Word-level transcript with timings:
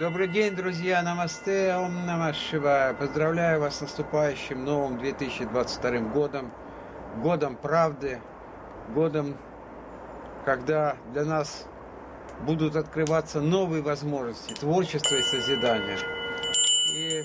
Добрый 0.00 0.28
день, 0.28 0.56
друзья, 0.56 1.02
намасте, 1.02 1.74
ом 1.76 2.06
намашива. 2.06 2.96
Поздравляю 2.98 3.60
вас 3.60 3.76
с 3.76 3.80
наступающим 3.82 4.64
новым 4.64 4.96
2022 4.96 5.98
годом, 6.08 6.50
годом 7.22 7.54
правды, 7.54 8.18
годом, 8.94 9.36
когда 10.46 10.96
для 11.12 11.26
нас 11.26 11.66
будут 12.46 12.76
открываться 12.76 13.42
новые 13.42 13.82
возможности 13.82 14.54
творчества 14.54 15.16
и 15.16 15.20
созидания. 15.20 15.98
И 16.96 17.22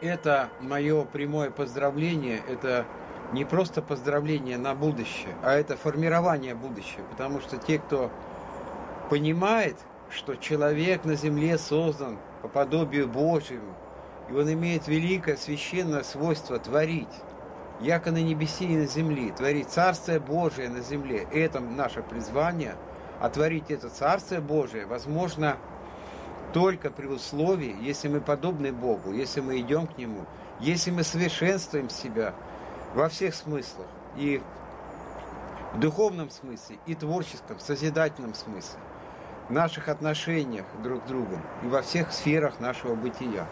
это 0.00 0.48
мое 0.58 1.04
прямое 1.04 1.52
поздравление, 1.52 2.42
это 2.48 2.86
не 3.32 3.44
просто 3.44 3.82
поздравление 3.82 4.58
на 4.58 4.74
будущее, 4.74 5.32
а 5.44 5.52
это 5.52 5.76
формирование 5.76 6.56
будущего. 6.56 7.04
Потому 7.08 7.40
что 7.40 7.56
те, 7.56 7.78
кто 7.78 8.10
понимает, 9.10 9.76
что 10.10 10.36
человек 10.36 11.04
на 11.04 11.14
земле 11.14 11.58
создан 11.58 12.18
по 12.42 12.48
подобию 12.48 13.08
Божьему, 13.08 13.74
и 14.28 14.32
он 14.32 14.52
имеет 14.52 14.88
великое 14.88 15.36
священное 15.36 16.02
свойство 16.02 16.58
творить, 16.58 17.08
яко 17.80 18.10
на 18.10 18.22
небесе 18.22 18.66
и 18.66 18.76
на 18.76 18.86
земле, 18.86 19.32
творить 19.32 19.68
Царствие 19.68 20.20
Божие 20.20 20.68
на 20.68 20.80
земле. 20.80 21.26
Это 21.32 21.60
наше 21.60 22.02
призвание, 22.02 22.76
а 23.20 23.28
творить 23.28 23.70
это 23.70 23.88
Царствие 23.88 24.40
Божие 24.40 24.86
возможно 24.86 25.56
только 26.52 26.90
при 26.90 27.06
условии, 27.06 27.76
если 27.80 28.08
мы 28.08 28.20
подобны 28.20 28.72
Богу, 28.72 29.12
если 29.12 29.40
мы 29.40 29.60
идем 29.60 29.86
к 29.86 29.98
Нему, 29.98 30.24
если 30.60 30.90
мы 30.90 31.04
совершенствуем 31.04 31.90
себя 31.90 32.34
во 32.94 33.08
всех 33.08 33.34
смыслах, 33.34 33.86
и 34.16 34.40
в 35.74 35.80
духовном 35.80 36.30
смысле, 36.30 36.78
и 36.86 36.94
творческом, 36.94 37.58
созидательном 37.60 38.34
смысле 38.34 38.80
в 39.48 39.52
наших 39.52 39.88
отношениях 39.88 40.66
друг 40.82 41.02
с 41.04 41.08
другом 41.08 41.40
и 41.62 41.66
во 41.66 41.82
всех 41.82 42.12
сферах 42.12 42.60
нашего 42.60 42.94
бытия. 42.94 43.46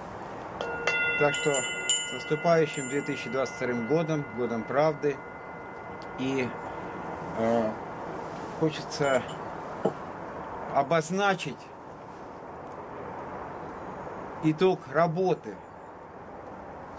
Так 1.19 1.34
что 1.34 1.52
с 1.52 2.12
наступающим 2.12 2.89
2022 2.89 3.89
годом, 3.89 4.24
годом 4.36 4.62
правды, 4.62 5.17
и 6.19 6.48
э, 7.39 7.70
хочется 8.61 9.22
обозначить 10.74 11.56
итог 14.44 14.80
работы, 14.92 15.55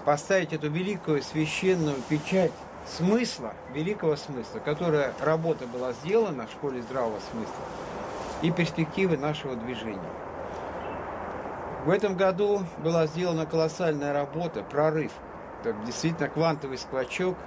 поставить 0.05 0.53
эту 0.53 0.69
великую 0.69 1.21
священную 1.21 1.97
печать 2.09 2.51
смысла, 2.87 3.53
великого 3.73 4.15
смысла, 4.15 4.59
которая 4.59 5.13
работа 5.19 5.67
была 5.67 5.91
сделана 5.93 6.47
в 6.47 6.51
школе 6.51 6.81
здравого 6.81 7.19
смысла, 7.31 7.53
и 8.41 8.51
перспективы 8.51 9.17
нашего 9.17 9.55
движения. 9.55 10.11
В 11.85 11.89
этом 11.89 12.15
году 12.15 12.63
была 12.79 13.07
сделана 13.07 13.45
колоссальная 13.45 14.13
работа, 14.13 14.63
прорыв. 14.63 15.11
Это 15.61 15.73
действительно 15.85 16.29
квантовый 16.29 16.77
скачок, 16.77 17.37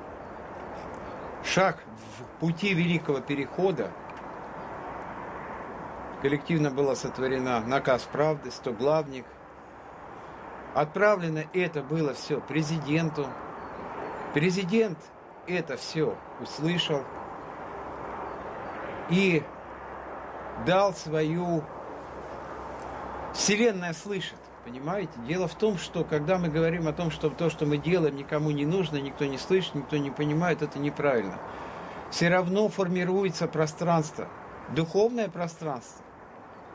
шаг 1.44 1.78
в 2.18 2.40
пути 2.40 2.74
великого 2.74 3.20
перехода. 3.20 3.90
Коллективно 6.22 6.70
была 6.70 6.94
сотворена 6.96 7.60
наказ 7.60 8.02
правды, 8.10 8.50
сто 8.50 8.72
главник. 8.72 9.24
Отправлено 10.74 11.44
это 11.52 11.82
было 11.82 12.14
все 12.14 12.40
президенту. 12.40 13.26
Президент 14.34 14.98
это 15.46 15.76
все 15.76 16.16
услышал. 16.40 17.02
И 19.08 19.42
дал 20.66 20.94
свою... 20.94 21.62
Вселенная 23.32 23.92
слышит, 23.92 24.38
понимаете? 24.64 25.12
Дело 25.28 25.46
в 25.46 25.54
том, 25.54 25.78
что 25.78 26.02
когда 26.04 26.36
мы 26.38 26.48
говорим 26.48 26.88
о 26.88 26.92
том, 26.92 27.12
что 27.12 27.30
то, 27.30 27.48
что 27.48 27.64
мы 27.64 27.78
делаем, 27.78 28.16
никому 28.16 28.50
не 28.50 28.66
нужно, 28.66 28.96
никто 28.96 29.24
не 29.24 29.38
слышит, 29.38 29.76
никто 29.76 29.96
не 29.98 30.10
понимает, 30.10 30.62
это 30.62 30.80
неправильно. 30.80 31.38
Все 32.10 32.28
равно 32.28 32.68
формируется 32.68 33.46
пространство, 33.46 34.26
духовное 34.74 35.28
пространство, 35.28 36.04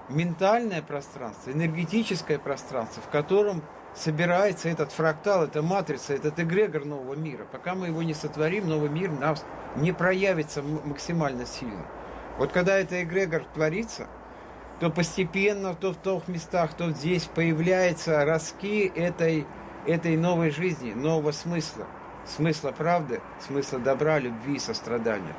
ментальное 0.08 0.82
пространство, 0.82 1.52
энергетическое 1.52 2.40
пространство, 2.40 3.04
в 3.04 3.10
котором 3.10 3.62
собирается 3.94 4.70
этот 4.70 4.94
фрактал, 4.94 5.44
эта 5.44 5.62
матрица, 5.62 6.14
этот 6.14 6.40
эгрегор 6.40 6.86
нового 6.86 7.16
мира. 7.16 7.46
Пока 7.52 7.76
мы 7.76 7.88
его 7.88 8.02
не 8.02 8.14
сотворим, 8.14 8.70
новый 8.70 8.90
мир 8.90 9.12
нас 9.12 9.44
не 9.76 9.92
проявится 9.92 10.62
максимально 10.62 11.46
сильно. 11.46 11.86
Вот 12.38 12.52
когда 12.52 12.78
это 12.78 13.02
эгрегор 13.02 13.46
творится, 13.54 14.08
то 14.80 14.90
постепенно, 14.90 15.74
то 15.74 15.94
в 15.94 16.02
тех 16.02 16.28
местах, 16.28 16.74
то 16.74 16.92
здесь 16.92 17.26
появляются 17.26 18.26
ростки 18.26 18.92
этой, 18.94 19.48
этой 19.86 20.18
новой 20.18 20.52
жизни, 20.52 20.94
нового 20.94 21.32
смысла. 21.32 21.86
Смысла 22.26 22.72
правды, 22.72 23.22
смысла 23.40 23.80
добра, 23.80 24.20
любви 24.20 24.56
и 24.56 24.60
сострадания. 24.60 25.36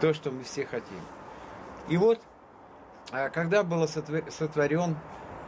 То, 0.00 0.14
что 0.14 0.30
мы 0.30 0.44
все 0.44 0.66
хотим. 0.66 1.00
И 1.88 1.96
вот, 1.96 2.20
а, 3.10 3.28
когда 3.30 3.64
был 3.64 3.88
сотворен, 3.88 4.96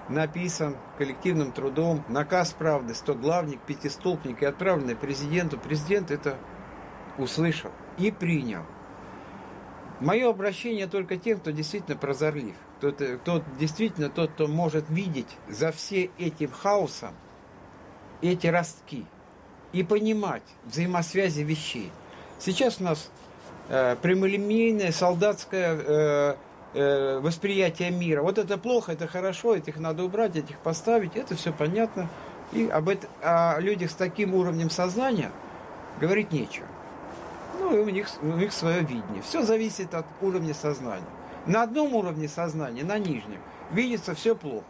написан 0.09 0.77
коллективным 0.97 1.53
трудом 1.53 2.03
наказ 2.09 2.55
правды, 2.55 2.95
сто 2.95 3.15
главник, 3.15 3.61
пятистолбник 3.61 4.43
и 4.43 4.47
отправленный 4.47 4.97
президенту, 4.97 5.59
президент 5.59 6.11
это 6.11 6.39
услышал 7.19 7.71
и 7.99 8.11
принял– 8.11 8.65
Мое 10.01 10.31
обращение 10.31 10.87
только 10.87 11.17
тем, 11.17 11.39
кто 11.41 11.51
действительно 11.51 11.97
прозорлив, 11.97 12.55
кто, 12.79 12.93
кто 12.93 13.43
действительно 13.59 14.09
тот, 14.09 14.31
кто 14.31 14.47
может 14.47 14.89
видеть 14.89 15.37
за 15.49 15.73
все 15.73 16.11
этим 16.19 16.53
хаосом 16.53 17.15
эти 18.23 18.47
ростки 18.47 19.05
и 19.73 19.83
понимать 19.83 20.43
взаимосвязи 20.65 21.41
вещей. 21.41 21.91
Сейчас 22.39 22.81
у 22.81 22.85
нас 22.85 23.11
э, 23.69 23.97
прямолинейное 24.01 24.93
солдатское 24.93 25.77
э, 25.77 26.35
э, 26.75 27.19
восприятие 27.19 27.91
мира. 27.91 28.23
Вот 28.23 28.39
это 28.39 28.57
плохо, 28.57 28.93
это 28.93 29.09
хорошо, 29.09 29.57
этих 29.57 29.79
надо 29.79 30.05
убрать, 30.05 30.37
этих 30.37 30.59
поставить, 30.59 31.17
это 31.17 31.35
все 31.35 31.53
понятно. 31.53 32.09
И 32.53 32.69
об 32.69 32.89
это, 32.89 33.09
о 33.21 33.59
людях 33.59 33.91
с 33.91 33.95
таким 33.95 34.35
уровнем 34.35 34.71
сознания 34.71 35.33
говорить 36.01 36.31
нечего 36.31 36.67
и 37.73 37.79
у 37.79 37.89
них, 37.89 38.09
у 38.23 38.27
них 38.27 38.53
свое 38.53 38.81
видение. 38.81 39.23
Все 39.23 39.43
зависит 39.43 39.95
от 39.95 40.07
уровня 40.21 40.55
сознания. 40.55 41.07
На 41.47 41.63
одном 41.63 41.95
уровне 41.95 42.29
сознания, 42.29 42.85
на 42.85 42.99
нижнем, 42.99 43.41
видится 43.71 44.15
все 44.15 44.35
плохо. 44.35 44.65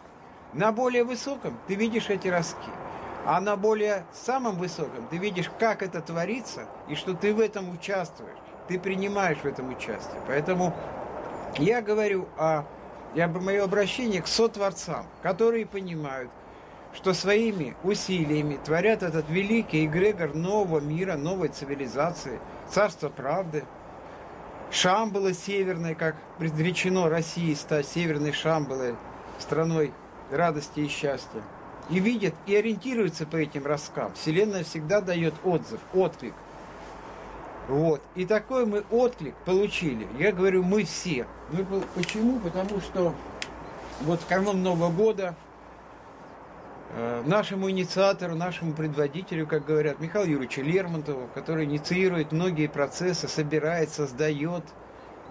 На 0.53 0.73
более 0.73 1.05
высоком 1.05 1.59
ты 1.67 1.75
видишь 1.75 2.09
эти 2.09 2.29
ростки. 2.29 2.71
А 3.27 3.41
на 3.41 3.57
более 3.57 4.07
самом 4.13 4.57
высоком 4.57 5.07
ты 5.11 5.19
видишь, 5.19 5.51
как 5.59 5.83
это 5.83 6.01
творится, 6.01 6.67
и 6.89 6.95
что 6.95 7.15
ты 7.15 7.35
в 7.35 7.41
этом 7.41 7.71
участвуешь. 7.71 8.39
Ты 8.69 8.79
принимаешь 8.79 9.39
в 9.39 9.45
этом 9.45 9.69
участие. 9.71 10.21
Поэтому 10.27 10.75
я 11.59 11.83
говорю 11.83 12.29
о 12.37 12.65
я 13.15 13.27
бы 13.27 13.41
мое 13.41 13.65
обращение 13.65 14.23
к 14.23 14.27
сотворцам, 14.27 15.07
которые 15.23 15.67
понимают, 15.67 16.31
что 16.95 17.15
своими 17.15 17.77
усилиями 17.85 18.59
творят 18.65 19.03
этот 19.03 19.29
великий 19.29 19.87
эгрегор 19.87 20.35
нового 20.35 20.81
мира, 20.81 21.17
новой 21.17 21.49
цивилизации, 21.49 22.41
царства 22.71 23.09
правды. 23.09 23.65
Шамбала 24.71 25.33
северной, 25.33 25.95
как 25.95 26.17
предречено 26.39 27.09
России 27.09 27.55
стать 27.55 27.87
северной 27.87 28.33
Шамбалой, 28.33 28.97
страной 29.39 29.93
радости 30.31 30.81
и 30.81 30.89
счастья. 30.89 31.43
И 31.89 32.01
видят, 32.01 32.35
и 32.47 32.55
ориентируются 32.55 33.25
по 33.25 33.37
этим 33.37 33.65
раскам. 33.65 34.13
Вселенная 34.13 34.65
всегда 34.65 35.01
дает 35.01 35.35
отзыв, 35.43 35.81
отклик. 35.95 36.35
Вот. 37.67 38.03
И 38.15 38.27
такой 38.27 38.67
мы 38.67 38.85
отклик 38.91 39.35
получили. 39.47 40.07
Я 40.19 40.33
говорю, 40.33 40.63
мы 40.63 40.85
все. 40.85 41.27
Мы, 41.51 41.65
почему? 41.95 42.39
Потому 42.41 42.81
что 42.81 43.15
вот 44.03 44.21
в 44.21 44.27
канун 44.27 44.63
Нового 44.63 44.91
года 44.91 45.35
нашему 47.25 47.71
инициатору, 47.71 48.35
нашему 48.35 48.73
предводителю, 48.73 49.47
как 49.47 49.65
говорят, 49.67 50.01
Михаилу 50.01 50.29
Юрьевичу 50.29 50.63
Лермонтову, 50.63 51.29
который 51.35 51.65
инициирует 51.65 52.33
многие 52.33 52.67
процессы, 52.67 53.29
собирает, 53.29 53.91
создает, 53.91 54.65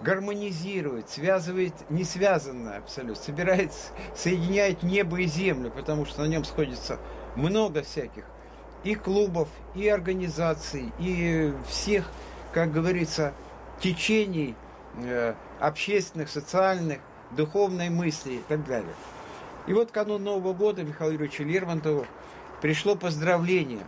гармонизирует, 0.02 1.10
связывает 1.10 1.74
несвязанное 1.90 2.78
абсолютно, 2.78 3.22
собирает, 3.22 3.72
соединяет 4.14 4.82
небо 4.82 5.20
и 5.20 5.26
землю, 5.26 5.70
потому 5.70 6.06
что 6.06 6.22
на 6.22 6.26
нем 6.26 6.44
сходится 6.44 6.98
много 7.34 7.82
всяких 7.82 8.24
и 8.84 8.94
клубов, 8.94 9.48
и 9.74 9.88
организаций, 9.88 10.92
и 10.98 11.52
всех, 11.68 12.08
как 12.52 12.72
говорится, 12.72 13.32
течений 13.80 14.54
э, 15.02 15.34
общественных, 15.60 16.28
социальных, 16.28 16.98
духовной 17.32 17.90
мысли 17.90 18.34
и 18.34 18.42
так 18.48 18.64
далее. 18.64 18.94
И 19.68 19.72
вот 19.74 19.92
канун 19.92 20.24
Нового 20.24 20.54
года 20.54 20.82
Михаилу 20.82 21.12
Юрьевичу 21.12 21.44
Лермонтову 21.44 22.06
пришло 22.62 22.96
поздравление. 22.96 23.84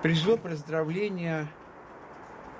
Пришло 0.00 0.38
поздравление 0.38 1.46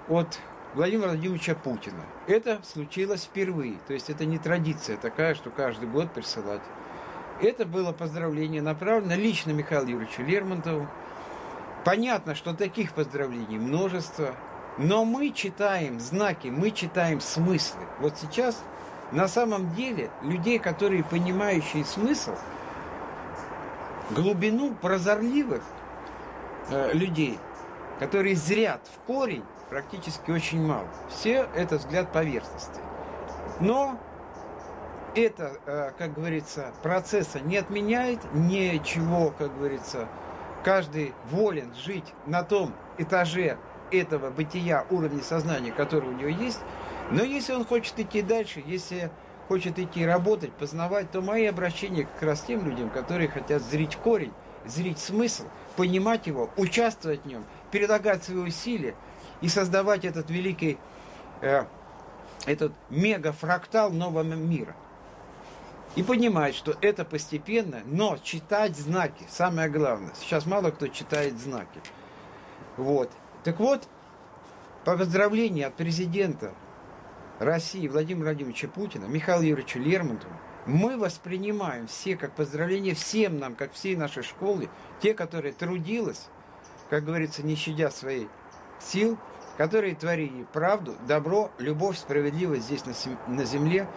от 0.07 0.39
Владимира 0.75 1.09
Владимировича 1.09 1.55
Путина. 1.55 2.03
Это 2.27 2.61
случилось 2.63 3.25
впервые. 3.25 3.79
То 3.87 3.95
есть 3.95 4.11
это 4.11 4.27
не 4.27 4.37
традиция 4.37 4.99
такая, 4.99 5.35
что 5.35 5.49
каждый 5.49 5.89
год 5.89 6.13
присылать. 6.13 6.61
Это 7.41 7.65
было 7.65 7.93
поздравление 7.93 8.61
направлено 8.61 9.15
лично 9.15 9.53
Михаилу 9.53 9.89
Юрьевичу 9.89 10.23
Лермонтову. 10.23 10.87
Понятно, 11.87 12.35
что 12.35 12.53
таких 12.53 12.93
поздравлений 12.93 13.57
множество, 13.57 14.35
но 14.77 15.07
мы 15.07 15.31
читаем 15.31 16.01
знаки, 16.01 16.49
мы 16.49 16.71
читаем 16.71 17.23
смыслы. 17.23 17.81
Вот 17.99 18.19
сейчас 18.19 18.63
на 19.13 19.29
самом 19.29 19.73
деле 19.75 20.11
людей, 20.23 20.59
которые 20.59 21.05
понимающие 21.05 21.85
смысл, 21.85 22.35
глубину 24.11 24.75
прозорливых 24.75 25.63
э, 26.71 26.93
людей, 26.93 27.39
которые 27.99 28.37
зрят 28.37 28.81
в 28.95 29.07
корень, 29.07 29.45
практически 29.69 30.31
очень 30.31 30.65
мало. 30.65 30.89
Все 31.09 31.49
это 31.55 31.77
взгляд 31.77 32.13
поверхности. 32.13 32.81
Но 33.61 33.99
это, 35.15 35.53
э, 35.67 35.93
как 35.99 36.15
говорится, 36.15 36.73
процесса 36.83 37.41
не 37.41 37.57
отменяет, 37.57 38.21
ничего, 38.33 39.33
как 39.37 39.57
говорится, 39.57 40.09
каждый 40.65 41.15
волен 41.31 41.75
жить 41.75 42.15
на 42.27 42.43
том 42.43 42.75
этаже 42.99 43.59
этого 43.91 44.31
бытия, 44.31 44.85
уровня 44.91 45.23
сознания, 45.23 45.73
который 45.73 46.11
у 46.11 46.13
него 46.13 46.29
есть. 46.29 46.61
Но 47.11 47.25
если 47.25 47.53
он 47.53 47.65
хочет 47.65 47.99
идти 47.99 48.23
дальше, 48.23 48.63
если 48.65 49.11
хочет 49.49 49.79
идти 49.79 50.07
работать, 50.07 50.53
познавать, 50.53 51.11
то 51.11 51.21
мои 51.21 51.47
обращения 51.47 52.05
как 52.05 52.23
раз 52.23 52.43
тем 52.43 52.69
людям, 52.69 52.89
которые 52.89 53.29
хотят 53.29 53.63
зрить 53.63 53.97
корень, 53.97 54.33
зрить 54.65 55.01
смысл, 55.01 55.45
понимать 55.77 56.29
его, 56.29 56.51
участвовать 56.57 57.23
в 57.23 57.27
нем, 57.27 57.45
передавать 57.73 58.23
свои 58.23 58.39
усилия 58.39 58.95
и 59.41 59.49
создавать 59.49 60.05
этот 60.05 60.31
великий, 60.31 60.79
э, 61.41 61.65
этот 62.47 62.73
мегафрактал 62.91 63.91
нового 63.91 64.23
мира. 64.23 64.77
И 65.97 66.05
понимать, 66.05 66.55
что 66.55 66.77
это 66.81 67.05
постепенно, 67.05 67.81
но 67.87 68.17
читать 68.23 68.77
знаки, 68.77 69.25
самое 69.29 69.69
главное. 69.69 70.13
Сейчас 70.21 70.47
мало 70.47 70.71
кто 70.71 70.87
читает 70.87 71.37
знаки. 71.41 71.81
Вот. 72.77 73.11
Так 73.43 73.59
вот, 73.59 73.89
по 74.85 74.97
поздравлению 74.97 75.67
от 75.67 75.75
президента 75.75 76.53
России 77.41 77.89
Владимира 77.89 78.27
Владимировича 78.27 78.69
Путина, 78.69 79.07
Михаила 79.07 79.41
Юрьевича 79.41 79.79
Лермонтова, 79.79 80.33
мы 80.67 80.99
воспринимаем 80.99 81.87
все 81.87 82.15
как 82.15 82.33
поздравления 82.37 82.95
всем 82.95 83.39
нам, 83.39 83.55
как 83.55 83.73
всей 83.73 83.97
нашей 83.97 84.23
школе, 84.23 84.69
те, 85.01 85.15
которые 85.15 85.53
трудилась, 85.55 86.29
как 86.91 87.05
говорится, 87.05 87.43
не 87.43 87.57
щадя 87.57 87.91
своей 87.91 88.29
сил, 88.79 89.19
которые 89.57 89.95
творили 89.95 90.47
правду, 90.53 90.95
добро, 91.09 91.51
любовь, 91.59 91.99
справедливость 91.99 92.65
здесь 92.65 92.85
на 93.27 93.45
земле 93.45 93.89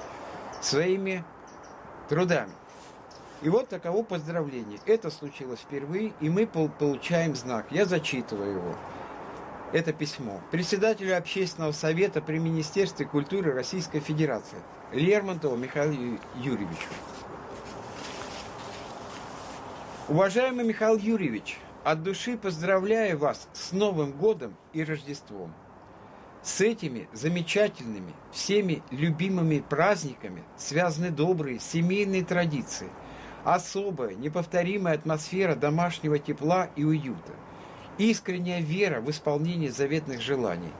своими 0.62 1.26
трудами. 2.08 2.54
И 3.42 3.50
вот 3.50 3.68
таково 3.68 4.04
поздравление. 4.04 4.80
Это 4.86 5.12
случилось 5.12 5.60
впервые, 5.60 6.14
и 6.22 6.30
мы 6.30 6.48
получаем 6.48 7.36
знак. 7.36 7.66
Я 7.72 7.86
зачитываю 7.86 8.54
его 8.54 8.76
это 9.74 9.92
письмо 9.92 10.40
председателю 10.52 11.18
общественного 11.18 11.72
совета 11.72 12.22
при 12.22 12.38
Министерстве 12.38 13.06
культуры 13.08 13.54
Российской 13.54 14.00
Федерации 14.00 14.60
Лермонтову 14.94 15.58
Михаилу 15.58 16.20
Юрьевичу. 16.36 16.90
Уважаемый 20.08 20.64
Михаил 20.64 20.98
Юрьевич, 20.98 21.58
от 21.84 22.04
души 22.04 22.38
поздравляю 22.38 23.18
вас 23.18 23.50
с 23.54 23.72
Новым 23.72 24.12
годом 24.12 24.56
и 24.74 24.84
Рождеством. 24.84 25.52
С 26.44 26.62
этими 26.62 27.08
замечательными, 27.14 28.14
всеми 28.32 28.84
любимыми 28.92 29.60
праздниками 29.68 30.44
связаны 30.58 31.10
добрые 31.10 31.60
семейные 31.60 32.24
традиции, 32.24 32.90
особая, 33.44 34.14
неповторимая 34.14 34.96
атмосфера 34.96 35.56
домашнего 35.56 36.20
тепла 36.20 36.70
и 36.76 36.84
уюта– 36.84 37.34
искренняя 37.98 38.62
вера 38.62 39.02
в 39.02 39.10
исполнение 39.10 39.72
заветных 39.72 40.22
желаний. 40.22 40.72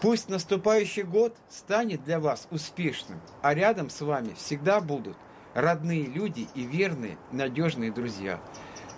Пусть 0.00 0.28
наступающий 0.28 1.02
год 1.02 1.36
станет 1.48 2.04
для 2.04 2.20
вас 2.20 2.46
успешным, 2.50 3.20
а 3.42 3.54
рядом 3.54 3.90
с 3.90 4.00
вами 4.00 4.34
всегда 4.34 4.80
будут 4.80 5.16
родные 5.54 6.04
люди 6.04 6.48
и 6.54 6.62
верные, 6.62 7.18
надежные 7.32 7.90
друзья. 7.90 8.40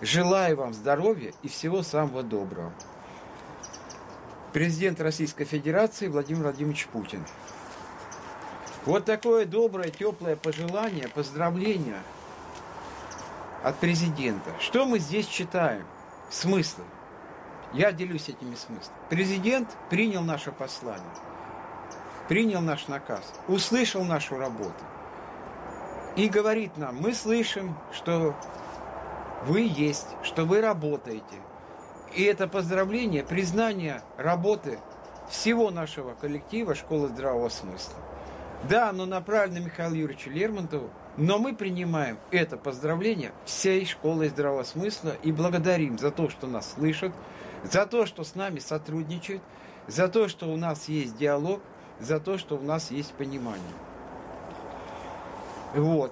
Желаю 0.01 0.57
вам 0.57 0.73
здоровья 0.73 1.33
и 1.41 1.47
всего 1.47 1.81
самого 1.81 2.21
доброго. 2.23 2.71
Президент 4.53 4.99
Российской 5.01 5.45
Федерации 5.45 6.07
Владимир 6.07 6.43
Владимирович 6.43 6.87
Путин. 6.87 7.25
Вот 8.85 9.05
такое 9.05 9.45
доброе, 9.45 9.89
теплое 9.89 10.35
пожелание, 10.35 11.07
поздравление 11.07 11.99
от 13.63 13.77
президента. 13.77 14.51
Что 14.59 14.85
мы 14.85 14.99
здесь 14.99 15.27
читаем? 15.27 15.85
Смыслы. 16.31 16.83
Я 17.73 17.91
делюсь 17.91 18.29
этими 18.29 18.55
смыслами. 18.55 18.97
Президент 19.09 19.69
принял 19.89 20.23
наше 20.23 20.51
послание, 20.51 21.05
принял 22.27 22.61
наш 22.61 22.87
наказ, 22.87 23.33
услышал 23.47 24.03
нашу 24.03 24.37
работу 24.37 24.83
и 26.15 26.27
говорит 26.27 26.77
нам, 26.77 26.97
мы 26.97 27.13
слышим, 27.13 27.77
что 27.93 28.35
вы 29.45 29.61
есть, 29.61 30.07
что 30.23 30.45
вы 30.45 30.61
работаете. 30.61 31.23
И 32.13 32.23
это 32.23 32.47
поздравление, 32.47 33.23
признание 33.23 34.01
работы 34.17 34.79
всего 35.29 35.71
нашего 35.71 36.13
коллектива 36.13 36.75
Школы 36.75 37.07
здравого 37.07 37.47
смысла. 37.47 37.95
Да, 38.69 38.89
оно 38.89 39.05
направлено 39.05 39.65
Михаилу 39.65 39.95
Юрьевичу 39.95 40.29
Лермонтову, 40.29 40.89
но 41.21 41.37
мы 41.37 41.53
принимаем 41.53 42.17
это 42.31 42.57
поздравление 42.57 43.31
всей 43.45 43.85
школы 43.85 44.27
здравого 44.27 44.63
смысла 44.63 45.13
и 45.21 45.31
благодарим 45.31 45.99
за 45.99 46.09
то, 46.09 46.29
что 46.31 46.47
нас 46.47 46.73
слышат, 46.73 47.13
за 47.63 47.85
то, 47.85 48.07
что 48.07 48.23
с 48.23 48.33
нами 48.33 48.57
сотрудничают, 48.57 49.43
за 49.87 50.07
то, 50.07 50.27
что 50.27 50.51
у 50.51 50.57
нас 50.57 50.89
есть 50.89 51.15
диалог, 51.15 51.61
за 51.99 52.19
то, 52.19 52.39
что 52.39 52.57
у 52.57 52.61
нас 52.61 52.89
есть 52.89 53.13
понимание. 53.13 53.61
Вот. 55.75 56.11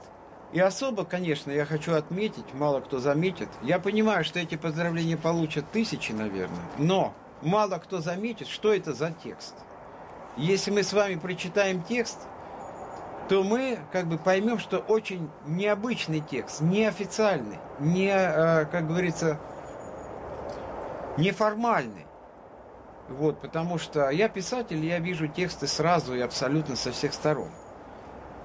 И 0.54 0.60
особо, 0.60 1.06
конечно, 1.06 1.50
я 1.50 1.66
хочу 1.66 1.96
отметить, 1.96 2.54
мало 2.54 2.80
кто 2.80 3.00
заметит, 3.00 3.50
я 3.64 3.80
понимаю, 3.80 4.24
что 4.24 4.38
эти 4.38 4.58
поздравления 4.58 5.18
получат 5.18 5.72
тысячи, 5.72 6.12
наверное, 6.12 6.62
но 6.78 7.16
мало 7.42 7.80
кто 7.80 8.00
заметит, 8.00 8.48
что 8.48 8.72
это 8.72 8.94
за 8.94 9.12
текст. 9.24 9.56
Если 10.38 10.70
мы 10.70 10.84
с 10.84 10.94
вами 10.94 11.16
прочитаем 11.16 11.82
текст– 11.82 12.20
то 13.30 13.44
мы 13.44 13.78
как 13.92 14.08
бы 14.08 14.18
поймем, 14.18 14.58
что 14.58 14.80
очень 14.80 15.30
необычный 15.46 16.20
текст, 16.20 16.62
неофициальный, 16.62 17.60
не, 17.80 18.10
э, 18.10 18.66
как 18.66 18.88
говорится, 18.88 19.40
неформальный. 21.16 22.08
Вот, 23.08 23.40
потому 23.40 23.78
что 23.78 24.10
я 24.10 24.30
писатель, 24.30 24.84
я 24.84 24.98
вижу 24.98 25.28
тексты 25.28 25.68
сразу 25.68 26.16
и 26.16 26.20
абсолютно 26.20 26.76
со 26.76 26.92
всех 26.92 27.14
сторон. 27.14 27.50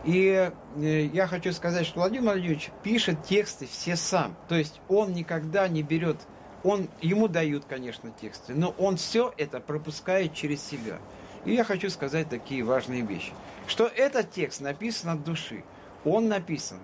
И 0.04 0.52
э, 0.76 1.04
я 1.14 1.26
хочу 1.28 1.52
сказать, 1.52 1.86
что 1.86 2.00
Владимир 2.00 2.24
Владимирович 2.24 2.70
пишет 2.82 3.22
тексты 3.22 3.66
все 3.66 3.96
сам. 3.96 4.36
То 4.48 4.54
есть 4.54 4.82
он 4.88 5.14
никогда 5.14 5.66
не 5.66 5.82
берет, 5.82 6.18
он, 6.62 6.88
ему 7.00 7.28
дают, 7.28 7.64
конечно, 7.64 8.10
тексты, 8.20 8.52
но 8.54 8.74
он 8.76 8.98
все 8.98 9.32
это 9.38 9.60
пропускает 9.60 10.34
через 10.34 10.62
себя. 10.62 10.98
И 11.46 11.54
я 11.54 11.64
хочу 11.64 11.88
сказать 11.88 12.28
такие 12.28 12.62
важные 12.62 13.00
вещи 13.00 13.32
что 13.66 13.86
этот 13.86 14.30
текст 14.30 14.60
написан 14.60 15.10
от 15.10 15.24
души. 15.24 15.64
Он 16.04 16.28
написан 16.28 16.78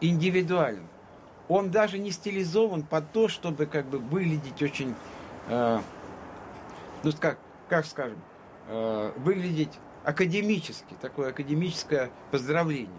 индивидуально. 0.00 0.86
Он 1.48 1.70
даже 1.70 1.98
не 1.98 2.10
стилизован 2.10 2.82
под 2.82 3.10
то, 3.12 3.28
чтобы 3.28 3.66
как 3.66 3.86
бы 3.86 3.98
выглядеть 3.98 4.62
очень, 4.62 4.94
э, 5.48 5.80
ну 7.02 7.12
как, 7.18 7.38
как 7.68 7.86
скажем, 7.86 8.20
э, 8.68 9.12
выглядеть 9.16 9.72
академически, 10.04 10.94
такое 11.00 11.30
академическое 11.30 12.10
поздравление. 12.30 12.90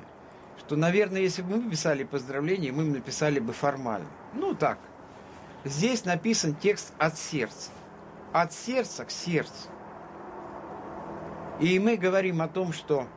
Что, 0.58 0.76
наверное, 0.76 1.22
если 1.22 1.42
бы 1.42 1.58
мы 1.58 1.70
писали 1.70 2.04
поздравление, 2.04 2.72
мы 2.72 2.84
написали 2.84 3.40
бы 3.40 3.54
формально. 3.54 4.08
Ну 4.34 4.56
так. 4.56 4.80
Здесь 5.64 6.06
написан 6.06 6.56
текст 6.56 6.94
от 6.98 7.18
сердца. 7.18 7.72
От 8.34 8.54
сердца 8.54 9.06
к 9.06 9.12
сердцу. 9.12 9.70
И 11.60 11.78
мы 11.80 11.98
говорим 11.98 12.42
о 12.42 12.48
том, 12.48 12.74
что 12.74 13.08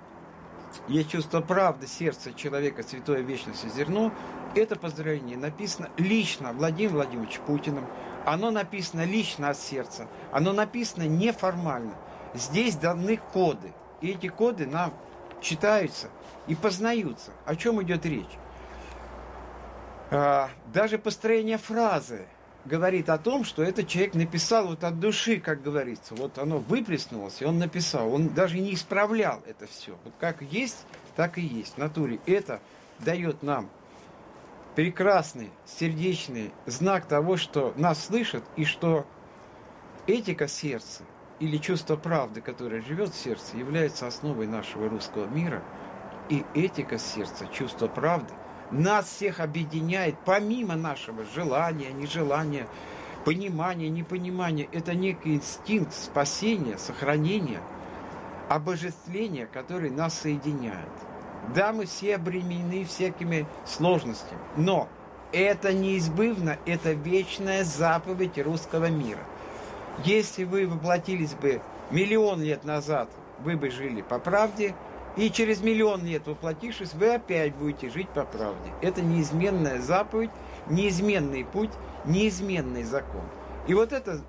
есть 0.88 1.10
чувство 1.10 1.40
правды 1.40 1.86
сердца 1.86 2.32
человека, 2.32 2.82
святое 2.82 3.20
вечности 3.20 3.68
зерно, 3.68 4.12
это 4.54 4.76
поздравление 4.76 5.36
написано 5.36 5.88
лично 5.96 6.52
Владимиром 6.52 6.96
Владимировичем 6.96 7.42
Путиным, 7.44 7.86
оно 8.24 8.50
написано 8.50 9.04
лично 9.04 9.50
от 9.50 9.58
сердца, 9.58 10.08
оно 10.30 10.52
написано 10.52 11.06
неформально. 11.06 11.94
Здесь 12.34 12.76
даны 12.76 13.18
коды, 13.32 13.72
и 14.00 14.10
эти 14.10 14.28
коды 14.28 14.66
нам 14.66 14.92
читаются 15.40 16.08
и 16.46 16.54
познаются. 16.54 17.32
О 17.44 17.56
чем 17.56 17.82
идет 17.82 18.06
речь? 18.06 18.38
А, 20.10 20.50
даже 20.66 20.98
построение 20.98 21.58
фразы 21.58 22.26
говорит 22.64 23.08
о 23.08 23.18
том, 23.18 23.44
что 23.44 23.62
этот 23.62 23.88
человек 23.88 24.14
написал 24.14 24.68
вот 24.68 24.84
от 24.84 25.00
души, 25.00 25.40
как 25.40 25.62
говорится. 25.62 26.14
Вот 26.14 26.38
оно 26.38 26.58
выплеснулось, 26.58 27.40
и 27.40 27.44
он 27.44 27.58
написал. 27.58 28.12
Он 28.12 28.28
даже 28.28 28.58
не 28.58 28.74
исправлял 28.74 29.42
это 29.46 29.66
все. 29.66 29.96
Вот 30.04 30.14
как 30.18 30.42
есть, 30.42 30.86
так 31.16 31.38
и 31.38 31.42
есть 31.42 31.74
в 31.74 31.78
натуре. 31.78 32.20
Это 32.26 32.60
дает 32.98 33.42
нам 33.42 33.68
прекрасный, 34.74 35.50
сердечный 35.66 36.52
знак 36.66 37.06
того, 37.06 37.36
что 37.36 37.72
нас 37.76 38.06
слышат 38.06 38.44
и 38.56 38.64
что 38.64 39.06
этика 40.06 40.48
сердца 40.48 41.02
или 41.40 41.56
чувство 41.56 41.96
правды, 41.96 42.40
которое 42.40 42.80
живет 42.82 43.10
в 43.10 43.18
сердце, 43.18 43.56
является 43.56 44.06
основой 44.06 44.46
нашего 44.46 44.88
русского 44.88 45.26
мира. 45.26 45.62
И 46.28 46.44
этика 46.54 46.98
сердца, 46.98 47.46
чувство 47.52 47.88
правды, 47.88 48.32
нас 48.72 49.06
всех 49.06 49.40
объединяет 49.40 50.16
помимо 50.24 50.74
нашего 50.74 51.24
желания, 51.24 51.92
нежелания, 51.92 52.66
понимания, 53.24 53.88
непонимания. 53.88 54.68
Это 54.72 54.94
некий 54.94 55.36
инстинкт 55.36 55.92
спасения, 55.94 56.78
сохранения, 56.78 57.60
обожествления, 58.48 59.46
который 59.46 59.90
нас 59.90 60.18
соединяет. 60.18 60.88
Да, 61.54 61.72
мы 61.72 61.86
все 61.86 62.16
обременены 62.16 62.84
всякими 62.84 63.46
сложностями, 63.66 64.40
но 64.56 64.88
это 65.32 65.72
неизбывно, 65.72 66.56
это 66.66 66.92
вечная 66.92 67.64
заповедь 67.64 68.38
русского 68.38 68.90
мира. 68.90 69.22
Если 70.04 70.44
вы 70.44 70.66
воплотились 70.66 71.34
бы 71.34 71.60
миллион 71.90 72.42
лет 72.42 72.64
назад, 72.64 73.10
вы 73.40 73.56
бы 73.56 73.70
жили 73.70 74.02
по 74.02 74.18
правде, 74.18 74.74
и 75.16 75.30
через 75.30 75.60
миллион 75.60 76.04
лет 76.06 76.26
воплотившись, 76.26 76.94
вы 76.94 77.14
опять 77.14 77.54
будете 77.54 77.90
жить 77.90 78.08
по 78.08 78.24
правде. 78.24 78.72
Это 78.80 79.02
неизменная 79.02 79.80
заповедь, 79.80 80.30
неизменный 80.68 81.44
путь, 81.44 81.70
неизменный 82.04 82.84
закон. 82.84 83.24
И 83.66 83.74
вот 83.74 83.92
это, 83.92 84.22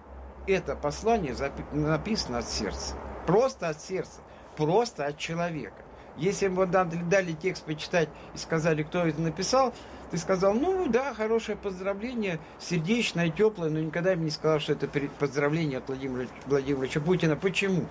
это 0.48 0.76
послание 0.76 1.36
написано 1.72 2.40
от 2.40 2.50
сердца. 2.50 2.96
Просто 3.26 3.70
от 3.70 3.82
сердца, 3.82 4.20
просто 4.58 5.06
от 5.06 5.18
человека. 5.18 5.76
Если 6.18 6.48
бы 6.48 6.66
дали, 6.68 6.96
дали 7.10 7.32
текст 7.32 7.64
почитать 7.64 8.10
и 8.36 8.38
сказали, 8.38 8.84
кто 8.84 9.00
это 9.00 9.20
написал, 9.20 9.74
ты 10.12 10.20
сказал, 10.20 10.54
ну 10.54 10.88
да, 10.88 11.14
хорошее 11.16 11.58
поздравление, 11.58 12.40
сердечное, 12.60 13.30
теплое, 13.30 13.72
но 13.72 13.80
никогда 13.80 14.16
бы 14.16 14.22
не 14.22 14.30
сказал, 14.30 14.60
что 14.60 14.74
это 14.74 14.88
поздравление 15.18 15.80
от 15.80 15.88
Владимира 15.88 16.28
Владимировича 16.46 17.00
Путина. 17.00 17.36
Почему? 17.36 17.86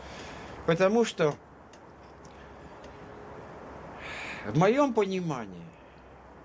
Потому 0.66 1.04
что 1.04 1.34
в 4.46 4.58
моем 4.58 4.92
понимании 4.92 5.62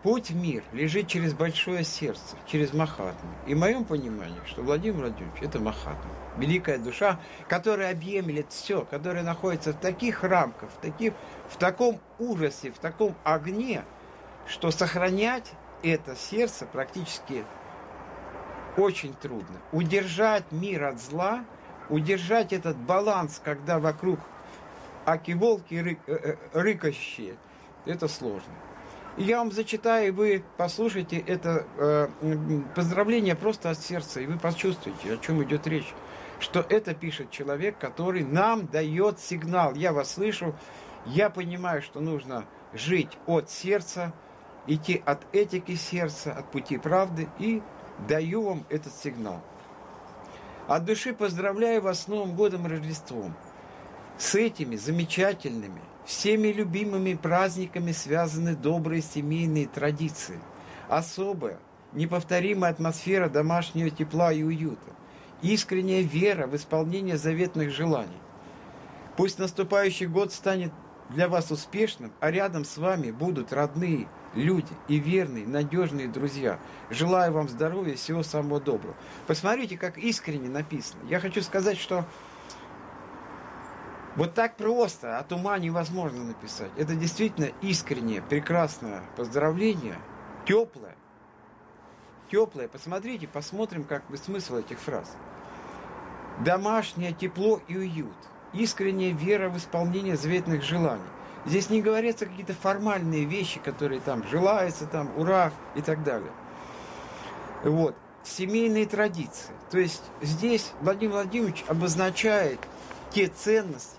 путь 0.04 0.30
в 0.30 0.36
мир 0.36 0.64
лежит 0.72 1.08
через 1.08 1.34
большое 1.34 1.84
сердце, 1.84 2.38
через 2.46 2.74
Махатму. 2.74 3.30
И 3.48 3.56
в 3.56 3.60
моем 3.60 3.84
понимании, 3.84 4.40
что 4.46 4.62
Владимир 4.62 5.02
Владимирович– 5.02 5.38
это 5.42 5.60
Махатма. 5.60 6.12
Великая 6.38 6.78
душа, 6.78 7.20
которая 7.50 7.92
объемлет 7.92 8.52
все, 8.52 8.86
которая 8.86 9.24
находится 9.24 9.74
в 9.74 9.80
таких 9.80 10.24
рамках, 10.24 10.70
в, 10.70 10.82
таких, 10.82 11.14
в 11.50 11.58
таком 11.58 12.00
ужасе, 12.20 12.72
в 12.72 12.78
таком 12.78 13.16
огне, 13.24 13.84
что 14.48 14.70
сохранять 14.72 15.52
это 15.84 16.16
сердце 16.16 16.66
практически 16.66 17.44
очень 18.78 19.14
трудно. 19.16 19.58
Удержать 19.72 20.52
мир 20.52 20.86
от 20.86 21.02
зла, 21.02 21.44
удержать 21.90 22.54
этот 22.54 22.78
баланс, 22.78 23.42
когда 23.44 23.80
вокруг 23.80 24.20
аки-волки 25.06 25.74
ры, 25.76 25.98
э, 26.06 26.14
э, 26.14 26.36
рыкающие– 26.54 27.36
это 27.88 28.08
сложно. 28.08 28.54
И 29.18 29.24
я 29.24 29.40
вам 29.40 29.52
зачитаю, 29.52 30.10
и 30.10 30.12
вы 30.12 30.44
послушайте 30.58 31.18
это 31.18 31.66
э, 31.78 32.08
поздравление 32.76 33.36
просто 33.36 33.72
от 33.72 33.80
сердца, 33.80 34.22
и 34.22 34.28
вы 34.28 34.38
почувствуете, 34.38 35.14
о 35.14 35.18
чем 35.18 35.44
идет 35.44 35.66
речь. 35.66 35.94
Что 36.40 36.64
это 36.70 36.94
пишет 36.94 37.32
человек, 37.32 37.80
который 37.80 38.24
нам 38.24 38.68
дает 38.68 39.20
сигнал. 39.20 39.74
Я 39.74 39.92
вас 39.92 40.14
слышу, 40.14 40.56
я 41.08 41.32
понимаю, 41.32 41.82
что 41.82 42.00
нужно 42.00 42.46
жить 42.74 43.18
от 43.26 43.50
сердца, 43.50 44.14
идти 44.68 45.02
от 45.04 45.26
этики 45.34 45.74
сердца, 45.74 46.32
от 46.34 46.52
пути 46.52 46.78
правды, 46.78 47.28
и 47.40 47.64
даю 48.08 48.44
вам 48.44 48.66
этот 48.70 48.94
сигнал. 48.94 49.42
От 50.68 50.86
души 50.86 51.14
поздравляю 51.14 51.82
вас 51.82 52.02
с 52.02 52.08
Новым 52.08 52.36
годом 52.36 52.68
и 52.68 52.70
Рождеством. 52.70 53.34
С 54.18 54.36
этими 54.36 54.76
замечательными, 54.76 55.82
Всеми 56.08 56.48
любимыми 56.48 57.16
праздниками 57.16 57.92
связаны 57.92 58.56
добрые 58.56 59.02
семейные 59.02 59.68
традиции. 59.68 60.40
Особая, 60.88 61.60
неповторимая 61.92 62.72
атмосфера 62.72 63.28
домашнего 63.28 63.90
тепла 63.90 64.32
и 64.32 64.42
уюта. 64.42 64.96
Искренняя 65.42 66.02
вера 66.02 66.48
в 66.48 66.56
исполнение 66.56 67.18
заветных 67.18 67.72
желаний. 67.72 68.22
Пусть 69.18 69.38
наступающий 69.38 70.06
год 70.06 70.32
станет 70.32 70.72
для 71.10 71.28
вас 71.28 71.52
успешным, 71.52 72.14
а 72.22 72.32
рядом 72.32 72.64
с 72.64 72.78
вами 72.78 73.12
будут 73.12 73.52
родные 73.52 74.08
люди 74.34 74.72
и 74.88 75.00
верные, 75.00 75.46
надежные 75.46 76.08
друзья. 76.08 76.58
Желаю 76.90 77.34
вам 77.34 77.50
здоровья 77.50 77.94
и 77.94 77.98
всего 77.98 78.24
самого 78.24 78.62
доброго. 78.62 78.96
Посмотрите, 79.28 79.78
как 79.78 79.98
искренне 79.98 80.48
написано. 80.48 81.02
Я 81.10 81.20
хочу 81.20 81.42
сказать, 81.42 81.78
что 81.78 82.06
вот 84.18 84.34
так 84.34 84.58
просто, 84.58 85.20
от 85.20 85.32
ума 85.32 85.60
невозможно 85.60 86.24
написать. 86.24 86.72
Это 86.76 86.96
действительно 86.96 87.52
искреннее, 87.62 88.24
прекрасное 88.24 89.04
поздравление, 89.16 89.96
теплое. 90.46 90.96
Теплое. 92.32 92.68
Посмотрите, 92.68 93.28
посмотрим, 93.28 93.84
как 93.84 94.06
бы 94.08 94.18
смысл 94.18 94.58
этих 94.58 94.80
фраз. 94.80 95.16
Домашнее 96.44 97.14
тепло 97.14 97.62
и 97.68 97.78
уют. 97.78 98.18
Искренняя 98.54 99.14
вера 99.14 99.50
в 99.50 99.58
исполнение 99.58 100.18
заветных 100.18 100.64
желаний. 100.64 101.04
Здесь 101.46 101.70
не 101.70 101.84
говорятся 101.84 102.26
какие-то 102.26 102.54
формальные 102.54 103.26
вещи, 103.26 103.60
которые 103.60 104.02
там 104.02 104.28
желаются, 104.28 104.88
там, 104.88 105.12
ура 105.16 105.52
и 105.76 105.82
так 105.82 106.04
далее. 106.04 106.32
Вот. 107.64 107.96
Семейные 108.24 108.88
традиции. 108.88 109.54
То 109.70 109.78
есть 109.78 110.04
здесь 110.22 110.74
Владимир 110.82 111.14
Владимирович 111.14 111.64
обозначает 111.68 112.60
те 113.12 113.28
ценности, 113.28 113.97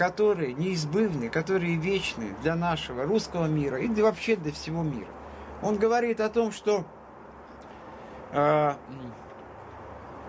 которые 0.00 0.54
неизбывны, 0.54 1.28
которые 1.28 1.76
вечны 1.76 2.34
для 2.40 2.56
нашего 2.56 3.04
русского 3.04 3.44
мира 3.44 3.78
и 3.78 3.86
вообще 4.00 4.34
для 4.34 4.50
всего 4.50 4.82
мира. 4.82 5.10
Он 5.60 5.76
говорит 5.76 6.22
о 6.22 6.30
том, 6.30 6.52
что, 6.52 6.86
э, 8.32 8.76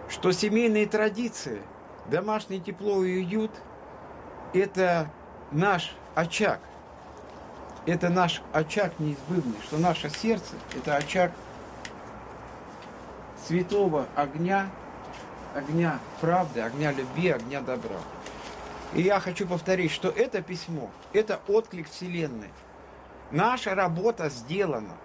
что 0.10 0.32
семейные 0.34 0.88
традиции, 0.88 1.62
домашнее 2.08 2.60
тепло 2.60 3.02
и 3.06 3.20
уют– 3.20 3.52
это 4.54 5.10
наш 5.54 5.96
очаг. 6.16 6.60
Это 7.86 8.10
наш 8.10 8.42
очаг 8.52 9.00
неизбывный, 9.00 9.56
что 9.64 9.78
наше 9.78 10.10
сердце– 10.10 10.56
это 10.76 10.98
очаг 10.98 11.32
святого 13.48 14.06
огня, 14.18 14.70
огня 15.56 15.98
правды, 16.20 16.60
огня 16.60 16.92
любви, 16.92 17.30
огня 17.30 17.62
добра. 17.62 18.00
И 18.94 19.02
я 19.02 19.20
хочу 19.20 19.48
повторить, 19.48 19.92
что 19.92 20.10
это 20.10 20.42
письмо, 20.42 20.92
это 21.14 21.40
отклик 21.48 21.90
Вселенной. 21.90 22.50
Наша 23.32 23.74
работа 23.74 24.30
сделана. 24.30 24.98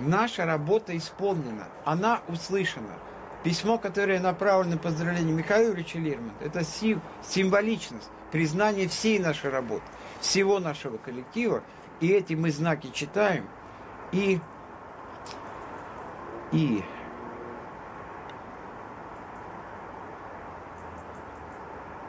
Наша 0.00 0.44
работа 0.44 0.96
исполнена. 0.96 1.68
Она 1.84 2.20
услышана. 2.28 2.94
Письмо, 3.44 3.78
которое 3.78 4.18
направлено 4.20 4.74
на 4.74 4.78
поздравление 4.78 5.32
Михаила 5.32 5.72
Ильича 5.72 5.98
Лермонтова, 5.98 6.44
это 6.44 6.64
символичность, 7.22 8.10
признание 8.32 8.88
всей 8.88 9.20
нашей 9.20 9.50
работы, 9.50 9.84
всего 10.20 10.58
нашего 10.58 10.96
коллектива. 10.96 11.62
И 12.00 12.08
эти 12.08 12.34
мы 12.34 12.50
знаки 12.50 12.90
читаем. 12.92 13.46
И, 14.10 14.40
и 16.50 16.82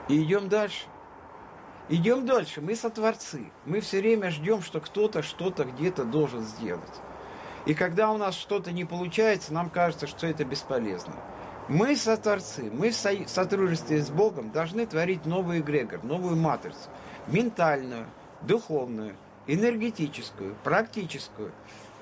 И 0.10 0.24
идем 0.24 0.50
дальше. 0.50 0.86
Идем 1.88 2.26
дальше. 2.26 2.62
Мы 2.62 2.76
сотворцы. 2.76 3.52
Мы 3.66 3.80
все 3.80 4.00
время 4.00 4.32
ждем, 4.32 4.62
что 4.62 4.82
кто-то 4.82 5.22
что-то 5.22 5.64
где-то 5.64 6.04
должен 6.04 6.42
сделать. 6.42 7.02
И 7.66 7.76
когда 7.76 8.12
у 8.12 8.18
нас 8.18 8.36
что-то 8.36 8.72
не 8.72 8.86
получается, 8.86 9.54
нам 9.54 9.70
кажется, 9.70 10.08
что 10.08 10.26
это 10.26 10.44
бесполезно. 10.44 11.14
Мы 11.68 11.96
сотворцы, 11.96 12.72
мы 12.72 12.90
в 12.90 13.30
сотрудничестве 13.30 14.02
с 14.02 14.10
Богом 14.10 14.52
должны 14.52 14.88
творить 14.88 15.28
новый 15.28 15.60
эгрегор, 15.60 16.04
новую 16.04 16.36
матрицу. 16.36 16.90
Ментальную, 17.28 18.08
духовную, 18.42 19.16
энергетическую, 19.46 20.56
практическую. 20.64 21.52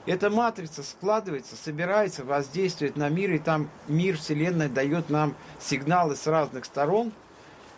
Эта 0.06 0.30
матрица 0.30 0.84
складывается, 0.84 1.58
собирается, 1.58 2.24
воздействует 2.24 2.96
на 2.96 3.10
мир, 3.10 3.34
и 3.34 3.40
там 3.40 3.70
мир, 3.90 4.16
Вселенная 4.16 4.70
дает 4.70 5.10
нам 5.10 5.36
сигналы 5.60 6.16
с 6.16 6.26
разных 6.28 6.64
сторон– 6.64 7.12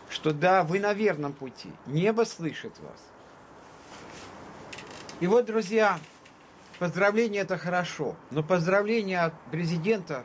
что 0.10 0.34
да, 0.34 0.64
вы 0.64 0.80
на 0.80 0.94
верном 0.94 1.34
пути, 1.34 1.72
небо 1.86 2.24
слышит 2.24 2.78
вас. 2.80 3.00
И 5.20 5.28
вот, 5.28 5.46
друзья, 5.46 6.00
поздравление 6.80 7.42
это 7.44 7.58
хорошо, 7.58 8.16
но 8.32 8.42
поздравление 8.42 9.22
от 9.22 9.34
президента 9.52 10.24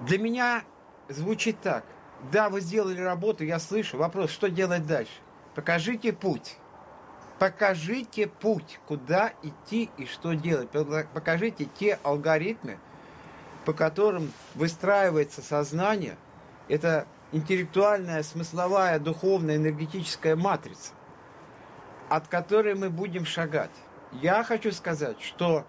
для 0.00 0.18
меня 0.18 0.64
звучит 1.08 1.60
так. 1.60 1.84
Да, 2.32 2.48
вы 2.48 2.60
сделали 2.60 3.00
работу, 3.00 3.44
я 3.44 3.58
слышу. 3.58 3.98
Вопрос, 3.98 4.30
что 4.30 4.48
делать 4.48 4.86
дальше? 4.86 5.12
Покажите 5.54 6.12
путь. 6.12 6.56
покажите 7.38 8.26
путь, 8.26 8.80
куда 8.86 9.32
идти 9.42 9.90
и 9.98 10.06
что 10.06 10.32
делать. 10.34 10.70
Покажите 10.70 11.66
те 11.78 11.98
алгоритмы, 12.02 12.78
по 13.64 13.72
которым 13.72 14.32
выстраивается 14.54 15.42
сознание. 15.42 16.16
Это 16.68 17.06
интеллектуальная, 17.34 18.22
смысловая, 18.22 19.00
духовная, 19.00 19.56
энергетическая 19.56 20.36
матрица, 20.36 20.92
от 22.08 22.28
которой 22.28 22.76
мы 22.76 22.90
будем 22.90 23.26
шагать. 23.26 23.72
Я 24.12 24.44
хочу 24.44 24.70
сказать, 24.70 25.20
что 25.20 25.66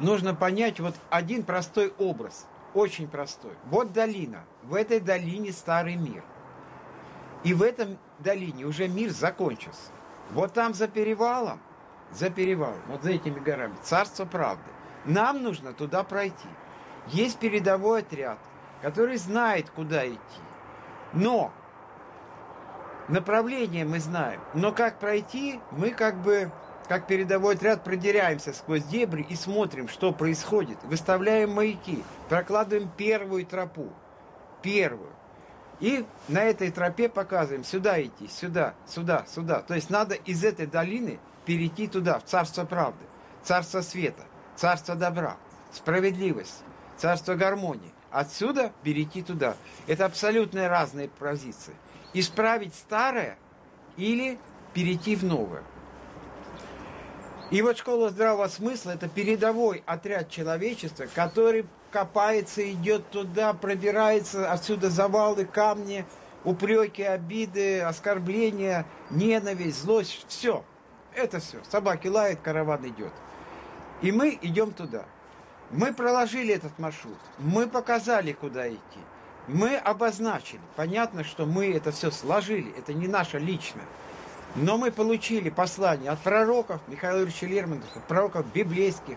нужно 0.00 0.34
понять 0.34 0.80
вот 0.80 0.96
один 1.10 1.44
простой 1.44 1.94
образ, 1.96 2.48
очень 2.74 3.06
простой. 3.06 3.52
Вот 3.66 3.92
долина, 3.92 4.44
в 4.64 4.74
этой 4.74 4.98
долине 4.98 5.52
старый 5.52 5.94
мир. 5.94 6.24
И 7.44 7.54
в 7.54 7.62
этом 7.62 7.96
долине 8.18 8.64
уже 8.64 8.88
мир 8.88 9.10
закончился. 9.10 9.90
Вот 10.32 10.54
там 10.54 10.74
за 10.74 10.88
перевалом, 10.88 11.60
за 12.10 12.30
перевалом, 12.30 12.80
вот 12.88 13.04
за 13.04 13.12
этими 13.12 13.38
горами, 13.38 13.76
царство 13.84 14.24
правды. 14.24 14.64
Нам 15.04 15.42
нужно 15.44 15.72
туда 15.72 16.02
пройти. 16.02 16.48
Есть 17.08 17.38
передовой 17.38 18.00
отряд, 18.00 18.38
который 18.82 19.16
знает, 19.16 19.70
куда 19.70 20.06
идти. 20.06 20.18
Но 21.12 21.52
направление 23.08 23.84
мы 23.84 24.00
знаем. 24.00 24.40
Но 24.54 24.72
как 24.72 24.98
пройти, 24.98 25.60
мы 25.70 25.90
как 25.90 26.16
бы, 26.16 26.50
как 26.88 27.06
передовой 27.06 27.54
отряд, 27.54 27.84
продираемся 27.84 28.52
сквозь 28.52 28.84
дебри 28.84 29.22
и 29.22 29.36
смотрим, 29.36 29.88
что 29.88 30.12
происходит. 30.12 30.78
Выставляем 30.82 31.52
маяки, 31.52 32.02
прокладываем 32.28 32.90
первую 32.96 33.46
тропу. 33.46 33.88
Первую. 34.62 35.10
И 35.80 36.04
на 36.28 36.44
этой 36.44 36.70
тропе 36.70 37.08
показываем, 37.08 37.64
сюда 37.64 38.00
идти, 38.00 38.28
сюда, 38.28 38.74
сюда, 38.86 39.24
сюда. 39.28 39.62
То 39.62 39.74
есть 39.74 39.90
надо 39.90 40.14
из 40.14 40.44
этой 40.44 40.66
долины 40.66 41.18
перейти 41.44 41.88
туда, 41.88 42.20
в 42.20 42.24
царство 42.24 42.64
правды, 42.64 43.04
царство 43.42 43.80
света, 43.80 44.22
царство 44.54 44.94
добра, 44.94 45.36
справедливость, 45.72 46.62
царство 46.96 47.34
гармонии. 47.34 47.92
Отсюда 48.12 48.72
перейти 48.82 49.22
туда. 49.22 49.56
Это 49.86 50.04
абсолютно 50.04 50.68
разные 50.68 51.08
позиции. 51.08 51.74
Исправить 52.12 52.74
старое 52.74 53.38
или 53.96 54.38
перейти 54.74 55.16
в 55.16 55.24
новое. 55.24 55.62
И 57.50 57.62
вот 57.62 57.78
школа 57.78 58.10
здравого 58.10 58.48
смысла– 58.48 58.90
это 58.92 59.08
передовой 59.08 59.82
отряд 59.86 60.30
человечества, 60.30 61.06
который 61.14 61.66
копается, 61.90 62.70
идет 62.70 63.08
туда, 63.10 63.52
пробирается, 63.54 64.50
отсюда 64.50 64.90
завалы, 64.90 65.44
камни, 65.44 66.04
упреки, 66.44 67.02
обиды, 67.02 67.80
оскорбления, 67.80 68.86
ненависть, 69.10 69.82
злость, 69.82 70.24
все. 70.28 70.64
Это 71.14 71.40
все. 71.40 71.58
Собаки 71.70 72.08
лают, 72.08 72.40
караван 72.40 72.88
идет. 72.88 73.12
И 74.00 74.12
мы 74.12 74.38
идем 74.40 74.72
туда. 74.72 75.04
Мы 75.72 75.94
проложили 75.94 76.54
этот 76.54 76.78
маршрут, 76.78 77.16
мы 77.38 77.66
показали, 77.66 78.32
куда 78.32 78.68
идти, 78.68 79.00
мы 79.48 79.76
обозначили. 79.76 80.60
Понятно, 80.76 81.24
что 81.24 81.46
мы 81.46 81.72
это 81.72 81.92
все 81.92 82.10
сложили, 82.10 82.70
это 82.78 82.92
не 82.92 83.08
наше 83.08 83.38
личное. 83.38 83.86
Но 84.54 84.76
мы 84.76 84.92
получили 84.92 85.48
послание 85.48 86.10
от 86.10 86.20
пророков 86.20 86.82
Михаила 86.88 87.22
Ильича 87.22 87.46
Лермонтова, 87.46 88.02
пророков 88.06 88.44
библейских, 88.52 89.16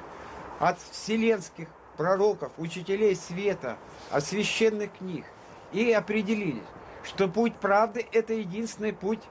от 0.59 0.79
вселенских 0.91 1.67
пророков, 1.97 2.53
учителей 2.57 3.17
света, 3.17 3.77
от 4.09 4.23
священных 4.23 4.93
книг. 4.97 5.25
И 5.73 5.91
определились, 5.91 6.63
что 7.03 7.27
путь 7.27 7.55
правды– 7.55 8.07
это 8.13 8.33
единственный 8.33 8.93
путь 8.93 9.21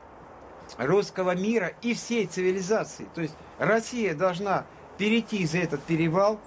русского 0.77 1.35
мира 1.35 1.73
и 1.81 1.95
всей 1.95 2.27
цивилизации. 2.27 3.07
То 3.15 3.23
есть 3.23 3.35
Россия 3.59 4.15
должна 4.15 4.67
перейти 4.99 5.47
за 5.47 5.59
этот 5.59 5.83
перевал 5.85 6.39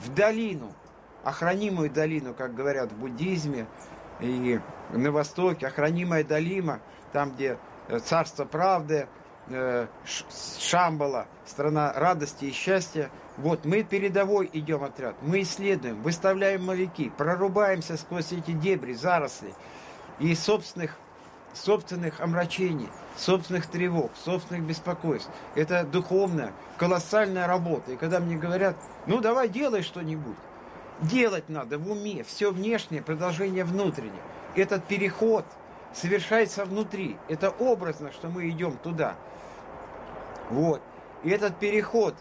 в 0.00 0.14
долину, 0.14 0.72
охранимую 1.24 1.90
долину, 1.90 2.34
как 2.34 2.54
говорят 2.54 2.92
в 2.92 2.96
буддизме 2.96 3.66
и 4.20 4.60
на 4.90 5.12
Востоке, 5.12 5.66
охранимая 5.66 6.24
долина, 6.24 6.80
там, 7.12 7.32
где 7.32 7.58
э, 7.88 7.98
царство 8.00 8.44
правды, 8.44 9.08
э, 9.48 9.86
Шамбала, 10.60 11.26
страна 11.46 11.92
радости 11.94 12.46
и 12.46 12.52
счастья. 12.52 13.10
Вот 13.36 13.64
мы 13.64 13.82
передовой 13.82 14.50
идем 14.52 14.82
отряд, 14.82 15.14
мы 15.22 15.42
исследуем, 15.42 16.02
выставляем 16.02 16.64
моряки, 16.64 17.10
прорубаемся 17.16 17.96
сквозь 17.96 18.32
эти 18.32 18.52
дебри, 18.52 18.94
заросли 18.94 19.54
и 20.18 20.34
собственных, 20.34 20.98
собственных 21.54 22.20
омрачений, 22.20 22.88
собственных 23.16 23.66
тревог, 23.66 24.10
собственных 24.24 24.64
беспокойств. 24.64 25.30
Это 25.54 25.84
духовная, 25.84 26.52
колоссальная 26.76 27.46
работа. 27.46 27.92
И 27.92 27.96
когда 27.96 28.20
мне 28.20 28.36
говорят, 28.36 28.76
ну 29.06 29.20
давай 29.20 29.48
делай 29.48 29.82
что-нибудь, 29.82 30.36
делать 31.00 31.48
надо 31.48 31.78
в 31.78 31.90
уме, 31.90 32.24
все 32.24 32.52
внешнее, 32.52 33.02
продолжение 33.02 33.64
внутреннее. 33.64 34.22
Этот 34.54 34.84
переход 34.84 35.44
совершается 35.92 36.64
внутри. 36.64 37.16
Это 37.28 37.50
образно, 37.50 38.12
что 38.12 38.28
мы 38.28 38.48
идем 38.48 38.76
туда. 38.76 39.14
Вот. 40.50 40.80
И 41.22 41.30
этот 41.30 41.58
переход 41.58 42.14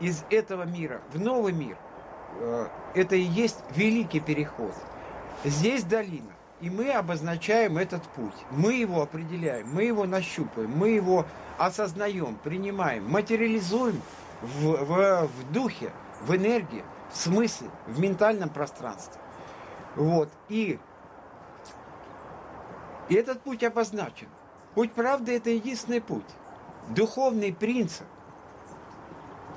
из 0.00 0.24
этого 0.30 0.64
мира 0.64 1.00
в 1.12 1.20
новый 1.20 1.52
мир, 1.52 1.76
э, 2.40 2.66
это 2.94 3.16
и 3.16 3.22
есть 3.22 3.58
великий 3.70 4.20
переход. 4.20 4.72
Здесь 5.44 5.84
долина, 5.84 6.33
и 6.60 6.70
мы 6.70 6.90
обозначаем 6.92 7.78
этот 7.78 8.02
путь. 8.02 8.34
Мы 8.50 8.74
его 8.74 9.02
определяем, 9.02 9.68
мы 9.72 9.84
его 9.84 10.06
нащупаем, 10.06 10.70
мы 10.70 10.90
его 10.90 11.26
осознаем, 11.58 12.36
принимаем, 12.42 13.10
материализуем 13.10 14.00
в, 14.40 14.84
в, 14.84 15.26
в 15.28 15.52
духе, 15.52 15.90
в 16.22 16.34
энергии, 16.34 16.84
в 17.12 17.16
смысле, 17.16 17.68
в 17.86 18.00
ментальном 18.00 18.48
пространстве. 18.48 19.20
Вот. 19.96 20.30
И, 20.48 20.78
и 23.08 23.14
этот 23.14 23.40
путь 23.42 23.62
обозначен. 23.62 24.28
Путь 24.74 24.92
правды– 24.92 25.36
это 25.36 25.50
единственный 25.50 26.00
путь 26.00 26.24
духовный 26.88 27.52
принцип 27.52 28.06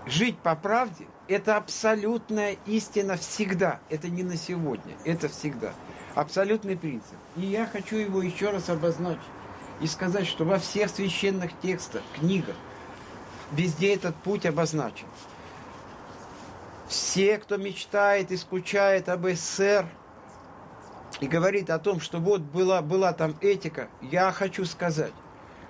жить 0.05 0.37
по 0.39 0.55
правде– 0.55 1.07
это 1.27 1.57
абсолютная 1.57 2.55
истина 2.65 3.17
всегда. 3.17 3.79
Это 3.89 4.09
не 4.09 4.23
на 4.23 4.37
сегодня, 4.37 4.95
это 5.03 5.27
всегда. 5.27 5.73
Абсолютный 6.17 6.75
принцип. 6.75 7.13
И 7.35 7.41
я 7.41 7.67
хочу 7.67 7.95
его 7.95 8.23
еще 8.23 8.49
раз 8.49 8.69
обозначить 8.69 9.21
и 9.81 9.85
сказать, 9.85 10.25
что 10.25 10.45
во 10.45 10.57
всех 10.57 10.89
священных 10.89 11.51
текстах, 11.61 12.01
книгах, 12.15 12.55
везде 13.51 13.93
этот 13.93 14.15
путь 14.15 14.47
обозначен. 14.47 15.05
Все, 16.87 17.37
кто 17.37 17.57
мечтает 17.57 18.31
и 18.31 18.37
скучает 18.37 19.09
об 19.09 19.27
СССР 19.27 19.85
и 21.19 21.27
говорит 21.27 21.69
о 21.69 21.77
том, 21.77 21.99
что 21.99 22.17
вот 22.17 22.41
была, 22.41 22.81
была 22.81 23.13
там 23.13 23.35
этика, 23.39 23.87
я 24.01 24.31
хочу 24.31 24.65
сказать, 24.65 25.13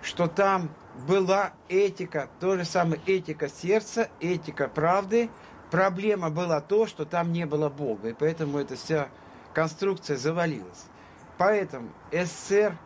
что 0.01 0.27
там 0.27 0.69
была 1.09 1.51
этика, 1.67 2.29
то 2.39 2.55
же 2.55 2.63
самое 2.63 3.01
этика 3.05 3.49
сердца, 3.49 4.09
этика 4.21 4.69
правды. 4.69 5.29
Проблема 5.71 6.29
была 6.29 6.61
то, 6.61 6.87
что 6.87 7.03
там 7.03 7.33
не 7.33 7.45
было 7.45 7.67
Бога, 7.67 8.07
и 8.07 8.13
поэтому 8.13 8.59
эта 8.59 8.77
вся 8.77 9.09
конструкция 9.57 10.17
завалилась. 10.17 10.85
Поэтому 11.39 11.89
СССР 12.11 12.77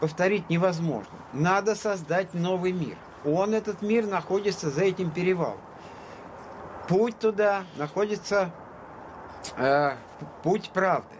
повторить 0.00 0.48
невозможно. 0.48 1.12
Надо 1.34 1.74
создать 1.74 2.32
новый 2.32 2.72
мир. 2.72 2.96
Он, 3.26 3.52
этот 3.52 3.82
мир, 3.82 4.06
находится 4.06 4.70
за 4.70 4.84
этим 4.84 5.10
перевалом. 5.10 5.60
Путь 6.88 7.18
туда 7.18 7.64
находится 7.76 8.50
э, 9.58 9.96
путь 10.42 10.70
правды. 10.70 11.14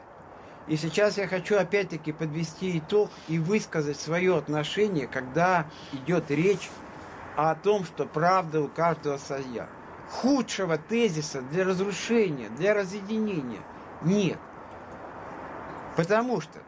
И 0.68 0.78
сейчас 0.78 1.18
я 1.18 1.28
хочу 1.28 1.58
опять-таки 1.58 2.12
подвести 2.12 2.78
итог 2.78 3.10
и 3.28 3.38
высказать 3.38 4.00
свое 4.00 4.38
отношение, 4.38 5.06
когда 5.06 5.66
идет 5.92 6.30
речь 6.30 6.70
о 7.36 7.54
том, 7.56 7.84
что 7.84 8.06
правда 8.06 8.62
у 8.62 8.68
каждого 8.68 9.18
своя. 9.18 9.68
Худшего 10.08 10.78
тезиса 10.78 11.42
для 11.42 11.66
разрушения, 11.66 12.48
для 12.48 12.72
разъединения 12.72 13.60
нет. 14.00 14.38
Потому 15.96 16.40
что 16.40 16.58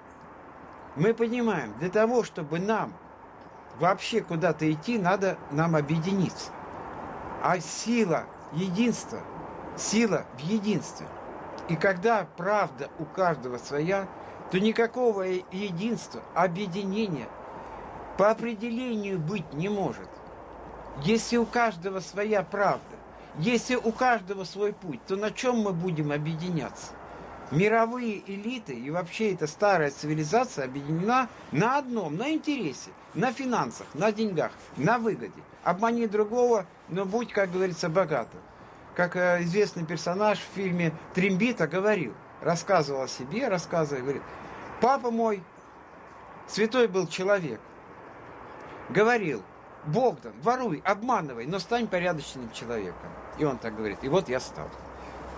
мы 0.97 1.15
понимаем, 1.15 1.73
для 1.79 1.89
того, 1.89 2.25
чтобы 2.25 2.59
нам 2.59 2.93
вообще 3.79 4.21
куда-то 4.21 4.71
идти, 4.71 4.99
надо 4.99 5.37
нам 5.51 5.77
объединиться. 5.77 6.51
А 7.43 7.59
сила 7.61 8.25
единства, 8.53 9.21
сила 9.77 10.25
в 10.37 10.41
единстве– 10.41 11.07
и 11.69 11.77
когда 11.77 12.27
правда 12.37 12.91
у 12.99 13.05
каждого 13.05 13.59
своя, 13.59 14.07
то 14.51 14.61
никакого 14.61 15.23
единства, 15.23 16.21
объединения 16.35 17.27
по 18.19 18.31
определению 18.31 19.19
быть 19.19 19.53
не 19.55 19.69
может. 19.69 20.09
Если 21.03 21.37
у 21.37 21.47
каждого 21.47 22.01
своя 22.01 22.43
правда, 22.43 22.83
если 23.39 23.75
у 23.75 23.91
каждого 23.93 24.45
свой 24.45 24.73
путь, 24.73 25.01
то 25.07 25.17
на 25.17 25.31
чем 25.31 25.61
мы 25.61 25.73
будем 25.73 26.13
объединяться? 26.13 26.93
Мировые 27.51 28.23
элиты 28.31 28.75
и 28.75 28.91
вообще 28.91 29.33
эта 29.33 29.47
старая 29.47 29.91
цивилизация 29.91 30.65
объединена 30.65 31.29
на 31.53 31.79
одном, 31.79 32.17
на 32.17 32.33
интересе, 32.33 32.91
на 33.15 33.33
финансах, 33.33 33.87
на 33.95 34.13
деньгах, 34.13 34.53
на 34.77 34.99
выгоде. 34.99 35.43
Обмани 35.63 36.07
другого, 36.07 36.67
но 36.89 37.05
будь, 37.05 37.33
как 37.33 37.51
говорится, 37.51 37.89
богатым. 37.89 38.41
Как 38.95 39.17
э, 39.17 39.43
известный 39.43 39.85
персонаж 39.85 40.39
в 40.39 40.55
фильме 40.55 40.93
Тримбита 41.15 41.67
говорил, 41.67 42.15
рассказывал 42.41 43.03
о 43.03 43.09
себе, 43.09 43.49
рассказывая, 43.49 44.03
говорит, 44.03 44.23
папа 44.81 45.11
мой, 45.11 45.43
святой 46.47 46.87
был 46.87 47.07
человек, 47.07 47.61
говорил, 48.91 49.43
Богдан, 49.87 50.33
воруй, 50.43 50.83
обманывай, 50.85 51.47
но 51.47 51.59
стань 51.59 51.87
порядочным 51.87 52.51
человеком. 52.53 53.11
И 53.39 53.45
он 53.45 53.59
так 53.59 53.77
говорит, 53.77 53.99
и 54.03 54.09
вот 54.09 54.29
я 54.29 54.41
стал. 54.41 54.69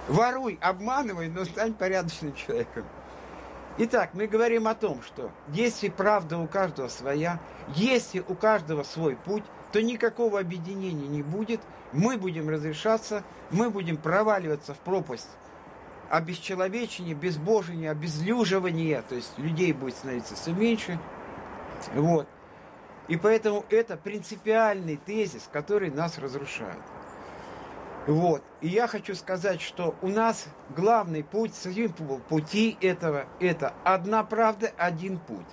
Воруй, 0.08 0.58
обманывай, 0.60 1.28
но 1.28 1.44
стань 1.44 1.74
порядочным 1.74 2.34
человеком. 2.34 2.84
Итак, 3.78 4.10
мы 4.14 4.26
говорим 4.26 4.68
о 4.68 4.74
том, 4.74 5.02
что 5.02 5.30
если 5.48 5.88
правда 5.88 6.38
у 6.38 6.46
каждого 6.46 6.88
своя, 6.88 7.40
если 7.74 8.20
у 8.20 8.34
каждого 8.34 8.84
свой 8.84 9.16
путь, 9.16 9.44
то 9.72 9.82
никакого 9.82 10.38
объединения 10.38 11.08
не 11.08 11.22
будет, 11.22 11.60
мы 11.92 12.16
будем 12.16 12.48
разрешаться, 12.48 13.22
мы 13.50 13.68
будем 13.68 13.96
проваливаться 13.96 14.74
в 14.74 14.78
пропасть 14.78 15.28
обесчеловечения, 16.08 17.14
безбожения, 17.14 17.90
обезлюживания, 17.90 19.02
то 19.02 19.16
есть 19.16 19.36
людей 19.38 19.72
будет 19.72 19.96
становиться 19.96 20.36
все 20.36 20.52
меньше. 20.52 20.98
Вот. 21.94 22.28
И 23.08 23.16
поэтому 23.16 23.64
это 23.70 23.96
принципиальный 23.96 24.96
тезис, 24.96 25.48
который 25.52 25.90
нас 25.90 26.18
разрушает. 26.18 26.80
Вот. 28.06 28.42
И 28.60 28.68
я 28.68 28.86
хочу 28.86 29.14
сказать, 29.14 29.60
что 29.60 29.96
у 30.00 30.08
нас 30.08 30.46
главный 30.76 31.24
путь, 31.24 31.52
пути 32.28 32.78
этого, 32.80 33.26
это 33.40 33.74
одна 33.84 34.22
правда, 34.22 34.72
один 34.76 35.18
путь. 35.18 35.46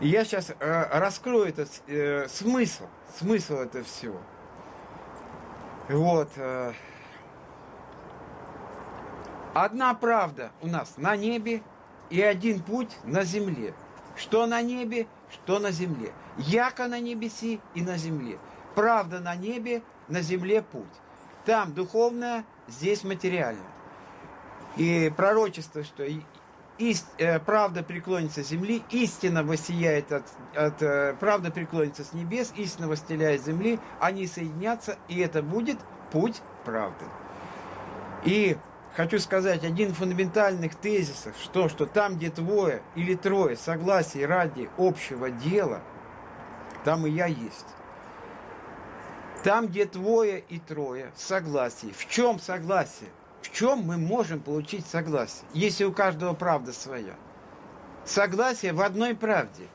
И 0.00 0.08
я 0.08 0.24
сейчас 0.24 0.50
э, 0.50 0.54
раскрою 0.98 1.46
этот 1.46 1.70
э, 1.86 2.26
смысл, 2.28 2.84
смысл 3.16 3.54
этого 3.54 3.84
всего. 3.84 4.20
Вот. 5.88 6.30
Э, 6.36 6.72
одна 9.54 9.94
правда 9.94 10.50
у 10.60 10.66
нас 10.66 10.94
на 10.96 11.14
небе 11.14 11.62
и 12.10 12.20
один 12.20 12.60
путь 12.60 12.90
на 13.04 13.22
земле. 13.22 13.74
Что 14.16 14.46
на 14.46 14.60
небе, 14.62 15.06
что 15.30 15.60
на 15.60 15.70
земле. 15.70 16.12
Яко 16.36 16.88
на 16.88 16.98
небеси 16.98 17.60
и 17.74 17.82
на 17.82 17.96
земле. 17.96 18.38
Правда 18.74 19.20
на 19.20 19.36
небе, 19.36 19.82
на 20.08 20.20
земле 20.20 20.62
путь. 20.62 20.84
Там 21.44 21.74
духовное, 21.74 22.44
здесь 22.68 23.04
материальное. 23.04 23.62
И 24.76 25.12
пророчество, 25.16 25.84
что 25.84 26.04
ист, 26.78 27.06
э, 27.18 27.38
правда 27.38 27.82
преклонится 27.82 28.42
с 28.42 28.48
земли, 28.48 28.82
истина 28.90 29.44
воссияет 29.44 30.12
от, 30.12 30.24
от 30.56 30.82
э, 30.82 31.14
правда 31.20 31.50
преклонится 31.50 32.04
с 32.04 32.12
небес, 32.12 32.52
истина 32.56 32.88
восстеляет 32.88 33.44
земли, 33.44 33.78
они 34.00 34.26
соединятся, 34.26 34.96
и 35.08 35.20
это 35.20 35.42
будет 35.42 35.78
путь 36.10 36.40
правды. 36.64 37.04
И 38.24 38.56
хочу 38.96 39.18
сказать, 39.18 39.64
один 39.64 39.90
из 39.90 39.96
фундаментальных 39.96 40.74
тезисов, 40.74 41.34
что, 41.42 41.68
что 41.68 41.86
там, 41.86 42.16
где 42.16 42.30
двое 42.30 42.82
или 42.94 43.14
трое 43.14 43.56
согласие 43.56 44.26
ради 44.26 44.68
общего 44.78 45.30
дела, 45.30 45.80
там 46.84 47.06
и 47.06 47.10
я 47.10 47.26
есть. 47.26 47.66
Там, 49.44 49.66
где 49.66 49.84
двое 49.84 50.42
и 50.48 50.58
трое 50.58 51.12
согласие. 51.14 51.92
В 51.92 52.08
чем 52.08 52.40
согласие? 52.40 53.10
В 53.42 53.52
чем 53.52 53.80
мы 53.80 53.98
можем 53.98 54.40
получить 54.40 54.86
согласие, 54.86 55.44
если 55.52 55.84
у 55.84 55.92
каждого 55.92 56.32
правда 56.32 56.72
своя? 56.72 57.12
Согласие 58.06 58.72
в 58.72 58.80
одной 58.80 59.14
правде. 59.14 59.68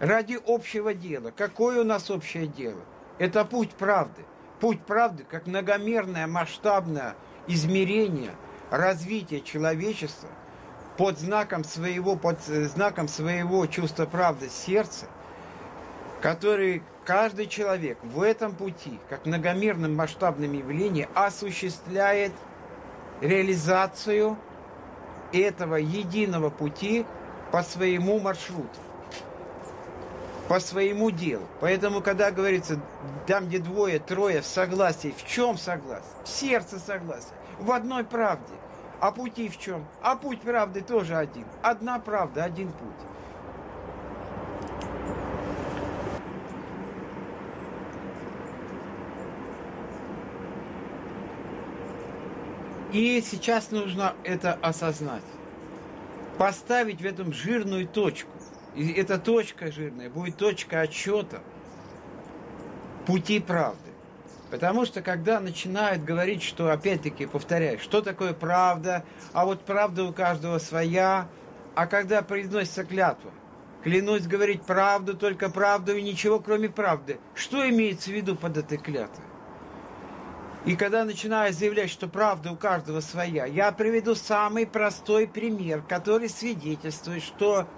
Ради 0.00 0.36
общего 0.46 0.94
дела. 0.94 1.30
Какое 1.30 1.82
у 1.82 1.84
нас 1.84 2.10
общее 2.10 2.48
дело? 2.48 2.80
Это 3.18 3.44
путь 3.44 3.70
правды. 3.70 4.24
Путь 4.58 4.84
правды 4.84 5.22
как 5.22 5.46
многомерное 5.46 6.26
масштабное 6.26 7.14
измерение 7.46 8.32
развития 8.70 9.42
человечества 9.42 10.28
под 10.96 11.20
знаком 11.20 11.62
своего, 11.62 12.16
под 12.16 12.40
знаком 12.42 13.06
своего 13.06 13.66
чувства 13.66 14.06
правды 14.06 14.48
сердца, 14.48 15.06
который 16.24 16.82
каждый 17.04 17.46
человек 17.46 17.98
в 18.02 18.22
этом 18.22 18.54
пути, 18.54 18.98
как 19.10 19.26
многомерным 19.26 19.94
масштабным 19.94 20.54
явлением, 20.54 21.06
осуществляет 21.14 22.32
реализацию 23.20 24.38
этого 25.34 25.74
единого 25.74 26.48
пути 26.48 27.04
по 27.52 27.62
своему 27.62 28.20
маршруту, 28.20 28.80
по 30.48 30.60
своему 30.60 31.10
делу. 31.10 31.46
Поэтому, 31.60 32.00
когда 32.00 32.30
говорится, 32.30 32.80
там, 33.26 33.48
где 33.48 33.58
двое, 33.58 33.98
трое 33.98 34.40
в 34.40 34.46
согласии, 34.46 35.14
в 35.14 35.26
чем 35.26 35.58
согласие? 35.58 36.08
В 36.24 36.28
сердце 36.30 36.78
согласие, 36.78 37.34
в 37.58 37.70
одной 37.70 38.02
правде. 38.02 38.54
А 38.98 39.12
пути 39.12 39.50
в 39.50 39.58
чем? 39.58 39.84
А 40.00 40.16
путь 40.16 40.40
правды 40.40 40.80
тоже 40.80 41.16
один. 41.16 41.44
Одна 41.60 41.98
правда, 41.98 42.44
один 42.44 42.68
путь. 42.72 43.13
И 52.94 53.20
сейчас 53.22 53.72
нужно 53.72 54.14
это 54.22 54.52
осознать. 54.62 55.24
Поставить 56.38 57.00
в 57.00 57.04
этом 57.04 57.32
жирную 57.32 57.88
точку. 57.88 58.30
И 58.76 58.88
эта 58.92 59.18
точка 59.18 59.72
жирная 59.72 60.08
будет 60.08 60.36
точка 60.36 60.82
отчета 60.82 61.40
пути 63.04 63.40
правды. 63.40 63.90
Потому 64.52 64.86
что 64.86 65.02
когда 65.02 65.40
начинают 65.40 66.04
говорить, 66.04 66.44
что, 66.44 66.70
опять-таки, 66.70 67.26
повторяю, 67.26 67.80
что 67.80 68.00
такое 68.00 68.32
правда, 68.32 69.04
а 69.32 69.44
вот 69.44 69.64
правда 69.64 70.04
у 70.04 70.12
каждого 70.12 70.58
своя, 70.58 71.26
а 71.74 71.88
когда 71.88 72.22
произносится 72.22 72.84
клятва, 72.84 73.32
клянусь 73.82 74.28
говорить 74.28 74.62
правду, 74.62 75.14
только 75.14 75.50
правду 75.50 75.96
и 75.96 76.02
ничего, 76.02 76.38
кроме 76.38 76.68
правды, 76.68 77.18
что 77.34 77.68
имеется 77.68 78.10
в 78.10 78.14
виду 78.14 78.36
под 78.36 78.56
этой 78.56 78.78
клятвой? 78.78 79.33
И 80.64 80.76
когда 80.76 81.04
начинаю 81.04 81.52
заявлять, 81.52 81.90
что 81.90 82.08
правда 82.08 82.52
у 82.52 82.56
каждого 82.56 83.00
своя, 83.00 83.44
я 83.44 83.70
приведу 83.70 84.14
самый 84.14 84.66
простой 84.66 85.28
пример, 85.28 85.82
который 85.82 86.30
свидетельствует, 86.30 87.22
что 87.22 87.68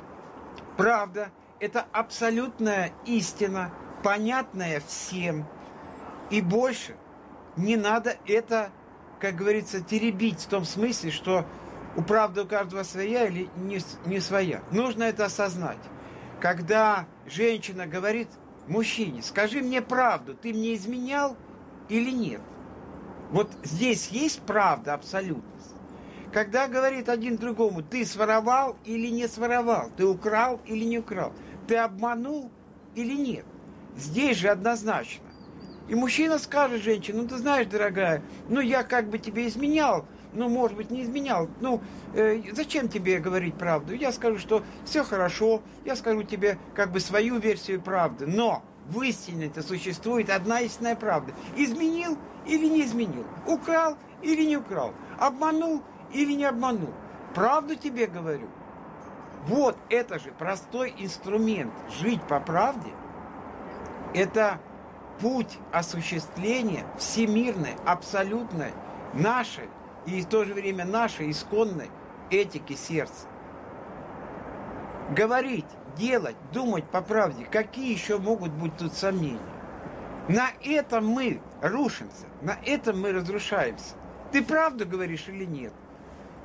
правда– 0.76 1.30
это 1.60 1.84
абсолютная 1.92 2.92
истина, 3.04 3.72
понятная 4.04 4.80
всем. 4.86 5.46
И 6.30 6.40
больше 6.40 6.94
не 7.56 7.76
надо 7.76 8.16
это, 8.24 8.70
как 9.20 9.34
говорится, 9.34 9.80
теребить 9.80 10.42
в 10.42 10.46
том 10.46 10.64
смысле, 10.64 11.10
что 11.10 11.44
у 11.96 12.02
правды 12.02 12.42
у 12.42 12.46
каждого 12.46 12.84
своя 12.84 13.26
или 13.26 13.48
не, 13.56 13.80
не 14.04 14.20
своя. 14.20 14.62
Нужно 14.70 15.02
это 15.04 15.24
осознать. 15.24 15.78
Когда 16.40 17.06
женщина 17.26 17.88
говорит 17.88 18.28
мужчине, 18.68 19.22
скажи 19.22 19.60
мне 19.60 19.82
правду, 19.82 20.34
ты 20.34 20.52
мне 20.52 20.76
изменял 20.76 21.36
или 21.88 22.12
нет– 22.12 22.42
вот 23.30 23.50
здесь 23.62 24.08
есть 24.08 24.40
правда, 24.42 24.94
абсолютность. 24.94 25.74
Когда 26.32 26.68
говорит 26.68 27.08
один 27.08 27.36
другому, 27.36 27.82
ты 27.82 28.04
своровал 28.04 28.76
или 28.84 29.08
не 29.08 29.26
своровал, 29.28 29.90
ты 29.96 30.04
украл 30.04 30.60
или 30.66 30.84
не 30.84 30.98
украл, 30.98 31.32
ты 31.66 31.76
обманул 31.76 32.50
или 32.94 33.14
нет. 33.14 33.44
Здесь 33.96 34.36
же 34.36 34.48
однозначно. 34.48 35.24
И 35.88 35.94
мужчина 35.94 36.38
скажет 36.38 36.82
женщине, 36.82 37.22
ну 37.22 37.28
ты 37.28 37.36
знаешь, 37.36 37.68
дорогая, 37.68 38.22
ну 38.48 38.60
я 38.60 38.82
как 38.82 39.08
бы 39.08 39.18
тебе 39.18 39.46
изменял, 39.46 40.06
ну, 40.36 40.48
может 40.48 40.76
быть, 40.76 40.90
не 40.90 41.02
изменял. 41.02 41.48
Ну, 41.60 41.80
э, 42.14 42.42
зачем 42.52 42.88
тебе 42.88 43.18
говорить 43.18 43.54
правду? 43.54 43.94
Я 43.94 44.12
скажу, 44.12 44.38
что 44.38 44.62
все 44.84 45.02
хорошо, 45.02 45.62
я 45.84 45.96
скажу 45.96 46.22
тебе 46.22 46.58
как 46.74 46.92
бы 46.92 47.00
свою 47.00 47.38
версию 47.38 47.80
правды. 47.80 48.26
Но 48.26 48.62
в 48.88 49.02
истине 49.02 49.46
это 49.46 49.62
существует 49.62 50.30
одна 50.30 50.60
истинная 50.60 50.96
правда. 50.96 51.32
Изменил 51.56 52.16
или 52.46 52.66
не 52.66 52.82
изменил? 52.82 53.24
Украл 53.46 53.96
или 54.22 54.44
не 54.44 54.56
украл? 54.56 54.92
Обманул 55.18 55.82
или 56.12 56.32
не 56.32 56.44
обманул? 56.44 56.92
Правду 57.34 57.74
тебе 57.74 58.06
говорю. 58.06 58.48
Вот 59.46 59.76
это 59.90 60.18
же 60.18 60.32
простой 60.32 60.94
инструмент 60.98 61.72
жить 62.00 62.22
по 62.22 62.40
правде. 62.40 62.90
Это 64.14 64.58
путь 65.20 65.58
осуществления 65.72 66.84
всемирной, 66.98 67.74
абсолютной, 67.84 68.72
нашей 69.14 69.68
и 70.06 70.20
в 70.20 70.26
то 70.26 70.44
же 70.44 70.54
время 70.54 70.84
нашей 70.84 71.30
исконной 71.30 71.90
этики 72.30 72.74
сердца. 72.74 73.26
Говорить, 75.10 75.66
делать, 75.96 76.36
думать 76.52 76.84
по 76.84 77.02
правде, 77.02 77.44
какие 77.44 77.92
еще 77.92 78.18
могут 78.18 78.52
быть 78.52 78.76
тут 78.76 78.92
сомнения? 78.94 79.40
На 80.28 80.50
этом 80.62 81.06
мы 81.06 81.40
рушимся, 81.62 82.26
на 82.42 82.56
этом 82.64 83.00
мы 83.00 83.12
разрушаемся. 83.12 83.94
Ты 84.32 84.42
правду 84.42 84.86
говоришь 84.86 85.28
или 85.28 85.44
нет? 85.44 85.72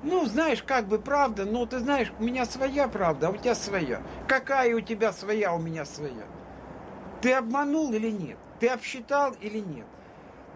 Ну, 0.04 0.26
знаешь, 0.26 0.64
как 0.64 0.88
бы 0.88 1.00
правда, 1.00 1.46
но 1.46 1.66
ты 1.66 1.80
знаешь, 1.80 2.12
у 2.20 2.24
меня 2.24 2.46
своя 2.46 2.88
правда, 2.88 3.28
а 3.28 3.32
у 3.32 3.38
тебя 3.38 3.54
своя. 3.54 4.02
Какая 4.28 4.76
у 4.76 4.82
тебя 4.82 5.14
своя, 5.14 5.54
у 5.54 5.60
меня 5.60 5.86
своя. 5.86 6.26
Ты 7.22 7.34
обманул 7.34 7.94
или 7.94 8.10
нет? 8.10 8.38
Ты 8.60 8.68
обсчитал 8.68 9.34
или 9.42 9.60
нет? 9.60 9.86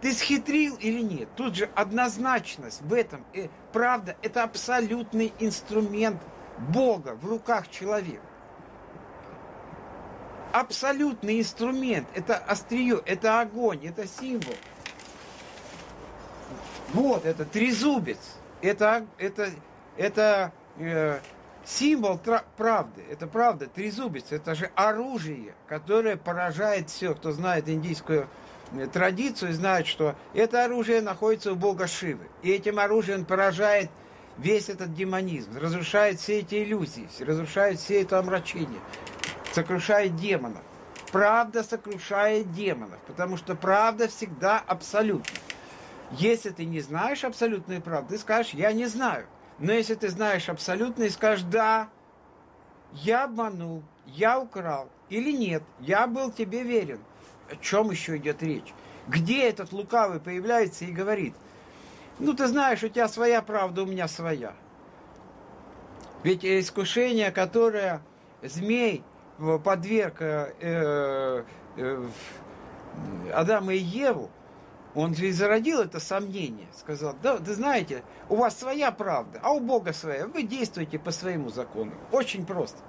Ты 0.01 0.13
схитрил 0.13 0.75
или 0.77 1.01
нет? 1.01 1.29
Тут 1.35 1.55
же 1.55 1.69
однозначность 1.75 2.81
в 2.81 2.93
этом. 2.93 3.23
И 3.33 3.49
правда, 3.71 4.15
это 4.21 4.43
абсолютный 4.43 5.31
инструмент 5.39 6.21
Бога 6.57 7.15
в 7.15 7.25
руках 7.27 7.69
человека. 7.69 8.21
Абсолютный 10.55 11.41
инструмент. 11.41 12.07
Это 12.15 12.37
острие, 12.37 13.01
это 13.05 13.41
огонь, 13.41 13.85
это 13.85 14.07
символ. 14.07 14.55
Вот, 16.93 17.25
это 17.25 17.43
трезубец. 17.43 18.19
Это, 18.61 19.05
это, 19.17 19.49
это 19.97 20.53
э, 20.77 21.19
символ 21.65 22.17
правды. 22.55 23.03
Это 23.11 23.27
правда, 23.27 23.67
трезубец. 23.67 24.31
Это 24.31 24.55
же 24.55 24.71
оружие, 24.75 25.53
которое 25.67 26.15
поражает 26.15 26.89
все, 26.89 27.13
кто 27.15 27.33
знает 27.33 27.67
индийскую 27.67 28.29
э, 28.71 28.87
традицию, 28.87 29.51
знает, 29.51 29.87
что 29.87 30.15
это 30.33 30.63
оружие 30.63 31.01
находится 31.01 31.51
у 31.51 31.57
бога 31.57 31.85
Шивы. 31.85 32.29
И 32.43 32.49
этим 32.49 32.79
оружием 32.79 33.25
поражает 33.25 33.89
весь 34.37 34.69
этот 34.69 34.93
демонизм, 34.93 35.57
разрушает 35.57 36.21
все 36.21 36.39
эти 36.39 36.63
иллюзии, 36.63 37.09
разрушает 37.19 37.77
все 37.77 38.01
это 38.01 38.19
омрачение, 38.19 38.79
сокрушает 39.55 40.15
демонов. 40.17 40.61
Правда 41.11 41.63
сокрушает 41.63 42.51
демонов, 42.51 42.99
потому 43.07 43.37
что 43.37 43.55
правда 43.55 44.09
всегда 44.09 44.59
абсолютна. 44.59 45.37
Если 46.11 46.49
ты 46.49 46.65
не 46.65 46.81
знаешь 46.81 47.23
абсолютную 47.23 47.81
правду, 47.81 48.09
ты 48.09 48.17
скажешь, 48.19 48.53
я 48.53 48.73
не 48.73 48.85
знаю. 48.85 49.25
Но 49.57 49.71
если 49.71 49.95
ты 49.95 50.09
знаешь 50.09 50.49
абсолютно 50.49 51.03
и 51.03 51.09
скажешь, 51.09 51.45
да, 51.45 51.87
я 52.91 53.23
обманул, 53.23 53.83
я 54.05 54.39
украл, 54.39 54.89
или 55.09 55.31
нет, 55.31 55.63
я 55.79 56.05
был 56.05 56.31
тебе 56.31 56.63
верен. 56.63 56.99
О 57.49 57.55
чем 57.55 57.91
еще 57.91 58.17
идет 58.17 58.43
речь? 58.43 58.73
Где 59.07 59.47
этот 59.47 59.71
лукавый 59.71 60.19
появляется 60.19 60.83
и 60.83 60.91
говорит, 60.91 61.33
ну 62.19 62.33
ты 62.33 62.47
знаешь, 62.47 62.83
у 62.83 62.89
тебя 62.89 63.07
своя 63.07 63.41
правда, 63.41 63.83
у 63.83 63.85
меня 63.85 64.09
своя. 64.09 64.53
Ведь 66.23 66.43
искушение, 66.43 67.31
которое 67.31 68.01
змей 68.41 69.03
подверг 69.37 70.21
э, 70.21 70.53
э, 70.59 71.43
э 71.77 72.07
Адама 73.33 73.73
и 73.73 73.77
Еву, 73.77 74.29
он 74.95 75.13
же 75.13 75.27
и 75.27 75.31
зародил 75.31 75.81
это 75.81 75.99
сомнение. 75.99 76.67
Сказал, 76.73 77.13
да, 77.21 77.35
вы 77.35 77.53
знаете, 77.53 78.03
у 78.29 78.37
вас 78.37 78.57
своя 78.57 78.91
правда, 78.91 79.39
а 79.43 79.51
у 79.51 79.59
Бога 79.59 79.91
своя. 79.91 80.27
Вы 80.27 80.43
действуете 80.43 80.97
по 80.97 81.11
своему 81.11 81.49
закону. 81.49 81.91
Очень 82.11 82.45
просто. 82.45 82.79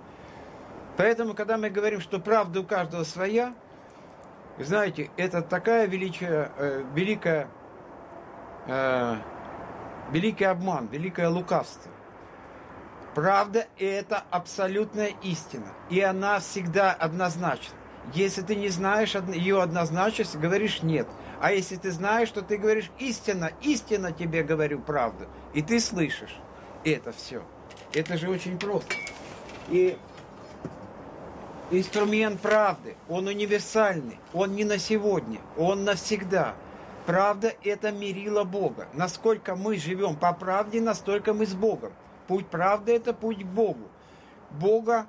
Поэтому, 0.97 1.35
когда 1.35 1.59
мы 1.59 1.69
говорим, 1.69 2.01
что 2.01 2.21
правда 2.21 2.61
у 2.61 2.65
каждого 2.65 3.03
своя, 3.03 3.55
знаете, 4.59 5.11
это 5.17 5.43
такая 5.43 5.87
величая, 5.87 6.53
э, 6.57 6.85
великая, 6.95 7.49
э, 8.67 9.17
великий 10.13 10.45
обман, 10.45 10.87
великое 10.87 11.29
лукавство. 11.29 11.91
Правда– 13.17 13.67
это 13.79 14.25
абсолютная 14.31 15.15
истина, 15.23 15.73
и 15.89 16.03
она 16.03 16.39
всегда 16.39 16.93
однозначна. 16.93 17.75
Если 18.13 18.43
ты 18.43 18.55
не 18.55 18.69
знаешь 18.69 19.15
ее 19.15 19.63
однозначность, 19.63 20.37
говоришь 20.37 20.83
нет. 20.83 21.09
А 21.41 21.51
если 21.51 21.77
ты 21.77 21.93
знаешь, 21.93 22.29
что 22.29 22.43
ты 22.43 22.59
говоришь 22.59 22.91
истина, 22.99 23.53
истина 23.63 24.13
тебе 24.13 24.43
говорю 24.43 24.81
правду. 24.81 25.25
И 25.55 25.63
ты 25.63 25.81
слышишь 25.81 26.37
это 26.85 27.11
все. 27.13 27.43
Это 27.95 28.19
же 28.19 28.29
очень 28.29 28.59
просто. 28.59 28.95
И 29.71 29.97
инструмент 31.71 32.39
правды, 32.43 32.97
он 33.09 33.29
универсальный, 33.29 34.21
он 34.35 34.55
не 34.55 34.65
на 34.65 34.77
сегодня, 34.77 35.41
он 35.57 35.85
навсегда. 35.85 36.55
Правда– 37.07 37.51
это 37.65 37.93
мерило 37.93 38.45
Бога. 38.45 38.89
Насколько 38.93 39.57
мы 39.57 39.79
живем 39.79 40.17
по 40.17 40.35
правде, 40.35 40.83
настолько 40.83 41.33
мы 41.33 41.47
с 41.47 41.55
Богом. 41.55 41.95
Путь 42.27 42.49
правды– 42.49 42.93
это 42.97 43.13
путь 43.13 43.43
к 43.43 43.47
Богу. 43.47 43.89
Бога 44.51 45.07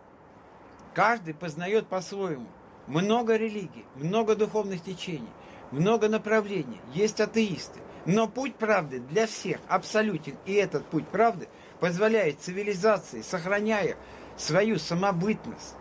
каждый 0.94 1.34
познает 1.34 1.88
по-своему. 1.88 2.48
Много 2.88 3.36
религий, 3.36 3.86
много 3.96 4.36
духовных 4.36 4.82
течений, 4.84 5.30
много 5.72 6.10
направлений. 6.10 6.80
Есть 6.94 7.20
атеисты. 7.20 7.80
Но 8.06 8.28
путь 8.28 8.56
правды 8.56 9.00
для 9.00 9.28
всех 9.28 9.60
абсолютен. 9.68 10.36
И 10.46 10.54
этот 10.54 10.86
путь 10.86 11.08
правды 11.08 11.50
позволяет 11.80 12.40
цивилизации, 12.40 13.22
сохраняя 13.22 13.98
свою 14.38 14.80
самобытность, 14.80 15.76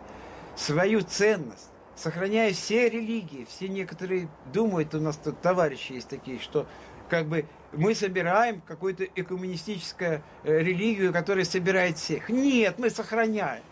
свою 0.55 1.01
ценность, 1.01 1.69
сохраняя 1.95 2.51
все 2.51 2.89
религии, 2.89 3.47
все 3.49 3.69
некоторые 3.69 4.27
думают, 4.51 4.93
у 4.93 4.99
нас 4.99 5.15
тут 5.17 5.39
товарищи 5.41 5.93
есть 5.93 6.09
такие, 6.09 6.39
что 6.39 6.67
как 7.09 7.27
бы 7.27 7.45
мы 7.73 7.95
собираем 7.95 8.61
какую-то 8.61 9.05
экоммунистическую 9.15 10.23
э, 10.43 10.59
религию, 10.59 11.13
которая 11.13 11.45
собирает 11.45 11.97
всех. 11.97 12.29
Нет, 12.29 12.79
мы 12.79 12.89
сохраняем. 12.89 13.63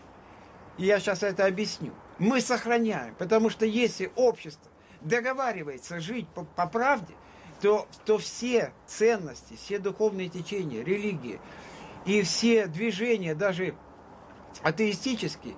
И 0.78 0.84
я 0.84 1.00
сейчас 1.00 1.22
это 1.22 1.46
объясню 1.46 1.92
мы 2.18 2.40
сохраняем. 2.40 3.14
Потому 3.16 3.50
что 3.50 3.66
если 3.66 4.10
общество 4.16 4.70
договаривается 5.00 6.00
жить 6.00 6.28
по, 6.28 6.44
по 6.44 6.66
правде, 6.66 7.14
то, 7.60 7.86
то 8.04 8.18
все 8.18 8.72
ценности, 8.86 9.54
все 9.54 9.78
духовные 9.78 10.28
течения, 10.28 10.84
религии 10.84 11.40
и 12.04 12.22
все 12.22 12.66
движения, 12.66 13.34
даже 13.34 13.74
атеистические, 14.62 15.54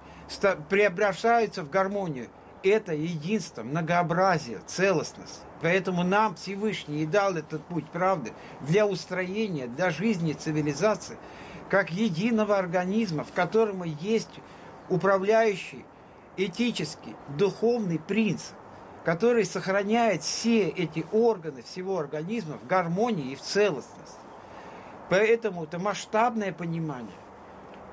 преображаются 0.69 1.63
в 1.63 1.71
гармонию. 1.71 2.29
Это 2.63 2.93
единство, 2.93 3.63
многообразие, 3.63 4.61
целостность. 4.67 5.43
Поэтому 5.61 6.05
нам 6.05 6.37
Всевышний 6.37 7.03
и 7.03 7.07
дал 7.07 7.37
этот 7.37 7.65
путь 7.65 7.89
правды 7.91 8.33
для 8.61 8.87
устроения, 8.87 9.67
для 9.67 9.91
жизни 9.91 10.33
цивилизации, 10.33 11.19
как 11.69 11.91
единого 11.91 12.57
организма, 12.57 13.25
в 13.25 13.33
котором 13.33 13.83
есть 13.83 14.41
управляющий, 14.89 15.85
этический, 16.37 17.17
духовный 17.37 17.99
принцип, 17.99 18.55
который 19.05 19.45
сохраняет 19.45 20.23
все 20.23 20.69
эти 20.69 21.05
органы 21.13 21.63
всего 21.63 21.99
организма 21.99 22.59
в 22.59 22.67
гармонии 22.67 23.33
и 23.33 23.37
в 23.37 23.41
целостности. 23.41 24.17
Поэтому 25.11 25.65
это 25.65 25.79
масштабное 25.79 26.53
понимание. 26.53 27.17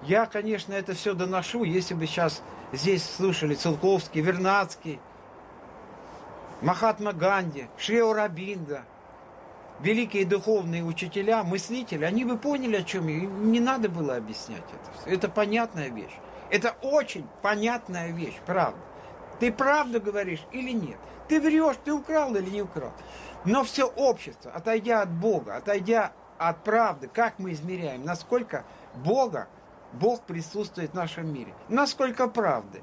Я, 0.03 0.25
конечно, 0.25 0.73
это 0.73 0.93
все 0.93 1.13
доношу, 1.13 1.63
если 1.63 1.93
бы 1.95 2.05
сейчас 2.05 2.43
здесь 2.71 3.03
слушали 3.03 3.55
Целковский, 3.55 4.21
Вернадский, 4.21 4.99
Махатма 6.65 7.13
Ганди, 7.13 7.67
Шрио 7.77 8.11
Рабинда, 8.11 8.85
великие 9.81 10.25
духовные 10.25 10.83
учителя, 10.83 11.43
мыслители, 11.43 12.03
они 12.03 12.25
бы 12.25 12.39
поняли, 12.39 12.77
о 12.77 12.81
чем 12.83 13.07
я. 13.07 13.17
Им 13.17 13.51
не 13.51 13.59
надо 13.59 13.87
было 13.87 14.15
объяснять 14.15 14.63
это 14.63 14.97
все. 14.97 15.15
Это 15.15 15.29
понятная 15.29 15.89
вещь. 15.89 16.17
Это 16.49 16.75
очень 16.81 17.27
понятная 17.43 18.11
вещь, 18.11 18.39
правда. 18.47 18.79
Ты 19.39 19.51
правду 19.51 20.01
говоришь 20.01 20.43
или 20.51 20.71
нет? 20.71 20.97
Ты 21.27 21.39
врешь, 21.39 21.75
ты 21.85 21.93
украл 21.93 22.35
или 22.35 22.49
не 22.49 22.63
украл? 22.63 22.93
Но 23.43 23.63
все 23.63 23.85
общество, 23.85 24.51
отойдя 24.51 25.03
от 25.03 25.11
Бога, 25.11 25.57
отойдя 25.57 26.13
от 26.39 26.63
правды, 26.63 27.07
как 27.13 27.37
мы 27.37 27.51
измеряем, 27.51 28.03
насколько 28.03 28.65
Бога, 28.95 29.49
Бог 29.93 30.23
присутствует 30.23 30.89
в 30.89 30.95
нашем 30.95 31.31
мире, 31.31 31.53
насколько 31.69 32.27
правды. 32.27 32.81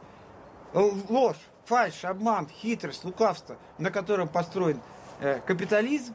Ложь, 0.72 1.36
фальшь, 1.64 2.04
обман, 2.04 2.48
хитрость, 2.48 3.04
лукавство, 3.04 3.56
на 3.78 3.90
котором 3.90 4.28
построен 4.28 4.80
э, 5.20 5.40
капитализм, 5.46 6.14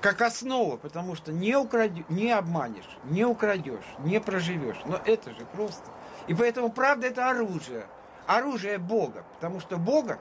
как 0.00 0.20
основа, 0.20 0.76
потому 0.76 1.14
что 1.14 1.32
не, 1.32 1.56
украдешь, 1.56 2.04
не 2.08 2.32
обманешь, 2.32 2.98
не 3.04 3.24
украдешь, 3.24 3.84
не 4.00 4.20
проживешь. 4.20 4.80
Но 4.84 5.00
это 5.04 5.30
же 5.30 5.46
просто. 5.52 5.84
И 6.26 6.34
поэтому 6.34 6.70
правда 6.70 7.06
это 7.06 7.30
оружие. 7.30 7.86
Оружие 8.26 8.78
Бога. 8.78 9.24
Потому 9.34 9.60
что 9.60 9.76
Бога 9.76 10.18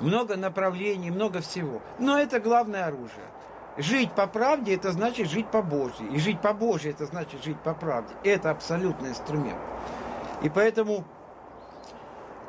много 0.00 0.36
направлений, 0.36 1.10
много 1.10 1.40
всего. 1.40 1.80
Но 1.98 2.18
это 2.18 2.40
главное 2.40 2.86
оружие. 2.86 3.26
Жить 3.76 4.12
по 4.12 4.26
правде, 4.26 4.74
это 4.74 4.90
значит 4.90 5.30
жить 5.30 5.46
по 5.48 5.62
Божьей. 5.62 6.08
И 6.08 6.18
жить 6.18 6.40
по 6.40 6.52
Божьей, 6.52 6.90
это 6.90 7.06
значит 7.06 7.44
жить 7.44 7.60
по 7.60 7.74
правде. 7.74 8.12
Это 8.24 8.50
абсолютный 8.50 9.10
инструмент. 9.10 9.58
И 10.42 10.48
поэтому 10.48 11.04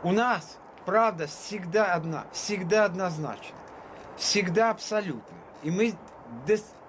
у 0.03 0.11
нас 0.11 0.57
правда 0.85 1.27
всегда 1.27 1.93
одна, 1.93 2.25
всегда 2.31 2.85
однозначна, 2.85 3.55
всегда 4.17 4.71
абсолютна. 4.71 5.37
И 5.63 5.71
мы 5.71 5.93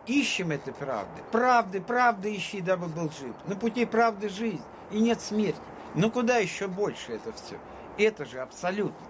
ищем 0.07 0.51
этой 0.51 0.73
правды. 0.73 1.23
Правды, 1.31 1.81
правды 1.81 2.35
ищи, 2.35 2.61
дабы 2.61 2.87
был 2.87 3.11
жив. 3.11 3.35
На 3.47 3.57
пути 3.57 3.85
правды 3.85 4.29
жизнь 4.29 4.63
и 4.91 5.01
нет 5.01 5.21
смерти. 5.21 5.61
Но 5.95 6.11
куда 6.11 6.37
еще 6.37 6.69
больше 6.69 7.13
это 7.13 7.33
все? 7.33 7.59
Это 7.99 8.25
же 8.25 8.41
абсолютно. 8.41 9.07